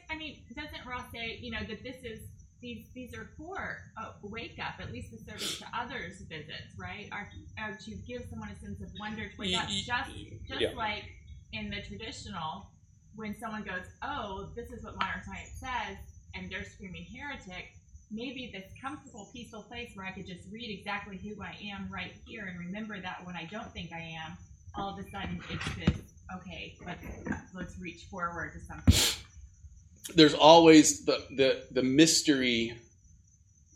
I 0.10 0.18
mean, 0.18 0.44
doesn't 0.56 0.86
Ra 0.86 1.04
say, 1.14 1.38
you 1.42 1.52
know 1.52 1.64
that 1.68 1.84
this 1.84 1.98
is 2.04 2.20
these 2.62 2.86
these 2.94 3.16
are 3.16 3.30
for 3.38 3.78
a 3.98 4.28
wake 4.28 4.60
up, 4.60 4.76
at 4.80 4.92
least 4.92 5.12
the 5.12 5.18
service 5.18 5.60
to 5.60 5.66
others 5.74 6.22
visits, 6.30 6.78
right? 6.78 7.10
Are, 7.12 7.30
are 7.60 7.78
to 7.86 7.92
give 8.08 8.24
someone 8.30 8.50
a 8.50 8.56
sense 8.56 8.82
of 8.82 8.90
wonder 9.00 9.28
to 9.30 9.36
wake 9.38 9.58
up, 9.58 9.68
just 9.68 10.12
just 10.48 10.62
yeah. 10.62 10.72
like 10.76 11.04
in 11.54 11.70
the 11.70 11.82
traditional, 11.82 12.70
when 13.16 13.36
someone 13.36 13.64
goes, 13.64 13.86
"Oh, 14.04 14.50
this 14.56 14.70
is 14.70 14.84
what 14.84 14.96
modern 14.96 15.24
science 15.26 15.52
says," 15.60 15.98
and 16.36 16.52
they're 16.52 16.66
screaming 16.66 17.06
heretic. 17.06 17.74
Maybe 18.14 18.52
this 18.54 18.70
comfortable, 18.82 19.30
peaceful 19.32 19.64
place 19.64 19.92
where 19.94 20.06
I 20.06 20.12
could 20.12 20.28
just 20.28 20.42
read 20.52 20.70
exactly 20.70 21.18
who 21.18 21.42
I 21.42 21.56
am 21.74 21.90
right 21.90 22.14
here 22.26 22.46
and 22.46 22.60
remember 22.60 23.00
that 23.00 23.26
when 23.26 23.38
I 23.38 23.46
don't 23.46 23.72
think 23.72 23.94
I 23.94 24.02
am, 24.02 24.38
all 24.76 24.94
of 24.94 25.00
a 25.00 25.10
sudden 25.10 25.42
it's 25.50 25.76
this. 25.76 26.02
Okay, 26.38 26.76
let's 26.86 27.06
let's 27.54 27.80
reach 27.80 28.06
forward 28.06 28.54
to 28.54 28.60
something 28.60 29.22
there's 30.16 30.34
always 30.34 31.06
the, 31.06 31.24
the, 31.36 31.64
the 31.72 31.84
mystery 31.84 32.78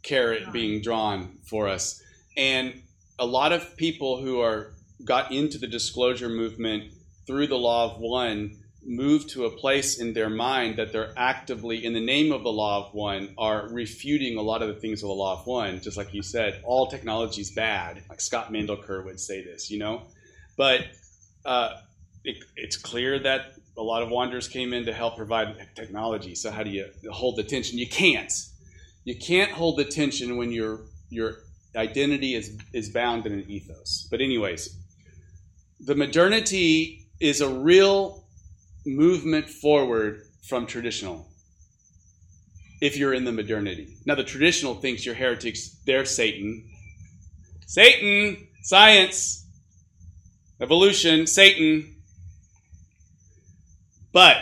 carrot 0.03 0.51
being 0.51 0.81
drawn 0.81 1.37
for 1.45 1.67
us. 1.67 2.01
And 2.37 2.81
a 3.17 3.25
lot 3.25 3.51
of 3.51 3.77
people 3.77 4.21
who 4.21 4.41
are 4.41 4.73
got 5.03 5.31
into 5.31 5.57
the 5.57 5.67
disclosure 5.67 6.29
movement 6.29 6.91
through 7.27 7.47
the 7.47 7.57
law 7.57 7.91
of 7.91 7.99
one 7.99 8.57
moved 8.87 9.29
to 9.31 9.45
a 9.45 9.49
place 9.49 9.99
in 9.99 10.13
their 10.13 10.29
mind 10.29 10.77
that 10.77 10.91
they're 10.91 11.13
actively, 11.17 11.83
in 11.83 11.93
the 11.93 12.05
name 12.05 12.31
of 12.31 12.43
the 12.43 12.51
law 12.51 12.85
of 12.85 12.93
one, 12.93 13.33
are 13.37 13.67
refuting 13.69 14.37
a 14.37 14.41
lot 14.41 14.61
of 14.61 14.67
the 14.67 14.75
things 14.75 15.01
of 15.01 15.07
the 15.07 15.15
law 15.15 15.39
of 15.39 15.47
one. 15.47 15.81
Just 15.81 15.97
like 15.97 16.13
you 16.13 16.21
said, 16.21 16.61
all 16.63 16.87
technology 16.87 17.41
is 17.41 17.51
bad. 17.51 18.03
Like 18.09 18.21
Scott 18.21 18.51
Mandelker 18.51 19.03
would 19.03 19.19
say 19.19 19.43
this, 19.43 19.71
you 19.71 19.79
know. 19.79 20.03
But 20.57 20.87
uh, 21.45 21.77
it, 22.23 22.43
it's 22.55 22.77
clear 22.77 23.19
that 23.19 23.55
a 23.77 23.83
lot 23.83 24.01
of 24.01 24.09
wanderers 24.09 24.47
came 24.47 24.73
in 24.73 24.85
to 24.85 24.93
help 24.93 25.17
provide 25.17 25.55
technology. 25.75 26.35
So 26.35 26.51
how 26.51 26.63
do 26.63 26.69
you 26.69 26.89
hold 27.11 27.35
the 27.35 27.43
tension? 27.43 27.77
You 27.77 27.87
can't. 27.87 28.31
You 29.03 29.15
can't 29.15 29.51
hold 29.51 29.77
the 29.77 29.85
tension 29.85 30.37
when 30.37 30.51
your 30.51 30.81
your 31.09 31.37
identity 31.75 32.35
is 32.35 32.57
is 32.73 32.89
bound 32.89 33.25
in 33.25 33.33
an 33.33 33.45
ethos. 33.49 34.07
But 34.09 34.21
anyways, 34.21 34.75
the 35.79 35.95
modernity 35.95 37.07
is 37.19 37.41
a 37.41 37.49
real 37.49 38.25
movement 38.85 39.49
forward 39.49 40.21
from 40.47 40.65
traditional. 40.65 41.27
If 42.81 42.97
you're 42.97 43.13
in 43.13 43.25
the 43.25 43.31
modernity. 43.31 43.97
Now 44.05 44.15
the 44.15 44.23
traditional 44.23 44.75
thinks 44.75 45.05
you're 45.05 45.15
heretics, 45.15 45.77
they're 45.85 46.05
Satan. 46.05 46.69
Satan, 47.67 48.47
science, 48.61 49.44
evolution, 50.65 51.27
Satan. 51.27 51.95
But 54.11 54.37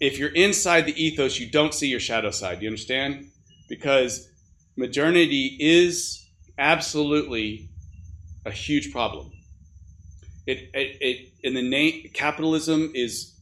if 0.00 0.18
you're 0.18 0.34
inside 0.34 0.86
the 0.86 1.02
ethos, 1.02 1.38
you 1.38 1.48
don't 1.48 1.72
see 1.72 1.86
your 1.86 2.00
shadow 2.00 2.32
side. 2.32 2.58
Do 2.58 2.64
you 2.64 2.70
understand? 2.70 3.30
Because 3.68 4.28
modernity 4.76 5.56
is 5.60 6.26
absolutely 6.58 7.68
a 8.44 8.50
huge 8.50 8.90
problem. 8.90 9.30
It, 10.46 10.70
it, 10.74 10.96
it 11.00 11.32
in 11.44 11.54
the 11.54 11.62
name 11.62 12.10
capitalism 12.12 12.90
is 12.94 13.34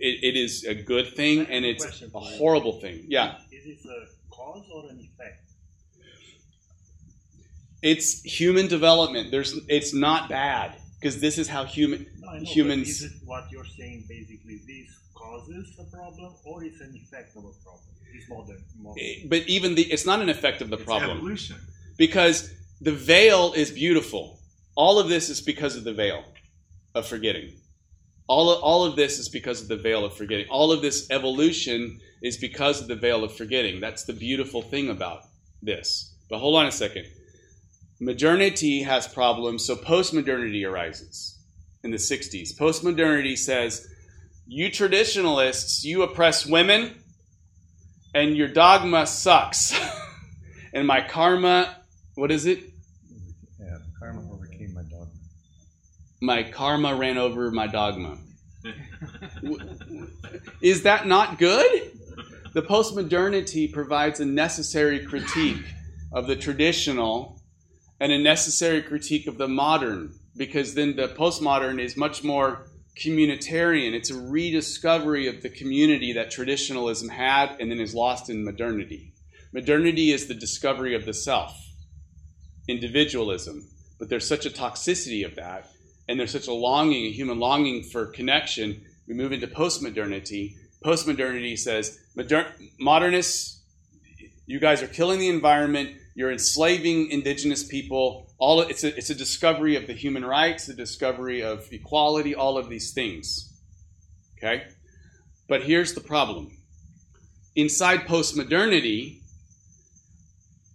it, 0.00 0.24
it 0.24 0.36
is 0.36 0.64
a 0.64 0.74
good 0.74 1.14
thing 1.14 1.46
and 1.46 1.64
it's 1.64 1.84
Question 1.84 2.10
a 2.14 2.18
horrible 2.18 2.80
thing. 2.80 3.04
Yeah, 3.06 3.36
Is 3.52 3.66
it 3.66 3.78
a 3.84 4.06
cause 4.34 4.64
or 4.74 4.90
an 4.90 4.98
effect? 4.98 5.42
it's 7.82 8.22
human 8.22 8.66
development. 8.66 9.30
There's 9.30 9.60
it's 9.68 9.92
not 9.92 10.30
bad 10.30 10.80
because 11.04 11.20
this 11.20 11.36
is 11.36 11.48
how 11.48 11.64
human 11.64 12.06
No, 12.18 12.32
know, 12.32 12.44
humans. 12.44 12.88
Is 12.88 13.02
it 13.02 13.12
what 13.26 13.44
you're 13.52 13.66
saying 13.66 14.04
basically? 14.08 14.56
This 14.66 14.88
causes 15.14 15.66
a 15.78 15.84
problem, 15.94 16.32
or 16.46 16.64
it's 16.64 16.80
an 16.80 16.94
effect 16.96 17.36
of 17.36 17.44
a 17.44 17.54
problem? 17.62 17.92
This 18.14 18.26
modern, 18.30 18.64
modern. 18.80 19.04
Eh, 19.04 19.26
but 19.28 19.42
even 19.56 19.74
the 19.74 19.82
it's 19.82 20.06
not 20.06 20.20
an 20.22 20.30
effect 20.30 20.62
of 20.62 20.70
the 20.70 20.76
It's 20.76 20.84
problem. 20.86 21.18
evolution. 21.18 21.56
because 21.98 22.50
the 22.80 22.92
veil 22.92 23.52
is 23.54 23.70
beautiful. 23.70 24.40
All 24.76 24.98
of 24.98 25.08
this 25.10 25.28
is 25.28 25.40
because 25.42 25.76
of 25.76 25.84
the 25.84 25.92
veil 25.92 26.24
of 26.94 27.06
forgetting. 27.06 27.52
All 28.26 28.50
of, 28.50 28.62
all 28.62 28.84
of 28.86 28.96
this 28.96 29.18
is 29.18 29.28
because 29.28 29.60
of 29.60 29.68
the 29.68 29.76
veil 29.76 30.02
of 30.06 30.16
forgetting. 30.16 30.46
All 30.48 30.72
of 30.72 30.80
this 30.80 31.06
evolution 31.10 32.00
is 32.22 32.38
because 32.38 32.80
of 32.80 32.88
the 32.88 32.96
veil 32.96 33.22
of 33.22 33.36
forgetting. 33.36 33.78
That's 33.80 34.04
the 34.04 34.14
beautiful 34.14 34.62
thing 34.62 34.88
about 34.88 35.20
this. 35.62 36.14
But 36.30 36.38
hold 36.38 36.56
on 36.56 36.66
a 36.66 36.72
second. 36.72 37.04
Modernity 38.00 38.82
has 38.82 39.06
problems, 39.06 39.64
so 39.64 39.76
postmodernity 39.76 40.68
arises 40.68 41.38
in 41.82 41.90
the 41.90 41.96
60s. 41.96 42.56
Postmodernity 42.56 43.38
says, 43.38 43.86
You 44.46 44.70
traditionalists, 44.70 45.84
you 45.84 46.02
oppress 46.02 46.44
women, 46.44 47.02
and 48.14 48.36
your 48.36 48.48
dogma 48.48 49.06
sucks. 49.06 49.78
and 50.72 50.86
my 50.86 51.00
karma 51.06 51.76
what 52.14 52.30
is 52.30 52.46
it? 52.46 52.60
Yeah, 53.58 53.78
karma 53.98 54.22
overcame 54.32 54.72
my 54.72 54.82
dogma. 54.82 55.08
My 56.20 56.42
karma 56.44 56.94
ran 56.94 57.18
over 57.18 57.50
my 57.50 57.66
dogma. 57.66 58.18
is 60.60 60.82
that 60.82 61.08
not 61.08 61.38
good? 61.38 61.90
The 62.52 62.62
postmodernity 62.62 63.72
provides 63.72 64.20
a 64.20 64.24
necessary 64.24 65.04
critique 65.04 65.64
of 66.12 66.28
the 66.28 66.36
traditional 66.36 67.42
and 68.04 68.12
a 68.12 68.18
necessary 68.18 68.82
critique 68.82 69.26
of 69.26 69.38
the 69.38 69.48
modern 69.48 70.12
because 70.36 70.74
then 70.74 70.94
the 70.94 71.08
postmodern 71.08 71.80
is 71.80 71.96
much 71.96 72.22
more 72.22 72.66
communitarian. 73.02 73.94
It's 73.94 74.10
a 74.10 74.20
rediscovery 74.20 75.26
of 75.26 75.40
the 75.40 75.48
community 75.48 76.12
that 76.12 76.30
traditionalism 76.30 77.08
had 77.08 77.56
and 77.58 77.70
then 77.70 77.80
is 77.80 77.94
lost 77.94 78.28
in 78.28 78.44
modernity. 78.44 79.14
Modernity 79.54 80.12
is 80.12 80.26
the 80.26 80.34
discovery 80.34 80.94
of 80.94 81.06
the 81.06 81.14
self 81.14 81.58
individualism. 82.68 83.66
But 83.98 84.10
there's 84.10 84.28
such 84.28 84.44
a 84.44 84.50
toxicity 84.50 85.24
of 85.24 85.36
that, 85.36 85.70
and 86.06 86.20
there's 86.20 86.32
such 86.32 86.48
a 86.48 86.52
longing, 86.52 87.06
a 87.06 87.10
human 87.10 87.38
longing 87.38 87.84
for 87.84 88.04
connection. 88.04 88.84
We 89.08 89.14
move 89.14 89.32
into 89.32 89.46
postmodernity. 89.46 90.56
Postmodernity 90.84 91.58
says, 91.58 91.98
modern, 92.14 92.48
modernists, 92.78 93.62
you 94.44 94.60
guys 94.60 94.82
are 94.82 94.88
killing 94.88 95.20
the 95.20 95.30
environment. 95.30 95.96
You're 96.14 96.30
enslaving 96.30 97.10
indigenous 97.10 97.64
people. 97.64 98.32
All 98.38 98.60
it's 98.60 98.84
a, 98.84 98.96
it's 98.96 99.10
a 99.10 99.14
discovery 99.14 99.76
of 99.76 99.86
the 99.86 99.92
human 99.92 100.24
rights, 100.24 100.66
the 100.66 100.74
discovery 100.74 101.42
of 101.42 101.66
equality, 101.72 102.34
all 102.34 102.56
of 102.56 102.68
these 102.68 102.92
things. 102.92 103.52
Okay, 104.38 104.64
but 105.48 105.62
here's 105.62 105.94
the 105.94 106.00
problem. 106.00 106.56
Inside 107.56 108.00
postmodernity, 108.00 109.20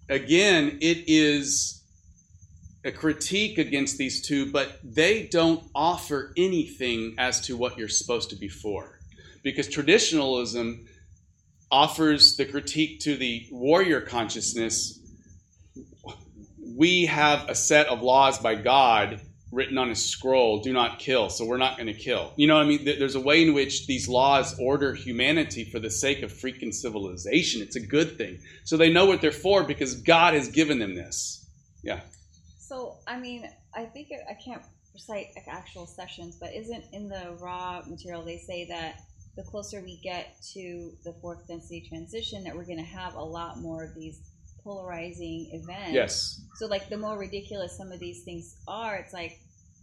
again, 0.09 0.77
it 0.81 1.05
is 1.07 1.79
a 2.85 2.91
critique 2.91 3.57
against 3.57 3.97
these 3.97 4.25
two, 4.25 4.51
but 4.51 4.79
they 4.83 5.27
don't 5.27 5.63
offer 5.75 6.33
anything 6.37 7.15
as 7.17 7.41
to 7.41 7.57
what 7.57 7.77
you're 7.77 7.89
supposed 7.89 8.29
to 8.29 8.35
be 8.35 8.47
for. 8.47 8.99
Because 9.43 9.67
traditionalism 9.67 10.85
offers 11.71 12.35
the 12.37 12.45
critique 12.45 12.99
to 13.01 13.15
the 13.15 13.47
warrior 13.51 14.01
consciousness. 14.01 14.98
We 16.79 17.07
have 17.07 17.49
a 17.49 17.55
set 17.55 17.87
of 17.87 18.01
laws 18.01 18.39
by 18.39 18.55
God 18.55 19.19
written 19.51 19.77
on 19.77 19.89
a 19.89 19.95
scroll 19.95 20.61
do 20.61 20.71
not 20.71 20.97
kill, 20.97 21.29
so 21.29 21.43
we're 21.43 21.57
not 21.57 21.75
going 21.75 21.87
to 21.87 21.93
kill. 21.93 22.31
You 22.37 22.47
know 22.47 22.55
I 22.55 22.63
mean? 22.63 22.85
There's 22.85 23.15
a 23.15 23.19
way 23.19 23.43
in 23.45 23.53
which 23.53 23.85
these 23.85 24.07
laws 24.07 24.57
order 24.57 24.93
humanity 24.93 25.65
for 25.65 25.79
the 25.79 25.89
sake 25.89 26.23
of 26.23 26.31
freaking 26.31 26.73
civilization. 26.73 27.61
It's 27.61 27.75
a 27.75 27.81
good 27.81 28.17
thing. 28.17 28.39
So 28.63 28.77
they 28.77 28.93
know 28.93 29.07
what 29.07 29.19
they're 29.19 29.33
for 29.33 29.65
because 29.65 29.95
God 29.95 30.35
has 30.35 30.47
given 30.47 30.79
them 30.79 30.95
this. 30.95 31.49
Yeah. 31.83 31.99
So, 32.59 32.95
I 33.05 33.19
mean, 33.19 33.43
I 33.75 33.83
think 33.83 34.11
it, 34.11 34.21
I 34.29 34.35
can't 34.41 34.61
recite 34.93 35.31
actual 35.49 35.85
sessions, 35.85 36.37
but 36.39 36.53
isn't 36.55 36.85
in 36.93 37.09
the 37.09 37.35
Ra 37.41 37.81
material 37.89 38.23
they 38.23 38.37
say 38.37 38.65
that 38.69 39.01
the 39.35 39.43
closer 39.43 39.81
we 39.81 39.99
get 40.01 40.41
to 40.53 40.93
the 41.03 41.11
fourth 41.21 41.45
density 41.45 41.85
transition, 41.89 42.45
that 42.45 42.55
we're 42.55 42.63
going 42.63 42.77
to 42.77 42.83
have 42.83 43.15
a 43.15 43.21
lot 43.21 43.57
more 43.57 43.83
of 43.83 43.93
these 43.95 44.21
polarizing 44.69 45.49
events. 45.51 45.93
Yes. 45.93 46.41
So, 46.55 46.67
like, 46.67 46.89
the 46.89 46.97
more 46.97 47.17
ridiculous 47.17 47.75
some 47.75 47.91
of 47.91 47.99
these 47.99 48.23
things 48.23 48.57
are, 48.67 48.97
it's 48.97 49.13
like 49.13 49.39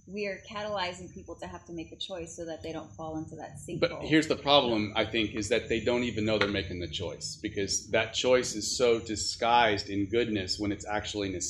we 0.06 0.26
are 0.26 0.38
catalyzing 0.48 1.12
people 1.12 1.34
to 1.34 1.46
have 1.48 1.64
to 1.64 1.72
make 1.72 1.90
a 1.90 1.96
choice 1.96 2.36
so 2.36 2.44
that 2.44 2.62
they 2.62 2.72
don't 2.72 2.92
fall 2.92 3.18
into 3.18 3.34
that 3.34 3.56
sinkhole. 3.56 3.80
But 3.80 4.02
here's 4.02 4.28
the 4.28 4.36
problem, 4.36 4.92
I 4.94 5.04
think, 5.04 5.34
is 5.34 5.48
that 5.48 5.68
they 5.68 5.80
don't 5.80 6.04
even 6.04 6.24
know 6.24 6.38
they're 6.38 6.48
making 6.48 6.78
the 6.78 6.86
choice 6.86 7.36
because 7.42 7.88
that 7.90 8.14
choice 8.14 8.54
is 8.54 8.76
so 8.76 9.00
disguised 9.00 9.88
in 9.88 10.06
goodness 10.06 10.60
when 10.60 10.70
it's 10.70 10.86
actually 10.86 11.34
an, 11.34 11.40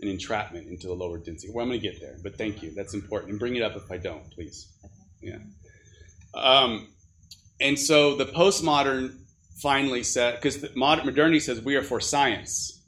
an 0.00 0.08
entrapment 0.08 0.68
into 0.68 0.86
the 0.86 0.94
lower 0.94 1.18
density. 1.18 1.52
Well, 1.52 1.64
I'm 1.64 1.68
going 1.68 1.80
to 1.80 1.86
get 1.86 2.00
there, 2.00 2.16
but 2.22 2.38
thank 2.38 2.62
you. 2.62 2.72
That's 2.74 2.94
important. 2.94 3.32
And 3.32 3.38
bring 3.38 3.56
it 3.56 3.62
up 3.62 3.76
if 3.76 3.90
I 3.90 3.98
don't, 3.98 4.30
please. 4.30 4.68
Yeah. 5.20 5.36
Um, 6.32 6.88
and 7.60 7.78
so 7.78 8.16
the 8.16 8.24
postmodern 8.24 9.18
finally 9.62 10.02
said, 10.02 10.36
because 10.36 10.74
modern 10.74 11.06
modernity 11.06 11.40
says 11.40 11.60
we 11.60 11.76
are 11.76 11.82
for 11.82 12.00
science 12.00 12.80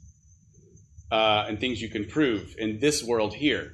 uh, 1.11 1.45
and 1.47 1.59
things 1.59 1.81
you 1.81 1.89
can 1.89 2.05
prove 2.05 2.55
in 2.57 2.79
this 2.79 3.03
world 3.03 3.33
here. 3.33 3.73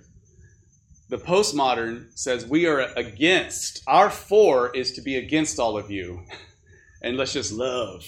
The 1.10 1.18
postmodern 1.18 2.18
says 2.18 2.46
we 2.46 2.68
are 2.68 2.82
against, 2.96 3.82
our 3.88 4.10
for 4.10 4.70
is 4.76 4.92
to 4.94 5.02
be 5.02 5.16
against 5.16 5.60
all 5.60 5.78
of 5.78 5.90
you. 5.92 6.24
And 7.02 7.16
let's 7.16 7.32
just 7.32 7.54
love. 7.54 8.04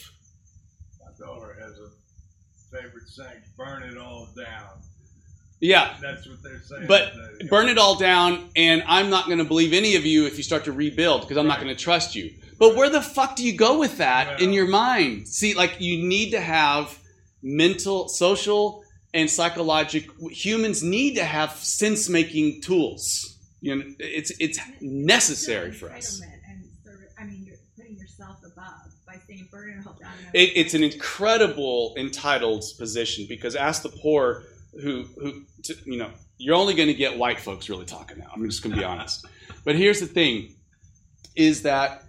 My 0.99 1.25
daughter 1.25 1.55
has 1.61 1.79
a 1.79 2.75
favorite 2.75 3.07
saying: 3.07 3.41
"Burn 3.55 3.83
it 3.83 3.97
all 3.97 4.27
down." 4.35 4.81
Yeah, 5.61 5.95
That's 6.01 6.27
what 6.27 6.43
they're 6.43 6.59
saying. 6.59 6.87
but 6.87 7.13
burn 7.49 7.69
it 7.69 7.77
all 7.77 7.95
down, 7.97 8.49
and 8.57 8.83
I'm 8.85 9.09
not 9.09 9.27
going 9.27 9.37
to 9.37 9.45
believe 9.45 9.71
any 9.71 9.95
of 9.95 10.05
you 10.05 10.25
if 10.25 10.35
you 10.35 10.43
start 10.43 10.65
to 10.65 10.73
rebuild 10.73 11.21
because 11.21 11.37
I'm 11.37 11.47
not 11.47 11.61
going 11.61 11.73
to 11.73 11.81
trust 11.81 12.15
you. 12.15 12.33
But 12.61 12.75
where 12.75 12.91
the 12.91 13.01
fuck 13.01 13.35
do 13.35 13.43
you 13.43 13.57
go 13.57 13.79
with 13.79 13.97
that 13.97 14.39
in 14.39 14.53
your 14.53 14.67
mind? 14.67 15.27
See, 15.27 15.55
like 15.55 15.81
you 15.81 16.07
need 16.07 16.29
to 16.29 16.39
have 16.39 16.95
mental, 17.41 18.07
social, 18.07 18.83
and 19.15 19.27
psychological. 19.27 20.29
Humans 20.29 20.83
need 20.83 21.15
to 21.15 21.23
have 21.23 21.53
sense-making 21.53 22.61
tools. 22.61 23.39
You 23.61 23.77
know, 23.77 23.85
it's 23.97 24.31
it's 24.39 24.59
necessary 24.79 25.71
for 25.71 25.89
us. 25.89 26.21
And 26.21 26.63
sort 26.85 26.99
I 27.19 27.23
mean, 27.23 27.45
you're 27.47 27.57
putting 27.75 27.97
yourself 27.97 28.37
above 28.45 28.93
by 29.07 29.15
saying 29.27 29.47
burn 29.51 29.79
it 29.79 29.87
all 29.87 29.93
down. 29.93 30.11
It, 30.31 30.51
it's 30.55 30.75
an 30.75 30.83
incredible 30.83 31.95
entitled 31.97 32.63
position 32.77 33.25
because 33.27 33.55
ask 33.55 33.81
the 33.81 33.89
poor 33.89 34.43
who 34.83 35.05
who 35.19 35.45
t- 35.63 35.81
you 35.85 35.97
know 35.97 36.11
you're 36.37 36.55
only 36.55 36.75
going 36.75 36.89
to 36.89 36.93
get 36.93 37.17
white 37.17 37.39
folks 37.39 37.69
really 37.69 37.87
talking 37.87 38.19
now. 38.19 38.29
I'm 38.35 38.47
just 38.47 38.61
going 38.61 38.75
to 38.75 38.79
be 38.79 38.85
honest. 38.85 39.25
But 39.65 39.75
here's 39.77 39.99
the 39.99 40.05
thing: 40.05 40.57
is 41.35 41.63
that 41.63 42.03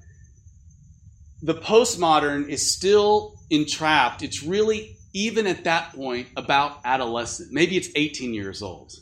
the 1.43 1.55
postmodern 1.55 2.49
is 2.49 2.73
still 2.73 3.35
entrapped. 3.51 4.23
It's 4.23 4.43
really, 4.43 4.97
even 5.13 5.47
at 5.47 5.65
that 5.65 5.93
point, 5.93 6.29
about 6.37 6.79
adolescent. 6.85 7.53
Maybe 7.53 7.77
it's 7.77 7.89
18 7.97 8.33
years 8.33 8.63
old. 8.63 8.93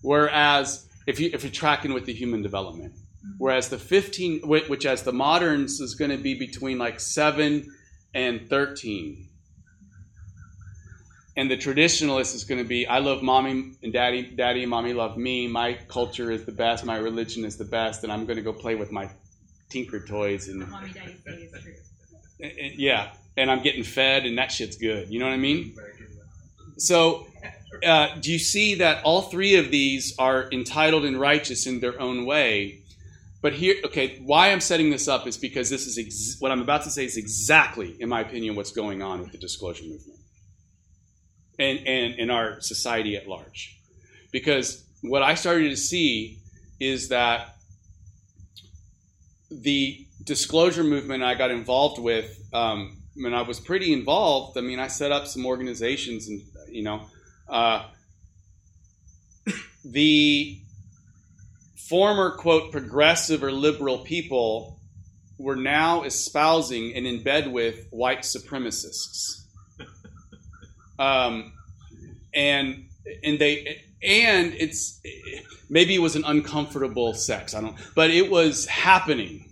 Whereas, 0.00 0.88
if, 1.06 1.20
you, 1.20 1.30
if 1.34 1.42
you're 1.42 1.52
tracking 1.52 1.92
with 1.92 2.06
the 2.06 2.14
human 2.14 2.40
development, 2.40 2.94
mm-hmm. 2.94 3.32
whereas 3.36 3.68
the 3.68 3.78
15, 3.78 4.40
which 4.48 4.86
as 4.86 5.02
the 5.02 5.12
moderns 5.12 5.80
is 5.80 5.94
going 5.94 6.10
to 6.10 6.16
be 6.16 6.34
between 6.34 6.78
like 6.78 6.98
7 6.98 7.70
and 8.14 8.48
13. 8.48 9.28
And 11.36 11.48
the 11.48 11.56
traditionalist 11.56 12.34
is 12.34 12.44
going 12.44 12.60
to 12.60 12.66
be, 12.66 12.86
I 12.86 12.98
love 12.98 13.22
mommy 13.22 13.74
and 13.82 13.92
daddy, 13.92 14.22
daddy 14.22 14.62
and 14.62 14.70
mommy 14.70 14.92
love 14.92 15.16
me. 15.16 15.46
My 15.46 15.74
culture 15.86 16.32
is 16.32 16.44
the 16.44 16.52
best. 16.52 16.84
My 16.84 16.96
religion 16.96 17.44
is 17.44 17.56
the 17.56 17.64
best. 17.64 18.02
And 18.02 18.12
I'm 18.12 18.24
going 18.24 18.38
to 18.38 18.42
go 18.42 18.52
play 18.52 18.74
with 18.74 18.90
my 18.90 19.08
tinker 19.68 20.00
toys 20.00 20.48
and 20.48 20.68
Mommy, 20.68 20.90
daddy 20.92 21.16
say 21.24 21.32
is 21.32 21.52
true. 21.62 21.72
and- 22.40 22.52
and- 22.58 22.74
yeah, 22.78 23.10
and 23.36 23.50
I'm 23.50 23.62
getting 23.62 23.84
fed, 23.84 24.26
and 24.26 24.36
that 24.38 24.50
shit's 24.50 24.76
good. 24.76 25.08
You 25.10 25.18
know 25.20 25.26
what 25.26 25.34
I 25.34 25.38
mean? 25.38 25.74
So, 26.76 27.26
uh, 27.84 28.08
do 28.20 28.32
you 28.32 28.38
see 28.38 28.76
that 28.76 29.02
all 29.04 29.22
three 29.22 29.56
of 29.56 29.70
these 29.70 30.14
are 30.18 30.48
entitled 30.52 31.04
and 31.04 31.18
righteous 31.20 31.66
in 31.66 31.80
their 31.80 32.00
own 32.00 32.24
way? 32.26 32.82
But 33.40 33.52
here, 33.52 33.76
okay, 33.84 34.18
why 34.24 34.50
I'm 34.50 34.60
setting 34.60 34.90
this 34.90 35.06
up 35.06 35.26
is 35.28 35.36
because 35.36 35.70
this 35.70 35.86
is 35.86 35.96
ex- 35.98 36.36
what 36.40 36.50
I'm 36.50 36.60
about 36.60 36.82
to 36.82 36.90
say 36.90 37.04
is 37.04 37.16
exactly, 37.16 37.96
in 38.00 38.08
my 38.08 38.20
opinion, 38.22 38.56
what's 38.56 38.72
going 38.72 39.00
on 39.02 39.20
with 39.20 39.30
the 39.32 39.38
disclosure 39.38 39.84
movement 39.84 40.18
and, 41.60 41.78
and 41.86 42.14
in 42.14 42.30
our 42.30 42.60
society 42.60 43.16
at 43.16 43.28
large. 43.28 43.78
Because 44.32 44.84
what 45.02 45.22
I 45.22 45.34
started 45.34 45.70
to 45.70 45.76
see 45.76 46.38
is 46.80 47.08
that 47.10 47.54
the 49.50 50.06
disclosure 50.24 50.84
movement 50.84 51.22
I 51.22 51.34
got 51.34 51.50
involved 51.50 52.00
with, 52.00 52.38
um, 52.52 52.98
when 53.14 53.34
I 53.34 53.42
was 53.42 53.60
pretty 53.60 53.92
involved, 53.92 54.56
I 54.56 54.60
mean, 54.60 54.78
I 54.78 54.88
set 54.88 55.10
up 55.10 55.26
some 55.26 55.46
organizations 55.46 56.28
and, 56.28 56.42
you 56.68 56.82
know, 56.82 57.02
uh, 57.48 57.86
the 59.84 60.58
former, 61.76 62.36
quote, 62.36 62.70
progressive 62.70 63.42
or 63.42 63.50
liberal 63.50 63.98
people 63.98 64.78
were 65.38 65.56
now 65.56 66.02
espousing 66.02 66.94
and 66.94 67.06
in 67.06 67.22
bed 67.22 67.50
with 67.50 67.86
white 67.90 68.22
supremacists. 68.22 69.44
Um, 71.00 71.52
and 72.34 72.88
and 73.22 73.38
they 73.38 73.84
and 74.02 74.54
it's 74.54 75.00
maybe 75.68 75.94
it 75.94 75.98
was 75.98 76.16
an 76.16 76.24
uncomfortable 76.24 77.14
sex 77.14 77.54
i 77.54 77.60
don't 77.60 77.76
but 77.94 78.10
it 78.10 78.30
was 78.30 78.66
happening. 78.66 79.44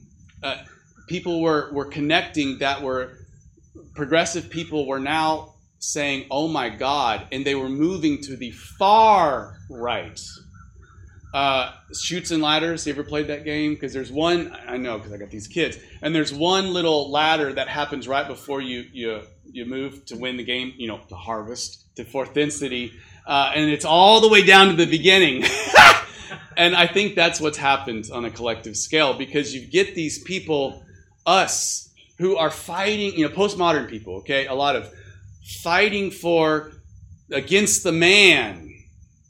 Uh, 0.43 0.57
people 1.09 1.41
were 1.41 1.71
were 1.73 1.87
connecting 1.87 2.59
that 2.59 2.83
were 2.83 3.19
progressive 3.95 4.51
people 4.51 4.87
were 4.87 5.01
now 5.01 5.55
saying 5.79 6.27
oh 6.31 6.49
my 6.49 6.69
god 6.69 7.27
and 7.33 7.45
they 7.45 7.55
were 7.55 7.69
moving 7.69 8.21
to 8.23 8.37
the 8.37 8.51
far 8.51 9.59
right. 9.71 10.21
Uh, 11.35 11.71
shoots 11.93 12.31
and 12.31 12.43
ladders 12.43 12.87
you 12.87 12.93
ever 12.93 13.05
played 13.05 13.27
that 13.27 13.45
game? 13.45 13.75
Because 13.75 13.93
there's 13.93 14.13
one 14.13 14.57
i 14.67 14.77
know 14.77 14.97
because 14.99 15.13
i 15.13 15.17
got 15.17 15.31
these 15.31 15.49
kids. 15.49 15.79
And 16.03 16.15
there's 16.15 16.33
one 16.33 16.73
little 16.73 17.11
ladder 17.11 17.53
that 17.53 17.69
happens 17.69 18.07
right 18.07 18.27
before 18.27 18.61
you 18.61 18.85
you 18.93 19.23
you 19.51 19.65
move 19.65 20.05
to 20.07 20.17
win 20.17 20.37
the 20.37 20.45
game 20.45 20.73
you 20.77 20.89
know 20.89 20.99
to 21.09 21.15
harvest 21.15 21.95
to 21.97 22.05
fourth 22.05 22.35
density 22.35 22.93
uh, 23.27 23.53
and 23.55 23.71
it's 23.71 23.85
all 23.85 24.21
the 24.21 24.29
way 24.29 24.45
down 24.45 24.69
to 24.69 24.75
the 24.75 24.87
beginning 24.87 25.45
and 26.57 26.75
i 26.75 26.87
think 26.87 27.15
that's 27.15 27.41
what's 27.41 27.59
happened 27.59 28.09
on 28.13 28.25
a 28.25 28.31
collective 28.31 28.77
scale 28.77 29.17
because 29.17 29.55
you 29.55 29.67
get 29.67 29.95
these 29.95 30.23
people 30.23 30.85
us 31.27 31.93
who 32.19 32.37
are 32.37 32.51
fighting 32.51 33.13
you 33.15 33.29
know 33.29 33.35
postmodern 33.35 33.89
people 33.89 34.17
okay 34.17 34.47
a 34.47 34.55
lot 34.55 34.77
of 34.77 34.91
fighting 35.63 36.11
for 36.11 36.73
against 37.31 37.83
the 37.83 37.93
man 37.93 38.67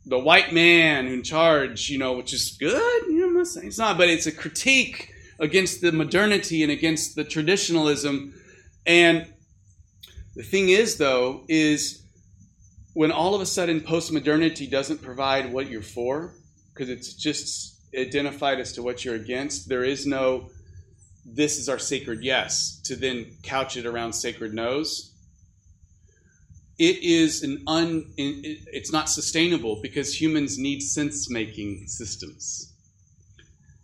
the 0.07 0.19
white 0.19 0.53
man 0.53 1.09
in 1.09 1.23
charge, 1.23 1.91
you 1.91 1.99
know, 1.99 2.13
which 2.13 2.33
is 2.33 2.57
good. 2.59 3.03
You 3.09 3.21
know, 3.21 3.27
I'm 3.27 3.35
not 3.35 3.49
saying 3.49 3.67
it's 3.67 3.79
not, 3.79 3.99
but 3.99 4.09
it's 4.09 4.27
a 4.27 4.33
critique 4.33 5.13
against 5.41 5.81
the 5.81 5.93
modernity 5.93 6.63
and 6.63 6.71
against 6.71 7.17
the 7.17 7.25
traditionalism. 7.25 8.33
And 8.87 9.27
the 10.37 10.45
thing 10.45 10.69
is, 10.69 10.97
though, 10.97 11.45
is 11.49 12.06
when 12.97 13.13
all 13.13 13.35
of 13.35 13.43
a 13.43 13.47
sudden 13.47 13.83
postmodernity 13.83 14.71
doesn't 14.71 15.03
provide 15.03 15.53
what 15.53 15.69
you're 15.69 15.83
for, 15.83 16.33
because 16.73 16.89
it's 16.89 17.13
just 17.13 17.79
identified 17.95 18.59
as 18.59 18.73
to 18.73 18.83
what 18.83 19.05
you're 19.05 19.17
against, 19.17 19.69
there 19.69 19.85
is 19.85 20.07
no 20.07 20.49
this 21.27 21.59
is 21.59 21.69
our 21.69 21.79
sacred 21.79 22.25
yes 22.25 22.81
to 22.85 22.97
then 22.97 23.27
couch 23.43 23.77
it 23.77 23.85
around 23.85 24.15
sacred 24.15 24.55
no's. 24.55 25.13
It 26.79 27.03
is 27.03 27.43
an 27.43 27.65
un 27.67 28.15
it's 28.17 28.91
not 28.91 29.11
sustainable 29.11 29.79
because 29.83 30.19
humans 30.19 30.57
need 30.57 30.81
sense 30.81 31.29
making 31.29 31.89
systems. 31.89 32.73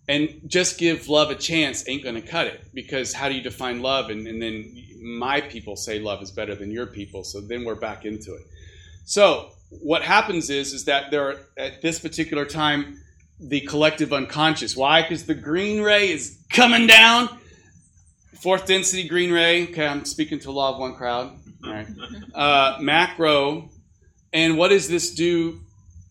And 0.08 0.40
just 0.46 0.78
give 0.78 1.10
love 1.10 1.28
a 1.28 1.34
chance 1.34 1.86
ain't 1.86 2.02
going 2.02 2.14
to 2.14 2.26
cut 2.26 2.46
it 2.46 2.64
because 2.72 3.12
how 3.12 3.28
do 3.28 3.34
you 3.34 3.42
define 3.42 3.82
love? 3.82 4.08
And, 4.08 4.26
and 4.26 4.40
then 4.40 4.74
my 5.02 5.42
people 5.42 5.76
say 5.76 5.98
love 5.98 6.22
is 6.22 6.30
better 6.30 6.54
than 6.54 6.70
your 6.70 6.86
people 6.86 7.24
so 7.24 7.42
then 7.42 7.64
we're 7.64 7.74
back 7.74 8.06
into 8.06 8.34
it 8.34 8.46
so 9.04 9.50
what 9.68 10.02
happens 10.02 10.50
is 10.50 10.72
is 10.72 10.84
that 10.84 11.10
there 11.10 11.28
are, 11.28 11.36
at 11.56 11.82
this 11.82 11.98
particular 11.98 12.44
time 12.44 12.98
the 13.40 13.60
collective 13.62 14.12
unconscious. 14.12 14.76
Why? 14.76 15.02
Because 15.02 15.26
the 15.26 15.34
green 15.34 15.82
ray 15.82 16.10
is 16.10 16.38
coming 16.48 16.86
down. 16.86 17.28
Fourth 18.40 18.66
density 18.66 19.08
green 19.08 19.32
ray. 19.32 19.64
Okay 19.64 19.86
i'm 19.86 20.04
speaking 20.04 20.38
to 20.40 20.52
law 20.52 20.74
of 20.74 20.78
one 20.78 20.94
crowd. 20.94 21.32
All 21.64 21.72
right. 21.72 21.86
Uh, 22.34 22.78
macro. 22.80 23.70
And 24.32 24.56
what 24.56 24.68
does 24.68 24.88
this 24.88 25.14
do 25.14 25.60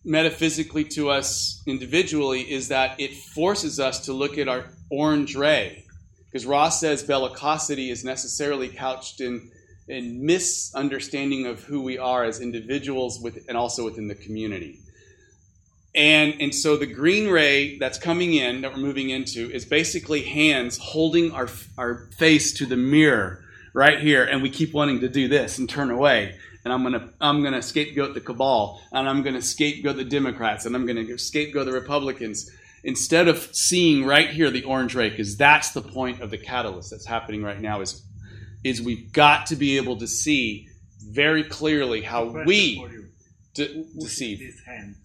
metaphysically 0.04 0.84
to 0.84 1.10
us 1.10 1.62
individually 1.66 2.40
is 2.40 2.68
that 2.68 2.98
it 2.98 3.14
forces 3.14 3.78
us 3.78 4.00
to 4.06 4.12
look 4.12 4.38
at 4.38 4.48
our 4.48 4.66
orange 4.90 5.36
ray. 5.36 5.84
Because 6.26 6.46
Ra 6.46 6.70
says 6.70 7.04
bellicosity 7.04 7.90
is 7.90 8.04
necessarily 8.04 8.68
couched 8.68 9.20
in, 9.20 9.50
in 9.88 10.24
misunderstanding 10.24 11.46
of 11.46 11.64
who 11.64 11.82
we 11.82 11.98
are 11.98 12.24
as 12.24 12.40
individuals 12.40 13.20
with, 13.20 13.44
and 13.48 13.56
also 13.56 13.84
within 13.84 14.08
the 14.08 14.14
community. 14.14 14.78
And, 15.94 16.40
and 16.40 16.54
so 16.54 16.76
the 16.76 16.86
green 16.86 17.28
ray 17.28 17.78
that's 17.78 17.98
coming 17.98 18.34
in, 18.34 18.62
that 18.62 18.72
we're 18.72 18.80
moving 18.80 19.10
into, 19.10 19.50
is 19.50 19.64
basically 19.64 20.22
hands 20.22 20.78
holding 20.78 21.32
our, 21.32 21.48
our 21.76 22.08
face 22.16 22.54
to 22.54 22.66
the 22.66 22.76
mirror 22.76 23.44
right 23.74 24.00
here, 24.00 24.24
and 24.24 24.42
we 24.42 24.50
keep 24.50 24.72
wanting 24.72 25.00
to 25.00 25.08
do 25.08 25.28
this 25.28 25.58
and 25.58 25.68
turn 25.68 25.90
away. 25.90 26.36
And 26.64 26.72
I'm 26.72 26.84
gonna 26.84 27.10
I'm 27.20 27.42
gonna 27.42 27.60
scapegoat 27.60 28.14
the 28.14 28.20
cabal, 28.20 28.80
and 28.92 29.08
I'm 29.08 29.22
gonna 29.22 29.42
scapegoat 29.42 29.96
the 29.96 30.04
Democrats, 30.04 30.64
and 30.64 30.76
I'm 30.76 30.86
gonna 30.86 31.18
scapegoat 31.18 31.66
the 31.66 31.72
Republicans. 31.72 32.50
Instead 32.84 33.28
of 33.28 33.48
seeing 33.52 34.04
right 34.04 34.30
here 34.30 34.50
the 34.50 34.64
orange 34.64 34.94
ray, 34.94 35.10
because 35.10 35.36
that's 35.36 35.72
the 35.72 35.82
point 35.82 36.20
of 36.20 36.30
the 36.30 36.38
catalyst 36.38 36.90
that's 36.90 37.06
happening 37.06 37.42
right 37.42 37.60
now, 37.60 37.80
is 37.80 38.02
is 38.64 38.80
we've 38.80 39.12
got 39.12 39.46
to 39.46 39.56
be 39.56 39.76
able 39.76 39.96
to 39.96 40.06
see 40.06 40.68
very 41.04 41.44
clearly 41.44 42.02
how 42.02 42.24
we 42.24 42.84
de- 43.54 43.84
deceive. 43.98 44.38
this 44.38 44.60
hand? 44.64 44.96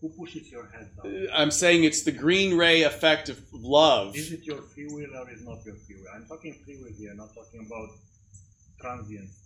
Who 0.00 0.08
pushes 0.08 0.50
your 0.50 0.66
head 0.68 0.90
down? 1.02 1.28
I'm 1.32 1.50
saying 1.50 1.84
it's 1.84 2.02
the 2.02 2.12
green 2.12 2.56
ray 2.56 2.82
effect 2.82 3.28
of 3.28 3.38
love. 3.52 4.16
Is 4.16 4.32
it 4.32 4.44
your 4.44 4.62
free 4.62 4.86
will 4.86 5.14
or 5.14 5.30
is 5.30 5.44
not 5.44 5.64
your 5.66 5.74
free 5.74 5.96
will? 5.96 6.06
I'm 6.14 6.26
talking 6.26 6.54
free 6.64 6.78
will 6.82 6.92
here, 6.98 7.14
not 7.14 7.34
talking 7.34 7.66
about 7.66 7.90
transient 8.80 9.28
stuff. 9.28 9.39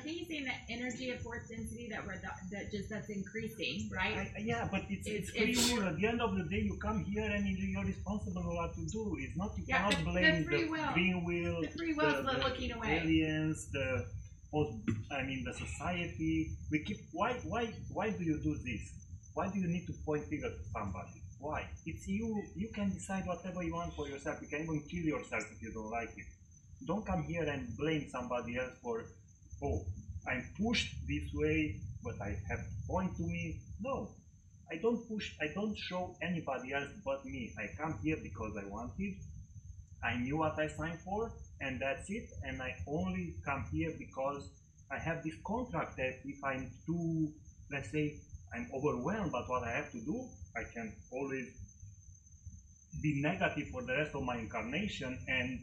I 0.00 0.02
think 0.02 0.16
he's 0.16 0.28
saying 0.28 0.44
that 0.46 0.60
energy 0.70 1.10
of 1.10 1.20
fourth 1.20 1.44
density 1.46 1.88
that 1.92 2.00
we're 2.06 2.16
that 2.24 2.72
just 2.72 2.88
that's 2.88 3.10
increasing, 3.10 3.90
right? 3.92 4.32
I, 4.34 4.40
yeah, 4.40 4.66
but 4.72 4.84
it's, 4.88 5.06
It's- 5.06 5.28
it's 5.28 5.30
free 5.36 5.50
it's- 5.52 5.72
will. 5.72 5.84
At 5.88 5.96
the 6.00 6.06
end 6.06 6.22
of 6.22 6.34
the 6.38 6.44
day, 6.44 6.60
you 6.64 6.78
come 6.80 7.04
here 7.04 7.28
and 7.30 7.46
you- 7.46 7.68
you're 7.68 7.84
responsible 7.84 8.42
for 8.42 8.54
what 8.56 8.72
you 8.78 8.86
do. 8.88 9.16
It's 9.20 9.36
not 9.36 9.52
you 9.58 9.64
Yeah, 9.68 9.76
cannot 9.76 9.90
the- 9.90 9.96
the 9.98 10.10
blame 10.10 10.44
free 10.46 10.62
the 10.64 10.70
will. 10.70 10.92
free 10.96 11.14
will, 11.28 11.60
The 11.60 11.68
free 11.68 11.92
will 11.92 12.14
is 12.16 12.24
the 12.24 12.38
looking 12.48 12.72
away. 12.72 12.96
aliens, 12.98 13.70
the 13.76 14.06
post, 14.50 14.72
I 15.10 15.22
mean 15.28 15.44
the 15.44 15.52
society. 15.52 16.56
We 16.70 16.78
keep 16.82 17.00
why 17.12 17.34
why 17.52 17.66
why 17.92 18.08
do 18.10 18.24
you 18.24 18.38
do 18.48 18.56
this? 18.56 18.80
Why 19.34 19.50
do 19.52 19.58
you 19.60 19.68
need 19.68 19.86
to 19.88 19.92
point 20.08 20.24
finger 20.32 20.48
to 20.48 20.64
somebody? 20.72 21.20
Why? 21.40 21.68
It's 21.84 22.08
you. 22.08 22.42
You 22.56 22.68
can 22.68 22.88
decide 22.88 23.26
whatever 23.26 23.62
you 23.62 23.74
want 23.74 23.92
for 23.94 24.08
yourself. 24.08 24.40
You 24.40 24.48
can 24.48 24.62
even 24.62 24.80
kill 24.88 25.04
yourself 25.14 25.44
if 25.52 25.60
you 25.62 25.72
don't 25.72 25.90
like 25.90 26.16
it. 26.16 26.28
Don't 26.86 27.04
come 27.04 27.22
here 27.24 27.44
and 27.44 27.76
blame 27.76 28.08
somebody 28.08 28.56
else 28.56 28.72
for, 28.82 29.04
oh, 29.62 29.84
I'm 30.28 30.44
pushed 30.60 30.94
this 31.08 31.32
way, 31.34 31.76
but 32.02 32.20
I 32.20 32.36
have 32.48 32.60
to 32.60 32.86
point 32.88 33.16
to 33.16 33.22
me. 33.22 33.60
No, 33.80 34.10
I 34.70 34.76
don't 34.76 35.06
push. 35.08 35.32
I 35.40 35.48
don't 35.54 35.76
show 35.76 36.16
anybody 36.22 36.72
else 36.72 36.90
but 37.04 37.24
me. 37.24 37.52
I 37.58 37.70
come 37.80 37.98
here 38.02 38.16
because 38.22 38.56
I 38.56 38.68
wanted. 38.68 39.14
I 40.02 40.16
knew 40.16 40.38
what 40.38 40.58
I 40.58 40.68
signed 40.68 41.00
for, 41.00 41.32
and 41.60 41.80
that's 41.80 42.08
it. 42.08 42.30
And 42.44 42.62
I 42.62 42.74
only 42.86 43.34
come 43.44 43.66
here 43.72 43.92
because 43.98 44.48
I 44.90 44.98
have 44.98 45.22
this 45.22 45.34
contract 45.46 45.96
that 45.96 46.20
if 46.24 46.42
I'm 46.44 46.70
too, 46.86 47.32
let's 47.70 47.90
say, 47.90 48.16
I'm 48.54 48.68
overwhelmed 48.74 49.32
by 49.32 49.42
what 49.46 49.62
I 49.62 49.70
have 49.72 49.90
to 49.92 50.00
do, 50.00 50.26
I 50.56 50.64
can 50.64 50.92
always 51.12 51.48
be 53.02 53.20
negative 53.22 53.68
for 53.68 53.82
the 53.82 53.94
rest 53.94 54.14
of 54.14 54.22
my 54.24 54.36
incarnation 54.36 55.18
and 55.28 55.60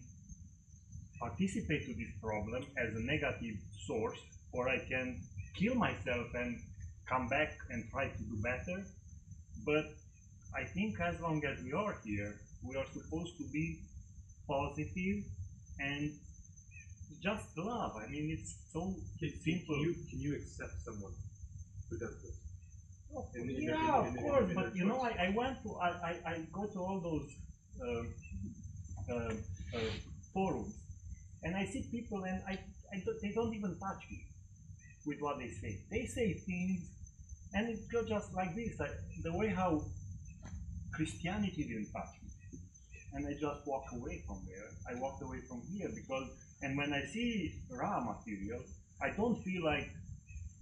participate 1.19 1.85
to 1.87 1.93
this 1.93 2.11
problem 2.21 2.65
as 2.77 2.95
a 2.95 2.99
negative 2.99 3.55
source, 3.85 4.19
or 4.51 4.69
I 4.69 4.79
can 4.79 5.19
kill 5.55 5.75
myself 5.75 6.27
and 6.35 6.59
come 7.05 7.27
back 7.27 7.53
and 7.69 7.89
try 7.91 8.07
to 8.07 8.23
do 8.23 8.37
better. 8.41 8.83
But 9.65 9.85
I 10.55 10.63
think 10.65 10.99
as 10.99 11.19
long 11.19 11.43
as 11.45 11.61
we 11.63 11.73
are 11.73 11.97
here, 12.03 12.35
we 12.63 12.75
are 12.75 12.85
supposed 12.93 13.37
to 13.37 13.43
be 13.51 13.79
positive 14.47 15.23
and 15.79 16.11
just 17.21 17.45
love. 17.57 17.95
I 17.97 18.07
mean, 18.09 18.29
it's 18.31 18.55
so 18.73 18.93
simple. 19.19 19.75
Can 19.75 19.83
you, 19.83 19.95
can 20.09 20.19
you 20.19 20.35
accept 20.35 20.73
someone 20.85 21.13
who 21.89 21.97
does 21.97 22.15
this? 22.21 22.35
Oh, 23.15 23.25
In 23.35 23.49
in 23.49 23.55
the- 23.55 23.61
yeah, 23.63 24.07
in 24.07 24.17
of 24.17 24.23
course, 24.23 24.51
but 24.53 24.75
you 24.75 24.85
know, 24.85 24.99
I. 25.01 25.11
I 25.27 25.29
went 25.35 25.61
to, 25.63 25.75
I, 25.77 25.89
I, 26.09 26.13
I 26.31 26.33
go 26.51 26.65
to 26.65 26.79
all 26.79 26.99
those 26.99 27.27
um, 27.81 28.13
uh, 29.09 29.13
uh, 29.77 29.79
forums, 30.33 30.75
and 31.47 31.55
I 31.55 31.65
see 31.65 31.87
people, 31.89 32.23
and 32.25 32.41
I, 32.45 32.59
I 32.93 33.01
don't, 33.05 33.21
they 33.21 33.31
don't 33.31 33.53
even 33.53 33.79
touch 33.79 34.03
me 34.11 34.25
with 35.05 35.19
what 35.21 35.39
they 35.39 35.47
say. 35.47 35.79
They 35.89 36.05
say 36.05 36.33
things, 36.33 36.81
and 37.53 37.69
it 37.69 37.79
goes 37.89 38.09
just 38.09 38.33
like 38.33 38.53
this. 38.53 38.75
The 39.23 39.33
way 39.33 39.47
how 39.47 39.85
Christianity 40.93 41.63
didn't 41.63 41.91
touch 41.93 42.09
me, 42.21 42.59
and 43.13 43.25
I 43.25 43.31
just 43.39 43.65
walk 43.65 43.85
away 43.93 44.23
from 44.27 44.41
there. 44.45 44.67
I 44.91 44.99
walked 44.99 45.23
away 45.23 45.39
from 45.47 45.61
here 45.71 45.89
because, 45.95 46.27
and 46.61 46.77
when 46.77 46.91
I 46.91 47.03
see 47.05 47.53
Ra 47.71 48.03
material, 48.03 48.61
I 49.01 49.11
don't 49.11 49.41
feel 49.43 49.63
like 49.63 49.89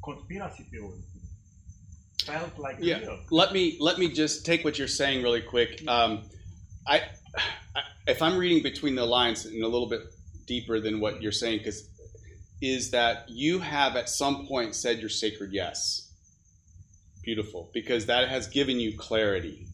conspiracy 0.03 0.63
theory. 0.69 1.01
Felt 2.25 2.59
like 2.59 2.77
Yeah. 2.79 2.99
real. 2.99 3.19
Let 3.31 3.53
me 3.53 3.77
let 3.79 3.97
me 3.97 4.07
just 4.11 4.45
take 4.45 4.63
what 4.63 4.77
you're 4.77 4.87
saying 4.87 5.23
really 5.23 5.41
quick. 5.41 5.83
Um, 5.87 6.23
I, 6.87 7.01
I 7.75 7.81
if 8.07 8.21
I'm 8.21 8.37
reading 8.37 8.61
between 8.63 8.95
the 8.95 9.05
lines 9.05 9.45
and 9.45 9.63
a 9.63 9.67
little 9.67 9.87
bit 9.87 10.01
deeper 10.45 10.79
than 10.79 10.99
what 10.99 11.21
you're 11.21 11.31
saying, 11.31 11.59
because 11.59 11.89
is 12.61 12.91
that 12.91 13.25
you 13.29 13.59
have 13.59 13.95
at 13.95 14.09
some 14.09 14.47
point 14.47 14.75
said 14.75 14.99
your 14.99 15.09
sacred 15.09 15.51
yes. 15.51 16.11
Beautiful, 17.23 17.69
because 17.73 18.05
that 18.05 18.29
has 18.29 18.47
given 18.47 18.79
you 18.79 18.97
clarity. 18.97 19.67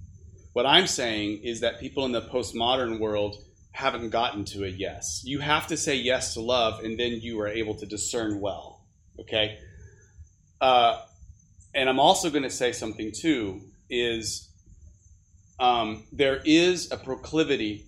What 0.54 0.66
I'm 0.66 0.88
saying 0.88 1.42
is 1.44 1.62
that 1.62 1.80
people 1.80 2.06
in 2.06 2.12
the 2.12 2.22
postmodern 2.22 3.00
world 3.00 3.38
haven't 3.72 4.10
gotten 4.10 4.44
to 4.46 4.66
a 4.66 4.68
yes. 4.68 5.22
You 5.24 5.40
have 5.40 5.68
to 5.68 5.78
say 5.78 5.96
yes 5.96 6.34
to 6.34 6.42
love, 6.42 6.84
and 6.84 7.00
then 7.00 7.20
you 7.22 7.40
are 7.40 7.48
able 7.48 7.76
to 7.76 7.86
discern 7.86 8.42
well. 8.42 8.86
Okay. 9.20 9.58
Uh, 10.60 11.02
and 11.74 11.90
I'm 11.90 12.00
also 12.00 12.30
going 12.30 12.44
to 12.44 12.50
say 12.50 12.72
something 12.72 13.12
too 13.18 13.62
is 13.90 14.50
um, 15.60 16.06
there 16.12 16.42
is 16.44 16.92
a 16.92 16.98
proclivity 16.98 17.86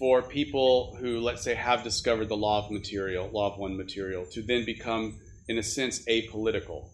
for 0.00 0.22
people 0.22 0.96
who, 0.98 1.20
let's 1.20 1.42
say, 1.42 1.54
have 1.54 1.84
discovered 1.84 2.28
the 2.28 2.36
law 2.36 2.64
of 2.64 2.72
material, 2.72 3.28
law 3.32 3.52
of 3.52 3.58
one 3.58 3.76
material, 3.76 4.24
to 4.32 4.42
then 4.42 4.64
become, 4.64 5.20
in 5.46 5.58
a 5.58 5.62
sense, 5.62 6.04
apolitical. 6.06 6.88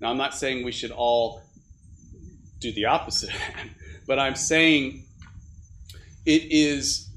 Now, 0.00 0.10
I'm 0.10 0.16
not 0.16 0.34
saying 0.34 0.64
we 0.64 0.72
should 0.72 0.90
all 0.90 1.42
do 2.58 2.72
the 2.72 2.86
opposite 2.86 3.30
but 4.06 4.18
I'm 4.18 4.34
saying 4.34 5.04
it 6.26 6.50
is 6.50 7.08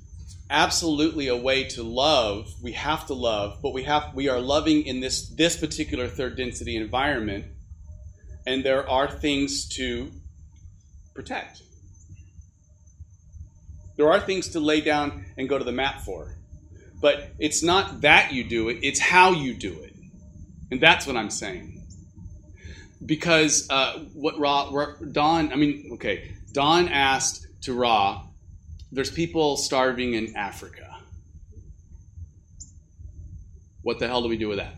absolutely 0.49 1.27
a 1.27 1.35
way 1.35 1.63
to 1.63 1.81
love. 1.81 2.53
We 2.61 2.73
have 2.73 3.07
to 3.07 3.13
love, 3.13 3.59
but 3.63 3.73
we 3.73 3.83
have 3.83 4.13
we 4.13 4.29
are 4.29 4.39
loving 4.39 4.85
in 4.85 4.99
this 4.99 5.29
this 5.29 5.57
particular 5.57 6.07
third 6.07 6.37
density 6.37 6.75
environment 6.75 7.45
and 8.45 8.63
there 8.63 8.87
are 8.87 9.09
things 9.09 9.67
to 9.69 10.11
protect. 11.15 11.63
There 13.95 14.11
are 14.11 14.19
things 14.19 14.49
to 14.49 14.59
lay 14.59 14.81
down 14.81 15.25
and 15.37 15.47
go 15.47 15.57
to 15.57 15.63
the 15.63 15.71
mat 15.71 16.01
for. 16.01 16.35
But 17.01 17.31
it's 17.37 17.61
not 17.61 18.01
that 18.01 18.31
you 18.33 18.43
do 18.43 18.69
it, 18.69 18.79
it's 18.81 18.99
how 18.99 19.31
you 19.31 19.53
do 19.53 19.77
it. 19.81 19.93
And 20.71 20.79
that's 20.81 21.05
what 21.05 21.17
I'm 21.17 21.29
saying. 21.29 21.81
Because 23.05 23.69
uh, 23.69 23.99
what 24.13 24.39
Ra, 24.39 24.69
Ra, 24.71 24.93
Don, 25.11 25.51
I 25.51 25.55
mean, 25.57 25.91
okay, 25.95 26.31
Don 26.53 26.87
asked 26.87 27.45
to 27.63 27.73
Ra, 27.73 28.23
there's 28.91 29.11
people 29.11 29.57
starving 29.57 30.13
in 30.13 30.35
Africa. 30.35 30.97
What 33.81 33.99
the 33.99 34.07
hell 34.07 34.21
do 34.21 34.29
we 34.29 34.37
do 34.37 34.47
with 34.47 34.59
that? 34.59 34.75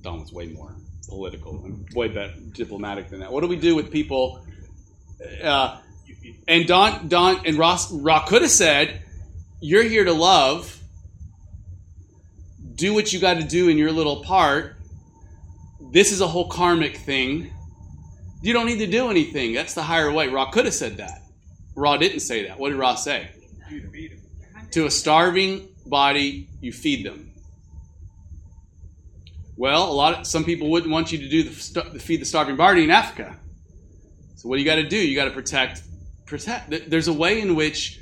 Don 0.00 0.20
was 0.20 0.32
way 0.32 0.46
more 0.46 0.74
political 1.08 1.62
and 1.64 1.86
way 1.94 2.08
better 2.08 2.34
diplomatic 2.52 3.10
than 3.10 3.20
that. 3.20 3.30
What 3.30 3.42
do 3.42 3.46
we 3.46 3.56
do 3.56 3.74
with 3.74 3.90
people? 3.90 4.44
Uh, 5.42 5.78
and 6.48 6.66
Don, 6.66 7.08
Don, 7.08 7.46
and 7.46 7.56
Ross, 7.58 7.92
Ra 7.92 8.24
could 8.24 8.42
have 8.42 8.50
said, 8.50 9.02
"You're 9.60 9.82
here 9.82 10.04
to 10.04 10.12
love. 10.12 10.80
Do 12.74 12.94
what 12.94 13.12
you 13.12 13.20
got 13.20 13.34
to 13.34 13.44
do 13.44 13.68
in 13.68 13.78
your 13.78 13.92
little 13.92 14.22
part. 14.22 14.76
This 15.92 16.12
is 16.12 16.20
a 16.20 16.26
whole 16.26 16.48
karmic 16.48 16.96
thing. 16.96 17.52
You 18.42 18.52
don't 18.52 18.66
need 18.66 18.78
to 18.78 18.86
do 18.86 19.08
anything. 19.10 19.52
That's 19.52 19.74
the 19.74 19.82
higher 19.82 20.10
way." 20.12 20.28
Ra 20.28 20.50
could 20.50 20.64
have 20.64 20.74
said 20.74 20.98
that. 20.98 21.22
Ra 21.74 21.96
didn't 21.96 22.20
say 22.20 22.46
that. 22.48 22.58
What 22.58 22.70
did 22.70 22.76
Ra 22.76 22.94
say? 22.94 23.28
To 24.72 24.86
a 24.86 24.90
starving 24.90 25.68
body, 25.86 26.48
you 26.60 26.72
feed 26.72 27.04
them. 27.04 27.32
Well, 29.56 29.90
a 29.90 29.92
lot 29.92 30.20
of 30.20 30.26
some 30.26 30.44
people 30.44 30.70
wouldn't 30.70 30.92
want 30.92 31.12
you 31.12 31.18
to 31.18 31.28
do 31.28 31.42
the, 31.44 31.90
the 31.92 31.98
feed 31.98 32.20
the 32.20 32.26
starving 32.26 32.56
body 32.56 32.84
in 32.84 32.90
Africa. 32.90 33.36
So 34.36 34.48
what 34.48 34.56
do 34.56 34.62
you 34.62 34.66
got 34.66 34.76
to 34.76 34.88
do? 34.88 34.98
You 34.98 35.16
got 35.16 35.24
to 35.24 35.30
protect 35.30 35.82
protect. 36.26 36.90
There's 36.90 37.08
a 37.08 37.12
way 37.12 37.40
in 37.40 37.54
which 37.54 38.00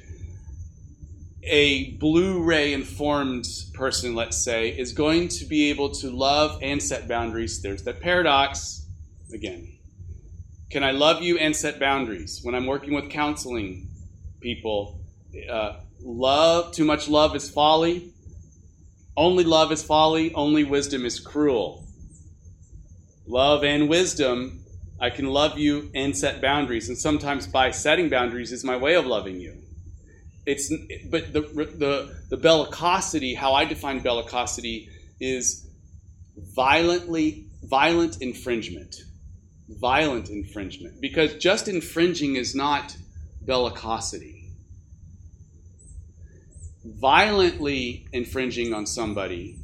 a 1.42 1.92
blue-ray 1.92 2.72
informed 2.72 3.46
person, 3.74 4.14
let's 4.14 4.42
say, 4.42 4.70
is 4.70 4.92
going 4.92 5.28
to 5.28 5.44
be 5.44 5.70
able 5.70 5.90
to 5.90 6.10
love 6.10 6.58
and 6.62 6.82
set 6.82 7.06
boundaries. 7.06 7.60
There's 7.60 7.82
that 7.84 8.00
paradox 8.00 8.86
again. 9.32 9.78
Can 10.70 10.82
I 10.82 10.92
love 10.92 11.22
you 11.22 11.38
and 11.38 11.54
set 11.54 11.78
boundaries? 11.78 12.40
When 12.42 12.54
I'm 12.54 12.66
working 12.66 12.94
with 12.94 13.10
counseling 13.10 13.88
people, 14.40 15.00
uh, 15.48 15.80
love 16.02 16.72
too 16.72 16.84
much 16.84 17.08
love 17.08 17.36
is 17.36 17.50
folly. 17.50 18.10
Only 19.16 19.44
love 19.44 19.70
is 19.70 19.82
folly, 19.82 20.34
only 20.34 20.64
wisdom 20.64 21.04
is 21.04 21.20
cruel. 21.20 21.86
Love 23.26 23.62
and 23.62 23.88
wisdom, 23.88 24.63
I 25.04 25.10
can 25.10 25.26
love 25.26 25.58
you 25.58 25.90
and 25.94 26.16
set 26.16 26.40
boundaries, 26.40 26.88
and 26.88 26.96
sometimes 26.96 27.46
by 27.46 27.72
setting 27.72 28.08
boundaries 28.08 28.52
is 28.52 28.64
my 28.64 28.78
way 28.78 28.94
of 28.94 29.04
loving 29.04 29.38
you. 29.38 29.54
It's 30.46 30.72
but 31.10 31.30
the 31.34 31.42
the 31.42 32.16
the 32.30 32.38
bellicosity, 32.38 33.36
how 33.36 33.52
I 33.52 33.66
define 33.66 34.00
bellicosity, 34.00 34.88
is 35.20 35.68
violently 36.56 37.48
violent 37.64 38.22
infringement, 38.22 38.96
violent 39.68 40.30
infringement, 40.30 41.02
because 41.02 41.34
just 41.34 41.68
infringing 41.68 42.36
is 42.36 42.54
not 42.54 42.96
bellicosity. 43.44 44.52
Violently 46.82 48.06
infringing 48.10 48.72
on 48.72 48.86
somebody 48.86 49.58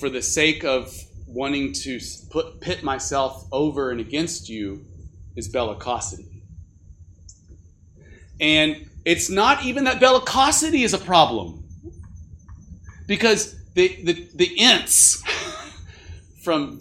for 0.00 0.10
the 0.10 0.22
sake 0.22 0.64
of 0.64 0.92
wanting 1.32 1.72
to 1.72 2.00
put 2.30 2.60
pit 2.60 2.82
myself 2.82 3.46
over 3.52 3.90
and 3.90 4.00
against 4.00 4.48
you 4.48 4.84
is 5.36 5.52
bellicosity. 5.52 6.42
And 8.40 8.88
it's 9.04 9.30
not 9.30 9.64
even 9.64 9.84
that 9.84 10.00
bellicosity 10.00 10.84
is 10.84 10.94
a 10.94 10.98
problem. 10.98 11.64
Because 13.06 13.54
the 13.74 14.02
the, 14.02 14.28
the 14.34 14.56
ints 14.58 15.22
from 16.42 16.78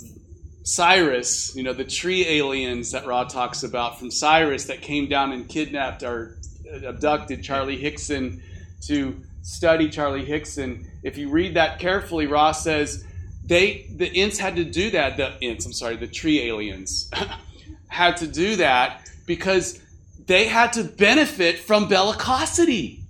Sirius, 0.64 1.56
you 1.56 1.64
know, 1.64 1.74
the 1.74 1.84
tree 1.86 2.28
aliens 2.28 2.92
that 2.92 3.06
Ra 3.06 3.24
talks 3.24 3.64
about 3.64 4.00
from 4.00 4.12
Sirius 4.12 4.66
that 4.66 4.82
came 4.82 5.08
down 5.08 5.32
and 5.32 5.50
kidnapped 5.50 6.04
or 6.04 6.38
uh, 6.72 6.88
abducted 6.88 7.44
Charlie 7.44 7.78
Hickson 7.78 8.42
to 8.88 9.20
study 9.42 9.90
Charlie 9.90 10.26
Hickson. 10.26 10.88
If 11.04 11.18
you 11.18 11.30
read 11.30 11.56
that 11.56 11.80
carefully, 11.80 12.28
Ra 12.28 12.52
says 12.52 13.04
they 13.46 13.88
the 13.96 14.10
ints 14.10 14.38
had 14.38 14.56
to 14.56 14.64
do 14.64 14.92
that. 14.92 15.18
The 15.18 15.34
ints, 15.42 15.66
I'm 15.66 15.74
sorry, 15.74 15.96
the 15.96 16.08
tree 16.08 16.42
aliens 16.42 17.10
had 17.88 18.18
to 18.18 18.28
do 18.28 18.56
that 18.58 19.10
because 19.26 19.82
they 20.26 20.48
had 20.48 20.74
to 20.74 20.84
benefit 20.84 21.60
from 21.60 21.88
bellicosity. 21.90 23.02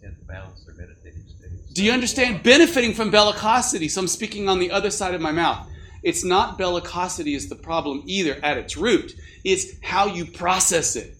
Tend 0.00 0.16
to 0.18 0.24
balance 0.24 0.64
their 0.64 0.74
meditative 0.74 1.28
states. 1.28 1.72
Do 1.72 1.82
you 1.82 1.92
understand? 1.92 2.42
Benefiting 2.42 2.92
from 2.92 3.10
bellicosity. 3.10 3.90
So 3.90 4.00
I'm 4.00 4.08
speaking 4.08 4.48
on 4.48 4.58
the 4.58 4.70
other 4.70 4.90
side 4.90 5.14
of 5.14 5.20
my 5.20 5.32
mouth. 5.32 5.68
It's 6.02 6.22
not 6.22 6.58
bellicosity 6.58 7.34
is 7.34 7.48
the 7.48 7.56
problem 7.56 8.04
either 8.06 8.38
at 8.42 8.58
its 8.58 8.76
root. 8.76 9.14
It's 9.42 9.72
how 9.82 10.06
you 10.06 10.24
process 10.26 10.94
it. 10.94 11.16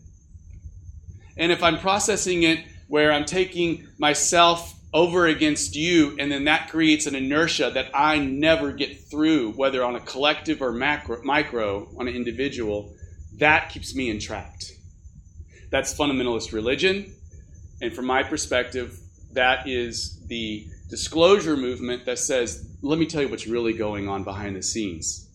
And 1.36 1.50
if 1.50 1.62
I'm 1.62 1.78
processing 1.78 2.44
it 2.44 2.60
where 2.86 3.12
I'm 3.12 3.24
taking 3.24 3.88
myself 3.98 4.75
over 4.96 5.26
against 5.26 5.76
you, 5.76 6.16
and 6.18 6.32
then 6.32 6.44
that 6.44 6.70
creates 6.70 7.04
an 7.04 7.14
inertia 7.14 7.70
that 7.74 7.90
I 7.92 8.18
never 8.18 8.72
get 8.72 8.98
through, 9.10 9.52
whether 9.52 9.84
on 9.84 9.94
a 9.94 10.00
collective 10.00 10.62
or 10.62 10.72
macro, 10.72 11.22
micro, 11.22 11.86
on 11.98 12.08
an 12.08 12.14
individual, 12.14 12.94
that 13.34 13.68
keeps 13.68 13.94
me 13.94 14.08
entrapped. 14.08 14.72
That's 15.68 15.92
fundamentalist 15.92 16.54
religion. 16.54 17.14
And 17.82 17.92
from 17.92 18.06
my 18.06 18.22
perspective, 18.22 18.98
that 19.34 19.68
is 19.68 20.18
the 20.28 20.66
disclosure 20.88 21.58
movement 21.58 22.06
that 22.06 22.18
says, 22.18 22.66
let 22.80 22.98
me 22.98 23.04
tell 23.04 23.20
you 23.20 23.28
what's 23.28 23.46
really 23.46 23.74
going 23.74 24.08
on 24.08 24.24
behind 24.24 24.56
the 24.56 24.62
scenes. 24.62 25.28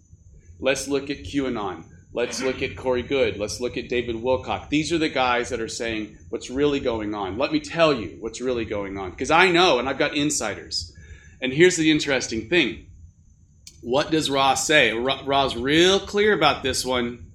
Let's 0.60 0.88
look 0.88 1.12
at 1.12 1.20
QAnon. 1.20 1.84
Let's 2.14 2.42
look 2.42 2.62
at 2.62 2.76
Corey 2.76 3.04
Goode. 3.04 3.38
Let's 3.38 3.62
look 3.62 3.78
at 3.78 3.88
David 3.88 4.18
Wilcock. 4.18 4.68
These 4.68 4.92
are 4.92 4.98
the 4.98 5.08
guys 5.08 5.50
that 5.50 5.62
are 5.62 5.70
saying 5.70 6.18
what's 6.30 6.50
really 6.50 6.82
going 6.82 7.16
on. 7.16 7.38
Let 7.38 7.54
me 7.54 7.62
tell 7.62 7.94
you 7.94 8.18
what's 8.20 8.42
really 8.42 8.66
going 8.66 8.98
on. 8.98 9.12
Because 9.12 9.32
I 9.32 9.50
know, 9.50 9.80
and 9.80 9.88
I've 9.88 9.98
got 9.98 10.16
insiders. 10.16 10.94
And 11.40 11.54
here's 11.54 11.78
the 11.78 11.90
interesting 11.90 12.50
thing 12.50 12.88
what 13.82 14.12
does 14.12 14.30
Ra 14.30 14.54
say? 14.54 14.94
Ra's 14.94 15.56
real 15.56 16.00
clear 16.00 16.34
about 16.34 16.64
this 16.64 16.86
one 16.86 17.32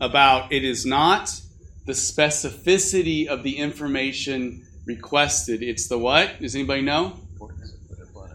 about 0.00 0.52
it 0.52 0.64
is 0.64 0.86
not 0.86 1.40
the 1.84 1.92
specificity 1.92 3.26
of 3.26 3.42
the 3.42 3.58
information 3.58 4.64
requested. 4.86 5.62
It's 5.62 5.88
the 5.88 5.98
what? 5.98 6.40
Does 6.40 6.54
anybody 6.54 6.82
know? 6.82 7.18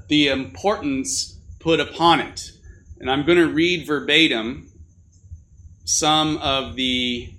The 0.07 0.27
importance 0.27 1.39
put 1.59 1.79
upon 1.79 2.19
it. 2.19 2.51
And 2.99 3.09
I'm 3.09 3.25
going 3.25 3.39
to 3.39 3.47
read 3.47 3.87
verbatim 3.87 4.69
some 5.85 6.37
of 6.37 6.75
the 6.75 7.29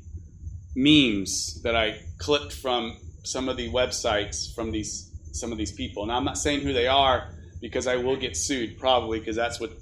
memes 0.74 1.61
that 1.62 1.76
I 1.76 2.01
clipped 2.18 2.53
from 2.53 2.97
some 3.24 3.49
of 3.49 3.57
the 3.57 3.70
websites 3.70 4.55
from 4.55 4.70
these 4.70 5.12
some 5.32 5.53
of 5.53 5.59
these 5.59 5.72
people. 5.72 6.07
Now 6.07 6.16
I'm 6.16 6.24
not 6.24 6.38
saying 6.38 6.61
who 6.61 6.72
they 6.72 6.86
are 6.86 7.28
because 7.61 7.86
I 7.86 7.97
will 7.97 8.16
get 8.16 8.36
sued 8.36 8.78
probably 8.78 9.18
because 9.18 9.36
that's 9.36 9.61
what 9.61 9.72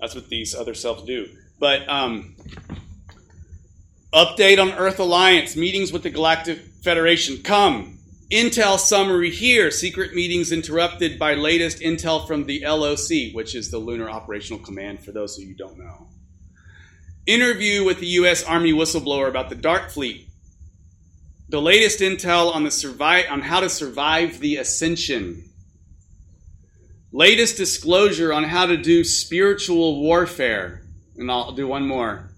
that's 0.00 0.14
what 0.14 0.28
these 0.28 0.54
other 0.54 0.74
selves 0.74 1.02
do. 1.04 1.28
But 1.58 1.88
um, 1.88 2.36
update 4.12 4.60
on 4.60 4.72
Earth 4.72 5.00
Alliance 5.00 5.56
meetings 5.56 5.92
with 5.92 6.02
the 6.02 6.10
Galactic 6.10 6.58
Federation. 6.82 7.42
Come. 7.42 7.98
Intel 8.30 8.78
summary 8.78 9.30
here. 9.30 9.70
Secret 9.70 10.14
meetings 10.14 10.52
interrupted 10.52 11.18
by 11.18 11.34
latest 11.34 11.80
intel 11.80 12.26
from 12.26 12.44
the 12.44 12.62
LOC, 12.64 13.34
which 13.34 13.54
is 13.54 13.70
the 13.70 13.78
Lunar 13.78 14.10
Operational 14.10 14.62
Command, 14.62 15.02
for 15.02 15.12
those 15.12 15.38
of 15.38 15.44
you 15.44 15.50
who 15.50 15.54
don't 15.54 15.78
know. 15.78 16.07
Interview 17.28 17.84
with 17.84 18.00
the 18.00 18.06
U.S. 18.06 18.42
Army 18.42 18.72
whistleblower 18.72 19.28
about 19.28 19.50
the 19.50 19.54
Dark 19.54 19.90
Fleet. 19.90 20.26
The 21.50 21.60
latest 21.60 22.00
intel 22.00 22.54
on, 22.54 22.64
the 22.64 22.70
survive, 22.70 23.26
on 23.28 23.42
how 23.42 23.60
to 23.60 23.68
survive 23.68 24.40
the 24.40 24.56
ascension. 24.56 25.44
Latest 27.12 27.58
disclosure 27.58 28.32
on 28.32 28.44
how 28.44 28.64
to 28.64 28.78
do 28.78 29.04
spiritual 29.04 30.00
warfare. 30.00 30.80
And 31.18 31.30
I'll 31.30 31.52
do 31.52 31.66
one 31.66 31.86
more. 31.86 32.30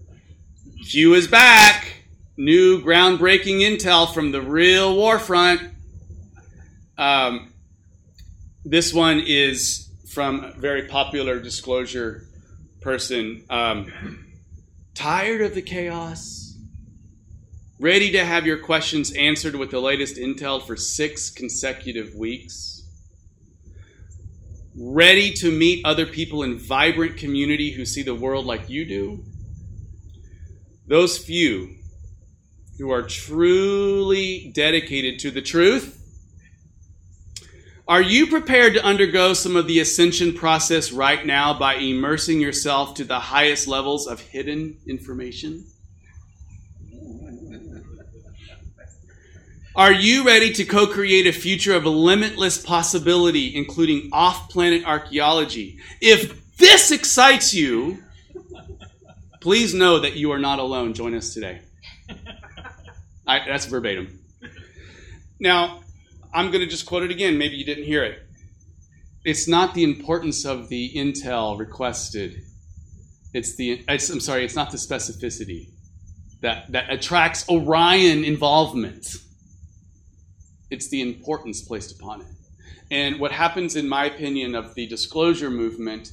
Q 0.89 1.13
is 1.13 1.25
back. 1.25 2.03
New 2.35 2.83
groundbreaking 2.83 3.61
intel 3.61 4.13
from 4.13 4.33
the 4.33 4.41
real 4.41 4.93
war 4.93 5.19
front. 5.19 5.61
Um, 6.97 7.53
this 8.65 8.93
one 8.93 9.23
is 9.25 9.89
from 10.09 10.43
a 10.43 10.51
very 10.51 10.89
popular 10.89 11.39
disclosure 11.39 12.25
person. 12.81 13.45
Um, 13.49 14.27
tired 14.93 15.41
of 15.41 15.55
the 15.55 15.61
chaos? 15.61 16.57
Ready 17.79 18.11
to 18.11 18.23
have 18.23 18.45
your 18.45 18.57
questions 18.57 19.11
answered 19.13 19.55
with 19.55 19.71
the 19.71 19.79
latest 19.79 20.17
intel 20.17 20.65
for 20.65 20.75
six 20.75 21.29
consecutive 21.29 22.13
weeks? 22.15 22.71
ready 24.75 25.31
to 25.31 25.51
meet 25.51 25.85
other 25.85 26.05
people 26.05 26.43
in 26.43 26.57
vibrant 26.57 27.17
community 27.17 27.71
who 27.71 27.85
see 27.85 28.03
the 28.03 28.15
world 28.15 28.45
like 28.45 28.69
you 28.69 28.85
do, 28.85 29.23
those 30.87 31.17
few 31.17 31.75
who 32.77 32.89
are 32.89 33.03
truly 33.03 34.51
dedicated 34.55 35.19
to 35.19 35.31
the 35.31 35.41
truth, 35.41 35.97
are 37.87 38.01
you 38.01 38.27
prepared 38.27 38.73
to 38.75 38.83
undergo 38.83 39.33
some 39.33 39.55
of 39.55 39.67
the 39.67 39.79
ascension 39.79 40.33
process 40.33 40.91
right 40.91 41.25
now 41.25 41.57
by 41.57 41.75
immersing 41.75 42.39
yourself 42.39 42.93
to 42.95 43.03
the 43.03 43.19
highest 43.19 43.67
levels 43.67 44.07
of 44.07 44.19
hidden 44.19 44.77
information? 44.87 45.65
Are 49.75 49.93
you 49.93 50.25
ready 50.25 50.51
to 50.53 50.65
co 50.65 50.85
create 50.85 51.27
a 51.27 51.31
future 51.31 51.73
of 51.73 51.85
limitless 51.85 52.57
possibility, 52.57 53.55
including 53.55 54.09
off 54.11 54.49
planet 54.49 54.83
archaeology? 54.85 55.79
If 56.01 56.57
this 56.57 56.91
excites 56.91 57.53
you, 57.53 58.03
please 59.39 59.73
know 59.73 59.99
that 59.99 60.17
you 60.17 60.31
are 60.31 60.39
not 60.39 60.59
alone. 60.59 60.93
Join 60.93 61.15
us 61.15 61.33
today. 61.33 61.61
I, 63.25 63.45
that's 63.47 63.65
verbatim. 63.65 64.19
Now, 65.39 65.83
I'm 66.33 66.51
going 66.51 66.61
to 66.61 66.67
just 66.67 66.85
quote 66.85 67.03
it 67.03 67.11
again. 67.11 67.37
Maybe 67.37 67.55
you 67.55 67.65
didn't 67.65 67.85
hear 67.85 68.03
it. 68.03 68.19
It's 69.23 69.47
not 69.47 69.73
the 69.73 69.83
importance 69.83 70.45
of 70.45 70.69
the 70.69 70.91
intel 70.95 71.59
requested. 71.59 72.41
It's 73.33 73.55
the. 73.55 73.83
It's, 73.87 74.09
I'm 74.09 74.19
sorry. 74.19 74.43
It's 74.43 74.55
not 74.55 74.71
the 74.71 74.77
specificity 74.77 75.69
that 76.41 76.71
that 76.71 76.91
attracts 76.91 77.47
Orion 77.49 78.23
involvement 78.23 79.15
it's 80.71 80.87
the 80.87 81.01
importance 81.01 81.61
placed 81.61 81.99
upon 81.99 82.21
it. 82.21 82.27
And 82.89 83.19
what 83.19 83.31
happens, 83.31 83.75
in 83.75 83.87
my 83.87 84.05
opinion, 84.05 84.55
of 84.55 84.73
the 84.73 84.87
disclosure 84.87 85.51
movement 85.51 86.11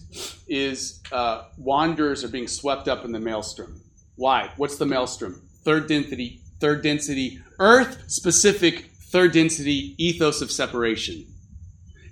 is 0.49 1.01
uh, 1.11 1.45
wanderers 1.57 2.25
are 2.25 2.29
being 2.29 2.49
swept 2.49 2.89
up 2.89 3.05
in 3.05 3.13
the 3.13 3.21
maelstrom. 3.21 3.81
Why? 4.17 4.51
What's 4.57 4.77
the 4.77 4.87
maelstrom? 4.87 5.41
Third 5.65 5.89
density, 5.89 6.41
third 6.61 6.83
density, 6.83 7.41
Earth 7.59 8.03
specific 8.09 8.91
third 9.11 9.33
density 9.33 9.95
ethos 9.99 10.41
of 10.43 10.51
separation. 10.51 11.27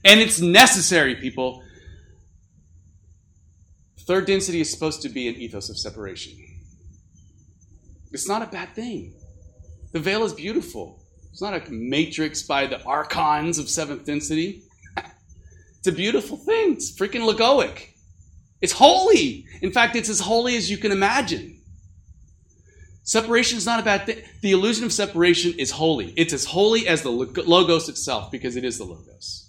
And 0.05 0.21
it's 0.21 0.41
necessary, 0.41 1.17
people. 1.17 1.63
Third 4.07 4.27
density 4.27 4.61
is 4.61 4.71
supposed 4.71 5.03
to 5.03 5.09
be 5.09 5.29
an 5.29 5.35
ethos 5.35 5.69
of 5.69 5.79
separation. 5.79 6.33
It's 8.13 8.29
not 8.29 8.43
a 8.43 8.47
bad 8.47 8.75
thing. 8.75 9.15
The 9.93 10.01
veil 10.01 10.25
is 10.25 10.33
beautiful. 10.33 11.03
It's 11.33 11.43
not 11.43 11.55
a 11.55 11.71
matrix 11.71 12.43
by 12.43 12.67
the 12.67 12.83
archons 12.85 13.59
of 13.59 13.69
seventh 13.69 14.05
density. 14.05 14.63
It's 15.79 15.95
a 15.95 15.97
beautiful 15.97 16.37
thing. 16.37 16.73
It's 16.73 16.91
freaking 16.91 17.33
logoic. 17.33 17.91
It's 18.61 18.73
holy. 18.73 19.47
In 19.63 19.71
fact, 19.71 19.95
it's 19.95 20.09
as 20.09 20.19
holy 20.19 20.57
as 20.57 20.69
you 20.69 20.79
can 20.79 20.91
imagine. 20.91 21.56
Separation 23.07 23.57
is 23.57 23.65
not 23.65 23.79
a 23.79 23.85
bad 23.85 24.05
thing. 24.05 24.19
The 24.41 24.51
illusion 24.51 24.85
of 24.85 24.93
separation 24.93 25.55
is 25.59 25.71
holy. 25.71 26.13
It's 26.17 26.33
as 26.33 26.45
holy 26.45 26.89
as 26.89 27.03
the 27.03 27.11
logos 27.11 27.89
itself 27.89 28.33
because 28.33 28.57
it 28.57 28.65
is 28.65 28.79
the 28.79 28.85
logos. 28.85 29.49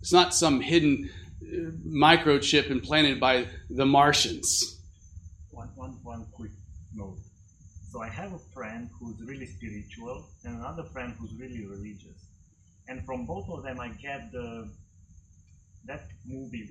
It's 0.00 0.12
not 0.12 0.34
some 0.34 0.60
hidden 0.60 1.08
uh, 1.40 1.70
microchip 1.86 2.68
implanted 2.68 3.20
by 3.20 3.46
the 3.70 3.86
Martians. 3.86 4.80
One, 5.52 5.68
one, 5.76 5.90
one 6.02 6.26
quick 6.32 6.50
note. 6.92 7.18
So 7.92 8.02
I 8.02 8.08
have 8.08 8.32
a 8.32 8.40
friend 8.52 8.90
who's 8.98 9.22
really 9.24 9.46
spiritual 9.46 10.26
and 10.44 10.56
another 10.56 10.82
friend 10.82 11.14
who's 11.20 11.32
really 11.34 11.64
religious. 11.64 12.26
And 12.88 13.06
from 13.06 13.24
both 13.24 13.48
of 13.50 13.62
them 13.62 13.78
I 13.78 13.90
get 13.90 14.32
the 14.32 14.68
that 15.84 16.08
movie 16.26 16.70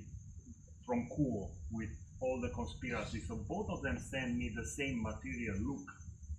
from 0.84 1.08
Cool 1.16 1.50
with 1.70 1.88
all 2.22 2.40
the 2.40 2.48
conspiracy. 2.50 3.20
So 3.20 3.36
both 3.36 3.68
of 3.68 3.82
them 3.82 3.98
send 3.98 4.38
me 4.38 4.52
the 4.54 4.64
same 4.64 5.02
material. 5.02 5.56
Look, 5.60 5.92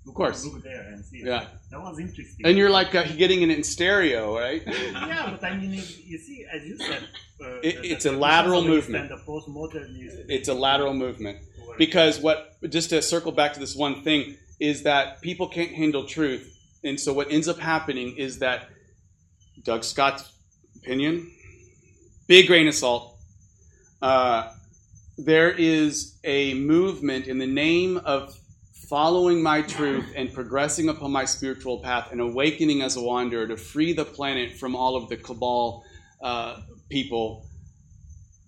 of 0.08 0.14
course. 0.14 0.46
Look 0.46 0.64
there 0.64 0.82
and 0.82 1.04
see. 1.04 1.24
Yeah. 1.24 1.46
That 1.72 1.82
was 1.82 2.00
interesting. 2.00 2.46
And 2.46 2.58
you're 2.58 2.70
like 2.70 2.94
uh, 2.96 3.04
getting 3.18 3.42
it 3.42 3.50
in 3.50 3.64
stereo, 3.64 4.38
right? 4.38 4.64
yeah, 4.68 5.30
but 5.32 5.44
I 5.44 5.58
mean, 5.58 5.72
you 5.72 6.18
see, 6.18 6.46
as 6.52 6.66
you 6.66 6.78
said, 6.78 7.08
uh, 7.44 7.60
it, 7.62 7.80
it's 7.84 8.06
a 8.06 8.12
lateral 8.12 8.64
movement. 8.64 9.10
The 9.10 9.18
postmodern 9.18 9.96
It's 10.30 10.50
a 10.50 10.54
lateral 10.54 10.94
movement 10.94 11.40
because 11.78 12.20
what? 12.20 12.58
Just 12.70 12.90
to 12.90 13.02
circle 13.02 13.32
back 13.32 13.54
to 13.54 13.60
this 13.60 13.76
one 13.76 14.04
thing, 14.04 14.38
is 14.60 14.84
that 14.84 15.22
people 15.22 15.48
can't 15.48 15.72
handle 15.72 16.06
truth. 16.06 16.50
And 16.84 17.00
so 17.00 17.14
what 17.14 17.32
ends 17.32 17.48
up 17.48 17.60
happening 17.60 18.18
is 18.18 18.40
that 18.40 18.70
Doug 19.64 19.84
Scott's 19.84 20.32
opinion, 20.78 21.32
big 22.28 22.48
grain 22.48 22.68
of 22.68 22.74
salt, 22.74 23.18
uh, 24.02 24.52
there 25.18 25.51
is 25.51 26.18
a 26.24 26.53
movement 26.55 27.28
in 27.28 27.38
the 27.38 27.47
name 27.47 27.97
of 27.97 28.38
following 28.89 29.41
my 29.41 29.61
truth 29.61 30.05
and 30.16 30.34
progressing 30.34 30.89
upon 30.89 31.11
my 31.11 31.26
spiritual 31.26 31.80
path 31.80 32.11
and 32.11 32.22
awakening 32.22 32.82
as 32.82 32.95
a 32.95 33.01
wanderer 33.01 33.47
to 33.47 33.57
free 33.57 33.93
the 33.93 34.05
planet 34.05 34.53
from 34.53 34.76
all 34.76 34.95
of 34.95 35.09
the 35.09 35.18
cabal 35.18 35.84
uh, 36.22 36.59
people 36.89 37.45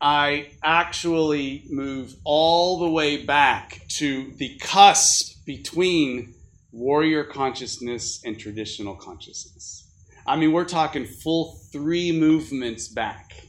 I 0.01 0.51
actually 0.61 1.63
move 1.69 2.15
all 2.23 2.79
the 2.79 2.89
way 2.89 3.23
back 3.23 3.81
to 3.97 4.31
the 4.33 4.57
cusp 4.59 5.43
between 5.45 6.35
warrior 6.71 7.23
consciousness 7.23 8.21
and 8.25 8.37
traditional 8.37 8.95
consciousness. 8.95 9.87
I 10.27 10.35
mean, 10.35 10.51
we're 10.51 10.65
talking 10.65 11.05
full 11.05 11.59
three 11.71 12.11
movements 12.11 12.87
back 12.87 13.47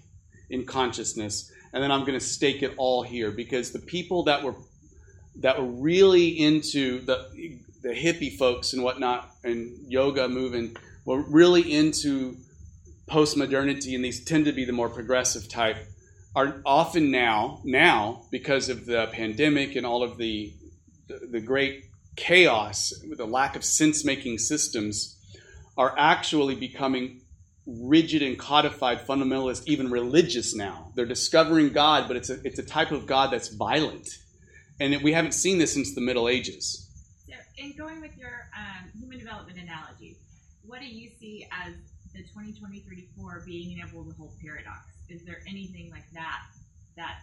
in 0.49 0.65
consciousness, 0.65 1.51
and 1.77 1.83
then 1.83 1.93
I'm 1.93 2.07
going 2.07 2.19
to 2.19 2.25
stake 2.25 2.63
it 2.63 2.73
all 2.79 3.03
here 3.03 3.31
because 3.31 3.71
the 3.71 3.79
people 3.79 4.23
that 4.23 4.43
were 4.43 4.55
that 5.41 5.61
were 5.61 5.69
really 5.69 6.29
into 6.29 7.05
the 7.05 7.59
the 7.83 7.91
hippie 7.91 8.35
folks 8.35 8.73
and 8.73 8.83
whatnot 8.83 9.31
and 9.45 9.77
yoga 9.87 10.27
moving 10.27 10.75
were 11.05 11.21
really 11.21 11.71
into 11.71 12.39
post-modernity 13.09 13.95
and 13.95 14.03
these 14.03 14.25
tend 14.25 14.47
to 14.47 14.53
be 14.53 14.65
the 14.65 14.73
more 14.73 14.89
progressive 14.89 15.51
type 15.51 15.77
are 16.35 16.63
often 16.65 17.11
now 17.11 17.61
now 17.63 18.23
because 18.31 18.71
of 18.71 18.87
the 18.87 19.11
pandemic 19.13 19.77
and 19.77 19.85
all 19.85 20.03
of 20.03 20.17
the 20.17 20.55
the, 21.09 21.27
the 21.31 21.41
great 21.41 21.85
chaos 22.17 22.95
with 23.07 23.19
the 23.19 23.27
lack 23.27 23.55
of 23.55 23.63
sense-making 23.63 24.39
systems 24.39 25.15
are 25.77 25.95
actually 25.99 26.55
becoming 26.55 27.21
rigid 27.67 28.23
and 28.23 28.39
codified 28.39 29.07
fundamentalist 29.07 29.63
even 29.67 29.91
religious 29.91 30.55
now. 30.55 30.93
They're 30.95 31.07
discovering 31.07 31.73
god 31.73 32.07
but 32.09 32.17
it's 32.17 32.31
a, 32.31 32.39
it's 32.45 32.59
a 32.59 32.65
type 32.65 32.93
of 32.93 33.07
god 33.07 33.33
that's 33.33 33.49
violent. 33.49 34.09
And 34.79 34.95
it, 34.95 35.03
we 35.03 35.13
haven't 35.13 35.33
seen 35.33 35.59
this 35.59 35.73
since 35.73 35.95
the 35.95 36.01
middle 36.01 36.29
ages. 36.29 36.89
So, 37.29 37.35
in 37.57 37.77
going 37.77 38.01
with 38.01 38.17
your 38.17 38.49
um, 38.57 38.91
human 38.99 39.19
development 39.19 39.59
analogy, 39.59 40.19
what 40.65 40.81
do 40.81 40.87
you 40.87 41.09
see 41.19 41.49
as 41.51 41.75
the 42.13 42.23
2020-34 42.23 43.45
being 43.45 43.79
able 43.79 44.05
to 44.05 44.13
hold 44.17 44.33
paradox? 44.43 44.87
Is 45.09 45.25
there 45.25 45.41
anything 45.49 45.91
like 45.91 46.11
that 46.13 46.43
that 46.97 47.21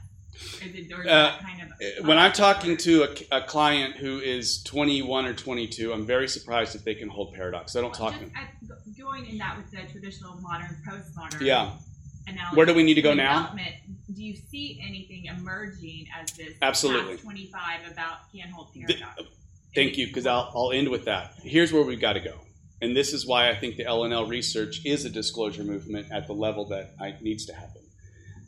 Uh, 1.08 1.38
kind 1.40 1.62
of 1.62 2.06
when 2.06 2.18
I'm 2.18 2.32
talking 2.32 2.78
to 2.78 3.04
a, 3.04 3.38
a 3.38 3.42
client 3.42 3.96
who 3.96 4.20
is 4.20 4.64
21 4.64 5.26
or 5.26 5.34
22, 5.34 5.92
I'm 5.92 6.06
very 6.06 6.28
surprised 6.28 6.76
if 6.76 6.84
they 6.84 6.96
can 6.96 7.10
hold 7.10 7.34
paradox. 7.34 7.76
I 7.76 7.82
don't 7.82 7.94
talk 7.94 8.14
to 8.14 8.20
them. 8.20 8.32
going 9.00 9.26
in 9.26 9.38
that 9.38 9.58
with 9.58 9.72
the 9.72 9.92
traditional 9.92 10.40
modern 10.42 10.78
postmodern 10.88 11.42
Yeah. 11.42 11.72
Where 12.54 12.66
do 12.66 12.74
we 12.74 12.84
need 12.84 12.94
to 12.96 13.02
go 13.02 13.14
now? 13.14 13.54
Do 14.14 14.24
you 14.24 14.36
see 14.36 14.82
anything 14.82 15.26
emerging 15.26 16.08
as 16.18 16.32
this 16.32 16.54
Absolutely. 16.62 17.18
25 17.18 17.92
about 17.92 18.32
can 18.32 18.50
hold 18.50 18.74
paradox? 18.74 19.22
Thank 19.76 19.98
you, 19.98 20.08
because 20.08 20.28
I'll, 20.28 20.52
I'll 20.56 20.72
end 20.72 20.90
with 20.90 21.06
that. 21.06 21.34
Here's 21.42 21.74
where 21.74 21.84
we've 21.84 22.00
got 22.00 22.14
to 22.14 22.20
go. 22.20 22.36
And 22.82 22.96
this 22.96 23.14
is 23.14 23.26
why 23.26 23.50
I 23.50 23.56
think 23.56 23.78
the 23.78 23.86
L/L 23.86 24.28
Research 24.28 24.82
is 24.86 25.06
a 25.06 25.10
disclosure 25.10 25.64
movement 25.64 26.12
at 26.12 26.28
the 26.28 26.34
level 26.34 26.66
that 26.66 26.94
I, 27.00 27.16
needs 27.22 27.46
to 27.48 27.54
happen. 27.54 27.82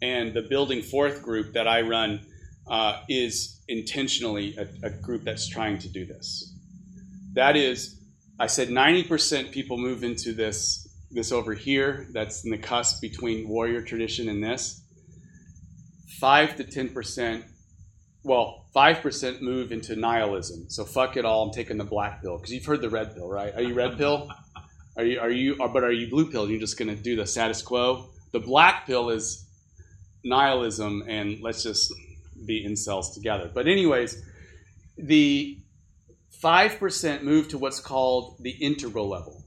And 0.01 0.33
the 0.33 0.41
Building 0.41 0.81
Forth 0.81 1.21
group 1.21 1.53
that 1.53 1.67
I 1.67 1.81
run 1.81 2.21
uh, 2.67 3.01
is 3.09 3.61
intentionally 3.67 4.55
a, 4.57 4.87
a 4.87 4.89
group 4.89 5.23
that's 5.23 5.47
trying 5.47 5.79
to 5.79 5.89
do 5.89 6.05
this. 6.05 6.53
That 7.33 7.55
is, 7.55 7.99
I 8.39 8.47
said 8.47 8.69
90% 8.69 9.51
people 9.51 9.77
move 9.77 10.03
into 10.03 10.33
this, 10.33 10.87
this 11.11 11.31
over 11.31 11.53
here, 11.53 12.07
that's 12.11 12.43
in 12.45 12.51
the 12.51 12.57
cusp 12.57 13.01
between 13.01 13.47
warrior 13.47 13.81
tradition 13.81 14.29
and 14.29 14.43
this. 14.43 14.81
5 16.19 16.57
to 16.57 16.63
10% 16.63 17.43
well, 18.25 18.65
five 18.73 19.01
percent 19.01 19.41
move 19.43 19.71
into 19.71 19.95
nihilism. 19.95 20.65
So 20.69 20.83
fuck 20.83 21.15
it 21.15 21.25
all. 21.25 21.43
I'm 21.43 21.53
taking 21.53 21.77
the 21.77 21.83
black 21.83 22.21
pill 22.21 22.37
because 22.37 22.51
you've 22.51 22.65
heard 22.65 22.81
the 22.81 22.89
red 22.89 23.13
pill, 23.13 23.29
right? 23.29 23.53
Are 23.55 23.61
you 23.61 23.75
red 23.75 23.97
pill? 23.97 24.29
Are 24.97 25.05
you? 25.05 25.19
Are 25.19 25.29
you? 25.29 25.55
Or, 25.59 25.69
but 25.69 25.83
are 25.83 25.91
you 25.91 26.09
blue 26.09 26.29
pill? 26.29 26.49
You're 26.49 26.59
just 26.59 26.77
going 26.77 26.89
to 26.89 27.01
do 27.01 27.15
the 27.15 27.27
status 27.27 27.61
quo. 27.61 28.09
The 28.31 28.39
black 28.39 28.87
pill 28.87 29.11
is 29.11 29.44
nihilism, 30.25 31.03
and 31.07 31.41
let's 31.41 31.63
just 31.63 31.93
be 32.45 32.67
incels 32.67 33.13
together. 33.13 33.49
But 33.53 33.67
anyways, 33.67 34.21
the 34.97 35.59
five 36.41 36.79
percent 36.79 37.23
move 37.23 37.47
to 37.49 37.57
what's 37.57 37.79
called 37.79 38.37
the 38.41 38.51
integral 38.51 39.07
level. 39.07 39.43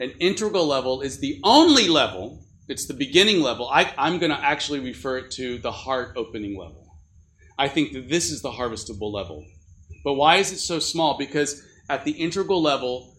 An 0.00 0.10
integral 0.18 0.66
level 0.66 1.00
is 1.02 1.20
the 1.20 1.40
only 1.44 1.86
level. 1.86 2.44
It's 2.68 2.86
the 2.86 2.94
beginning 2.94 3.40
level. 3.40 3.68
I, 3.68 3.92
I'm 3.96 4.18
going 4.18 4.32
to 4.32 4.40
actually 4.40 4.80
refer 4.80 5.18
it 5.18 5.30
to 5.32 5.58
the 5.58 5.70
heart 5.70 6.14
opening 6.16 6.58
level. 6.58 6.96
I 7.58 7.68
think 7.68 7.92
that 7.92 8.08
this 8.08 8.30
is 8.30 8.42
the 8.42 8.50
harvestable 8.50 9.12
level. 9.12 9.44
But 10.02 10.14
why 10.14 10.36
is 10.36 10.50
it 10.52 10.58
so 10.58 10.78
small? 10.78 11.18
Because 11.18 11.62
at 11.88 12.04
the 12.04 12.12
integral 12.12 12.60
level, 12.62 13.11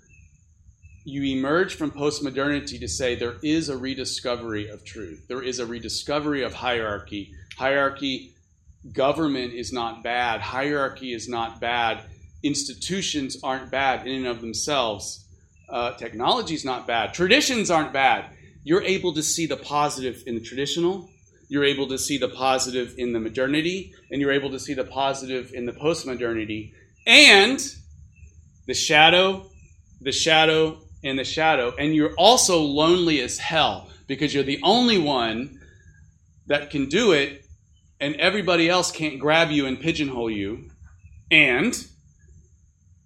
you 1.06 1.38
emerge 1.38 1.76
from 1.76 1.92
postmodernity 1.92 2.80
to 2.80 2.88
say 2.88 3.16
there 3.16 3.36
is 3.44 3.70
a 3.70 3.78
rediscovery 3.78 4.70
of 4.70 4.86
truth. 4.86 5.26
There 5.28 5.42
is 5.42 5.60
a 5.60 5.66
rediscovery 5.66 6.44
of 6.44 6.54
hierarchy. 6.54 7.34
Hierarchy, 7.58 8.34
government 8.92 9.54
is 9.54 9.74
not 9.74 10.04
bad. 10.04 10.42
Hierarchy 10.42 11.14
is 11.14 11.28
not 11.28 11.60
bad. 11.60 12.02
Institutions 12.42 13.38
aren't 13.44 13.72
bad 13.72 14.08
in 14.08 14.16
and 14.18 14.28
of 14.28 14.42
themselves. 14.42 15.26
Uh, 15.70 15.94
technology 15.94 16.54
is 16.54 16.66
not 16.66 16.88
bad. 16.88 17.14
Traditions 17.14 17.70
aren't 17.70 17.94
bad. 17.94 18.30
You're 18.64 18.84
able 18.84 19.14
to 19.14 19.24
see 19.24 19.46
the 19.46 19.58
positive 19.58 20.24
in 20.26 20.36
the 20.36 20.42
traditional 20.42 21.10
you're 21.54 21.64
able 21.64 21.88
to 21.88 22.00
see 22.00 22.18
the 22.18 22.30
positive 22.30 22.96
in 22.98 23.14
the 23.14 23.20
modernity, 23.20 23.94
and 24.10 24.20
you're 24.20 24.32
able 24.32 24.50
to 24.50 24.60
see 24.60 24.74
the 24.74 24.84
positive 24.84 25.54
in 25.54 25.68
the 25.68 25.72
postmodernity, 25.72 26.74
and 27.06 27.64
the 28.66 28.74
shadow, 28.74 29.46
the 30.02 30.12
shadow, 30.12 30.80
and 31.04 31.20
the 31.20 31.24
shadow. 31.24 31.74
And 31.78 31.96
you're 31.96 32.14
also 32.16 32.60
lonely 32.60 33.22
as 33.22 33.38
hell 33.38 33.90
because 34.08 34.34
you're 34.34 34.44
the 34.44 34.62
only 34.64 34.98
one 34.98 35.60
that 36.48 36.70
can 36.70 36.88
do 36.88 37.14
it, 37.14 37.46
and 38.00 38.16
everybody 38.16 38.70
else 38.70 38.92
can't 38.92 39.20
grab 39.20 39.50
you 39.50 39.66
and 39.66 39.80
pigeonhole 39.80 40.30
you. 40.30 40.70
And 41.32 41.74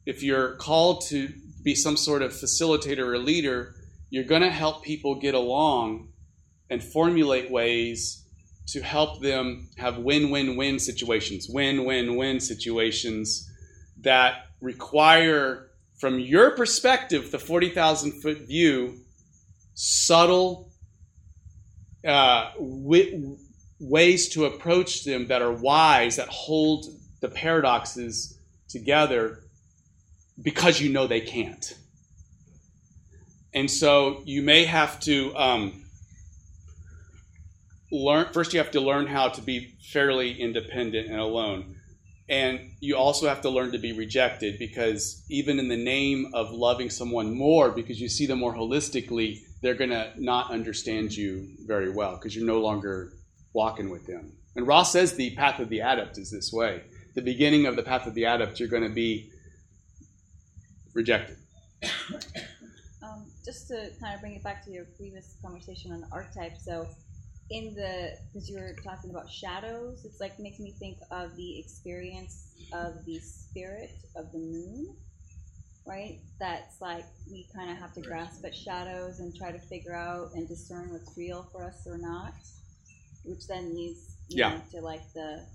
if 0.05 0.23
you're 0.23 0.55
called 0.55 1.05
to 1.09 1.29
be 1.63 1.75
some 1.75 1.97
sort 1.97 2.21
of 2.21 2.31
facilitator 2.31 2.99
or 2.99 3.17
leader, 3.17 3.75
you're 4.09 4.23
going 4.23 4.41
to 4.41 4.49
help 4.49 4.83
people 4.83 5.15
get 5.15 5.35
along 5.35 6.09
and 6.69 6.83
formulate 6.83 7.51
ways 7.51 8.23
to 8.67 8.81
help 8.81 9.21
them 9.21 9.69
have 9.77 9.97
win 9.97 10.29
win 10.29 10.57
win 10.57 10.79
situations, 10.79 11.47
win 11.49 11.85
win 11.85 12.15
win 12.15 12.39
situations 12.39 13.49
that 14.01 14.47
require, 14.61 15.66
from 15.97 16.19
your 16.19 16.51
perspective, 16.51 17.31
the 17.31 17.39
40,000 17.39 18.21
foot 18.21 18.41
view, 18.41 18.99
subtle 19.73 20.71
uh, 22.07 22.51
ways 23.79 24.29
to 24.29 24.45
approach 24.45 25.03
them 25.03 25.27
that 25.27 25.41
are 25.41 25.51
wise, 25.51 26.17
that 26.17 26.29
hold 26.29 26.85
the 27.19 27.27
paradoxes 27.27 28.37
together 28.69 29.43
because 30.41 30.79
you 30.79 30.91
know 30.91 31.07
they 31.07 31.21
can't. 31.21 31.75
And 33.53 33.69
so 33.69 34.21
you 34.25 34.41
may 34.43 34.65
have 34.65 34.99
to. 35.01 35.35
Um, 35.35 35.83
learn 37.89 38.27
first 38.34 38.53
you 38.53 38.59
have 38.59 38.72
to 38.72 38.81
learn 38.81 39.07
how 39.07 39.30
to 39.30 39.41
be 39.41 39.73
fairly 39.81 40.39
independent 40.39 41.07
and 41.07 41.19
alone 41.19 41.76
and 42.29 42.71
you 42.79 42.97
also 42.97 43.27
have 43.27 43.41
to 43.41 43.49
learn 43.49 43.71
to 43.71 43.77
be 43.77 43.93
rejected 43.93 44.59
because 44.59 45.23
even 45.29 45.59
in 45.59 45.69
the 45.69 45.77
name 45.77 46.31
of 46.33 46.51
loving 46.51 46.89
someone 46.89 47.33
more 47.33 47.71
because 47.71 48.01
you 48.01 48.09
see 48.09 48.25
them 48.25 48.39
more 48.39 48.53
holistically 48.53 49.39
they're 49.61 49.75
going 49.75 49.89
to 49.89 50.11
not 50.17 50.51
understand 50.51 51.15
you 51.15 51.47
very 51.65 51.89
well 51.89 52.15
because 52.15 52.35
you're 52.35 52.45
no 52.45 52.59
longer 52.59 53.13
walking 53.53 53.89
with 53.89 54.05
them. 54.05 54.31
And 54.55 54.67
Ra 54.67 54.83
says 54.83 55.13
the 55.13 55.35
path 55.35 55.59
of 55.59 55.69
the 55.69 55.79
adept 55.79 56.17
is 56.17 56.31
this 56.31 56.51
way. 56.53 56.83
The 57.15 57.21
beginning 57.21 57.65
of 57.65 57.75
the 57.75 57.83
path 57.83 58.05
of 58.05 58.13
the 58.13 58.25
adept 58.25 58.59
you're 58.59 58.69
going 58.69 58.83
to 58.83 58.89
be 58.89 59.31
rejected. 60.93 61.37
Um, 63.03 63.25
just 63.45 63.69
to 63.69 63.89
kind 64.01 64.15
of 64.15 64.19
bring 64.19 64.33
it 64.33 64.43
back 64.43 64.65
to 64.65 64.71
your 64.71 64.83
previous 64.97 65.37
conversation 65.41 65.93
on 65.93 66.03
archetypes, 66.11 66.65
so 66.65 66.89
in 67.49 67.74
the 67.76 68.11
because 68.34 68.49
you 68.49 68.57
were 68.57 68.76
talking 68.84 69.10
about 69.10 69.30
shadows, 69.32 70.03
it's 70.06 70.19
like 70.19 70.38
makes 70.40 70.60
me 70.60 70.74
think 70.80 70.98
of 71.11 71.36
the 71.36 71.60
experience 71.60 72.48
of 72.74 73.06
the 73.06 73.19
spirit 73.19 73.91
of 74.15 74.32
the 74.32 74.40
moon, 74.40 74.95
right? 75.86 76.19
That's 76.40 76.82
like 76.82 77.06
we 77.32 77.48
kind 77.56 77.72
of 77.72 77.78
have 77.78 77.94
to 77.94 78.02
grasp 78.02 78.44
at 78.45 78.56
shadows 78.56 79.19
and 79.19 79.36
try 79.36 79.52
to 79.52 79.60
figure 79.60 79.95
out 79.95 80.32
and 80.34 80.48
discern 80.48 80.91
what's 80.91 81.18
real 81.18 81.48
for 81.52 81.64
us 81.64 81.88
or 81.88 81.98
not, 81.98 82.34
which 83.24 83.48
then 83.48 83.76
leads 83.76 84.18
you 84.30 84.40
Yeah. 84.40 84.49
know, 84.49 84.61
to 84.72 84.82
like 84.82 85.02
the 85.14 85.45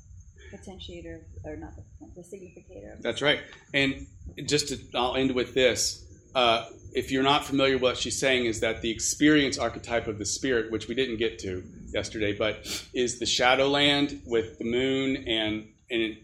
potentiator 0.52 1.20
or 1.44 1.56
not 1.56 1.77
the, 1.77 1.82
the 2.16 2.24
significator. 2.24 2.93
Of 2.93 3.02
That's 3.02 3.23
right. 3.23 3.40
And 3.74 4.06
just 4.47 4.69
to, 4.69 4.78
I'll 4.94 5.16
end 5.16 5.35
with 5.35 5.55
this. 5.55 6.06
Uh, 6.35 6.66
if 6.94 7.10
you're 7.10 7.23
not 7.23 7.44
familiar 7.44 7.74
with 7.74 7.82
what 7.82 7.97
she's 7.98 8.19
saying, 8.19 8.47
is 8.47 8.60
that 8.60 8.81
the 8.82 8.90
experience 8.90 9.59
archetype 9.59 10.09
of 10.09 10.19
the 10.19 10.24
spirit, 10.27 10.70
which 10.70 10.89
we 10.89 10.94
didn't 10.94 11.16
get 11.19 11.39
to 11.40 11.62
yesterday, 11.93 12.32
but 12.32 12.66
is 12.94 13.19
the 13.19 13.27
shadowland 13.27 14.23
with 14.27 14.59
the 14.59 14.64
moon, 14.64 15.16
and 15.28 15.69
and 15.90 16.02
it, 16.02 16.19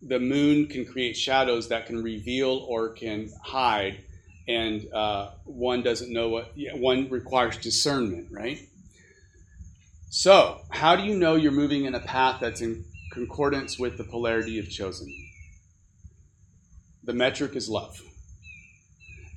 the 0.00 0.18
moon 0.18 0.66
can 0.66 0.84
create 0.84 1.16
shadows 1.16 1.68
that 1.68 1.86
can 1.86 2.02
reveal 2.02 2.64
or 2.68 2.90
can 2.90 3.30
hide, 3.42 4.04
and 4.46 4.92
uh, 4.92 5.30
one 5.44 5.82
doesn't 5.82 6.12
know 6.12 6.28
what. 6.28 6.52
One 6.74 7.08
requires 7.10 7.56
discernment, 7.56 8.28
right? 8.30 8.58
So, 10.10 10.62
how 10.70 10.96
do 10.96 11.02
you 11.02 11.18
know 11.18 11.34
you're 11.34 11.52
moving 11.52 11.84
in 11.84 11.94
a 11.94 12.00
path 12.00 12.40
that's 12.40 12.62
in 12.62 12.84
concordance 13.12 13.78
with 13.78 13.98
the 13.98 14.04
polarity 14.04 14.52
you've 14.52 14.70
chosen? 14.70 15.06
The 17.04 17.12
metric 17.12 17.54
is 17.56 17.68
love. 17.68 18.00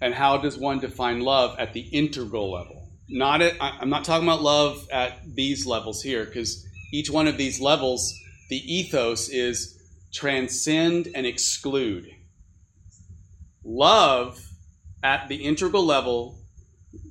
And 0.02 0.14
how 0.14 0.38
does 0.38 0.57
one 0.57 0.80
define 0.80 1.19
love 1.19 1.60
at 1.60 1.73
the 1.73 1.82
integral 1.82 2.52
level? 2.52 2.80
Not 3.13 3.41
at, 3.41 3.55
I'm 3.59 3.89
not 3.89 4.05
talking 4.05 4.25
about 4.25 4.41
love 4.41 4.88
at 4.89 5.35
these 5.35 5.65
levels 5.65 6.01
here, 6.01 6.25
because 6.25 6.65
each 6.93 7.09
one 7.09 7.27
of 7.27 7.38
these 7.38 7.59
levels, 7.59 8.17
the 8.49 8.57
ethos 8.73 9.27
is 9.29 9.77
transcend 10.13 11.09
and 11.13 11.25
exclude. 11.25 12.09
Love 13.63 14.39
at 15.03 15.27
the 15.27 15.35
integral 15.35 15.85
level, 15.85 16.39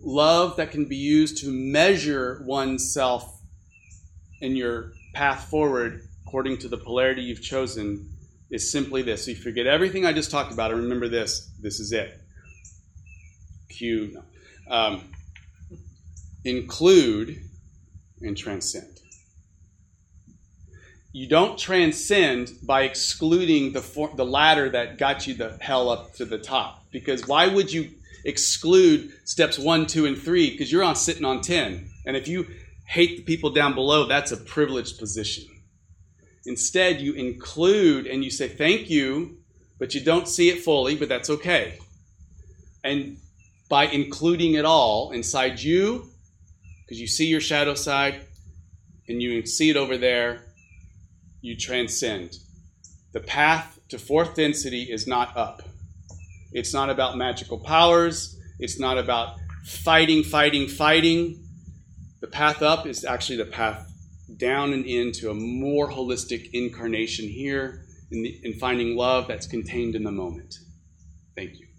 love 0.00 0.56
that 0.56 0.70
can 0.70 0.86
be 0.86 0.96
used 0.96 1.38
to 1.38 1.50
measure 1.50 2.42
oneself 2.46 3.40
in 4.40 4.56
your 4.56 4.92
path 5.14 5.48
forward 5.50 6.02
according 6.26 6.56
to 6.56 6.68
the 6.68 6.76
polarity 6.78 7.22
you've 7.22 7.42
chosen, 7.42 8.08
is 8.50 8.70
simply 8.70 9.02
this. 9.02 9.24
So 9.24 9.32
you 9.32 9.36
forget 9.36 9.66
everything 9.66 10.06
I 10.06 10.12
just 10.12 10.30
talked 10.30 10.52
about 10.52 10.70
and 10.70 10.80
remember 10.82 11.08
this. 11.08 11.50
This 11.60 11.80
is 11.80 11.92
it. 11.92 12.20
Q. 13.68 14.12
No. 14.68 14.74
Um, 14.74 15.04
include 16.44 17.42
and 18.20 18.36
transcend. 18.36 19.00
You 21.12 21.26
don't 21.26 21.58
transcend 21.58 22.52
by 22.62 22.82
excluding 22.82 23.72
the, 23.72 23.80
for, 23.80 24.10
the 24.14 24.24
ladder 24.24 24.68
that 24.70 24.98
got 24.98 25.26
you 25.26 25.34
the 25.34 25.58
hell 25.60 25.90
up 25.90 26.14
to 26.14 26.24
the 26.24 26.38
top. 26.38 26.84
Because 26.92 27.26
why 27.26 27.48
would 27.48 27.72
you 27.72 27.90
exclude 28.24 29.12
steps 29.24 29.58
one, 29.58 29.86
two, 29.86 30.06
and 30.06 30.16
three? 30.16 30.50
Because 30.50 30.70
you're 30.70 30.84
on 30.84 30.94
sitting 30.94 31.24
on 31.24 31.40
10. 31.40 31.90
And 32.06 32.16
if 32.16 32.28
you 32.28 32.46
hate 32.86 33.16
the 33.16 33.22
people 33.24 33.50
down 33.50 33.74
below, 33.74 34.06
that's 34.06 34.30
a 34.30 34.36
privileged 34.36 34.98
position. 34.98 35.44
Instead, 36.46 37.00
you 37.00 37.12
include 37.14 38.06
and 38.06 38.22
you 38.22 38.30
say 38.30 38.48
thank 38.48 38.88
you, 38.88 39.38
but 39.78 39.94
you 39.94 40.00
don't 40.00 40.28
see 40.28 40.48
it 40.48 40.62
fully, 40.62 40.94
but 40.94 41.08
that's 41.08 41.28
okay. 41.28 41.78
And 42.84 43.18
by 43.68 43.86
including 43.86 44.54
it 44.54 44.64
all 44.64 45.10
inside 45.10 45.60
you, 45.60 46.09
because 46.90 47.00
you 47.00 47.06
see 47.06 47.26
your 47.26 47.40
shadow 47.40 47.74
side 47.74 48.20
and 49.06 49.22
you 49.22 49.46
see 49.46 49.70
it 49.70 49.76
over 49.76 49.96
there, 49.96 50.42
you 51.40 51.56
transcend. 51.56 52.36
The 53.12 53.20
path 53.20 53.78
to 53.90 53.98
fourth 53.98 54.34
density 54.34 54.82
is 54.90 55.06
not 55.06 55.36
up. 55.36 55.62
It's 56.50 56.74
not 56.74 56.90
about 56.90 57.16
magical 57.16 57.58
powers. 57.58 58.36
It's 58.58 58.80
not 58.80 58.98
about 58.98 59.36
fighting, 59.64 60.24
fighting, 60.24 60.66
fighting. 60.66 61.46
The 62.22 62.26
path 62.26 62.60
up 62.60 62.86
is 62.86 63.04
actually 63.04 63.36
the 63.36 63.44
path 63.44 63.88
down 64.36 64.72
and 64.72 64.84
into 64.84 65.30
a 65.30 65.34
more 65.34 65.88
holistic 65.88 66.50
incarnation 66.52 67.28
here 67.28 67.84
in, 68.10 68.24
the, 68.24 68.40
in 68.42 68.54
finding 68.54 68.96
love 68.96 69.28
that's 69.28 69.46
contained 69.46 69.94
in 69.94 70.02
the 70.02 70.10
moment. 70.10 70.56
Thank 71.36 71.60
you. 71.60 71.69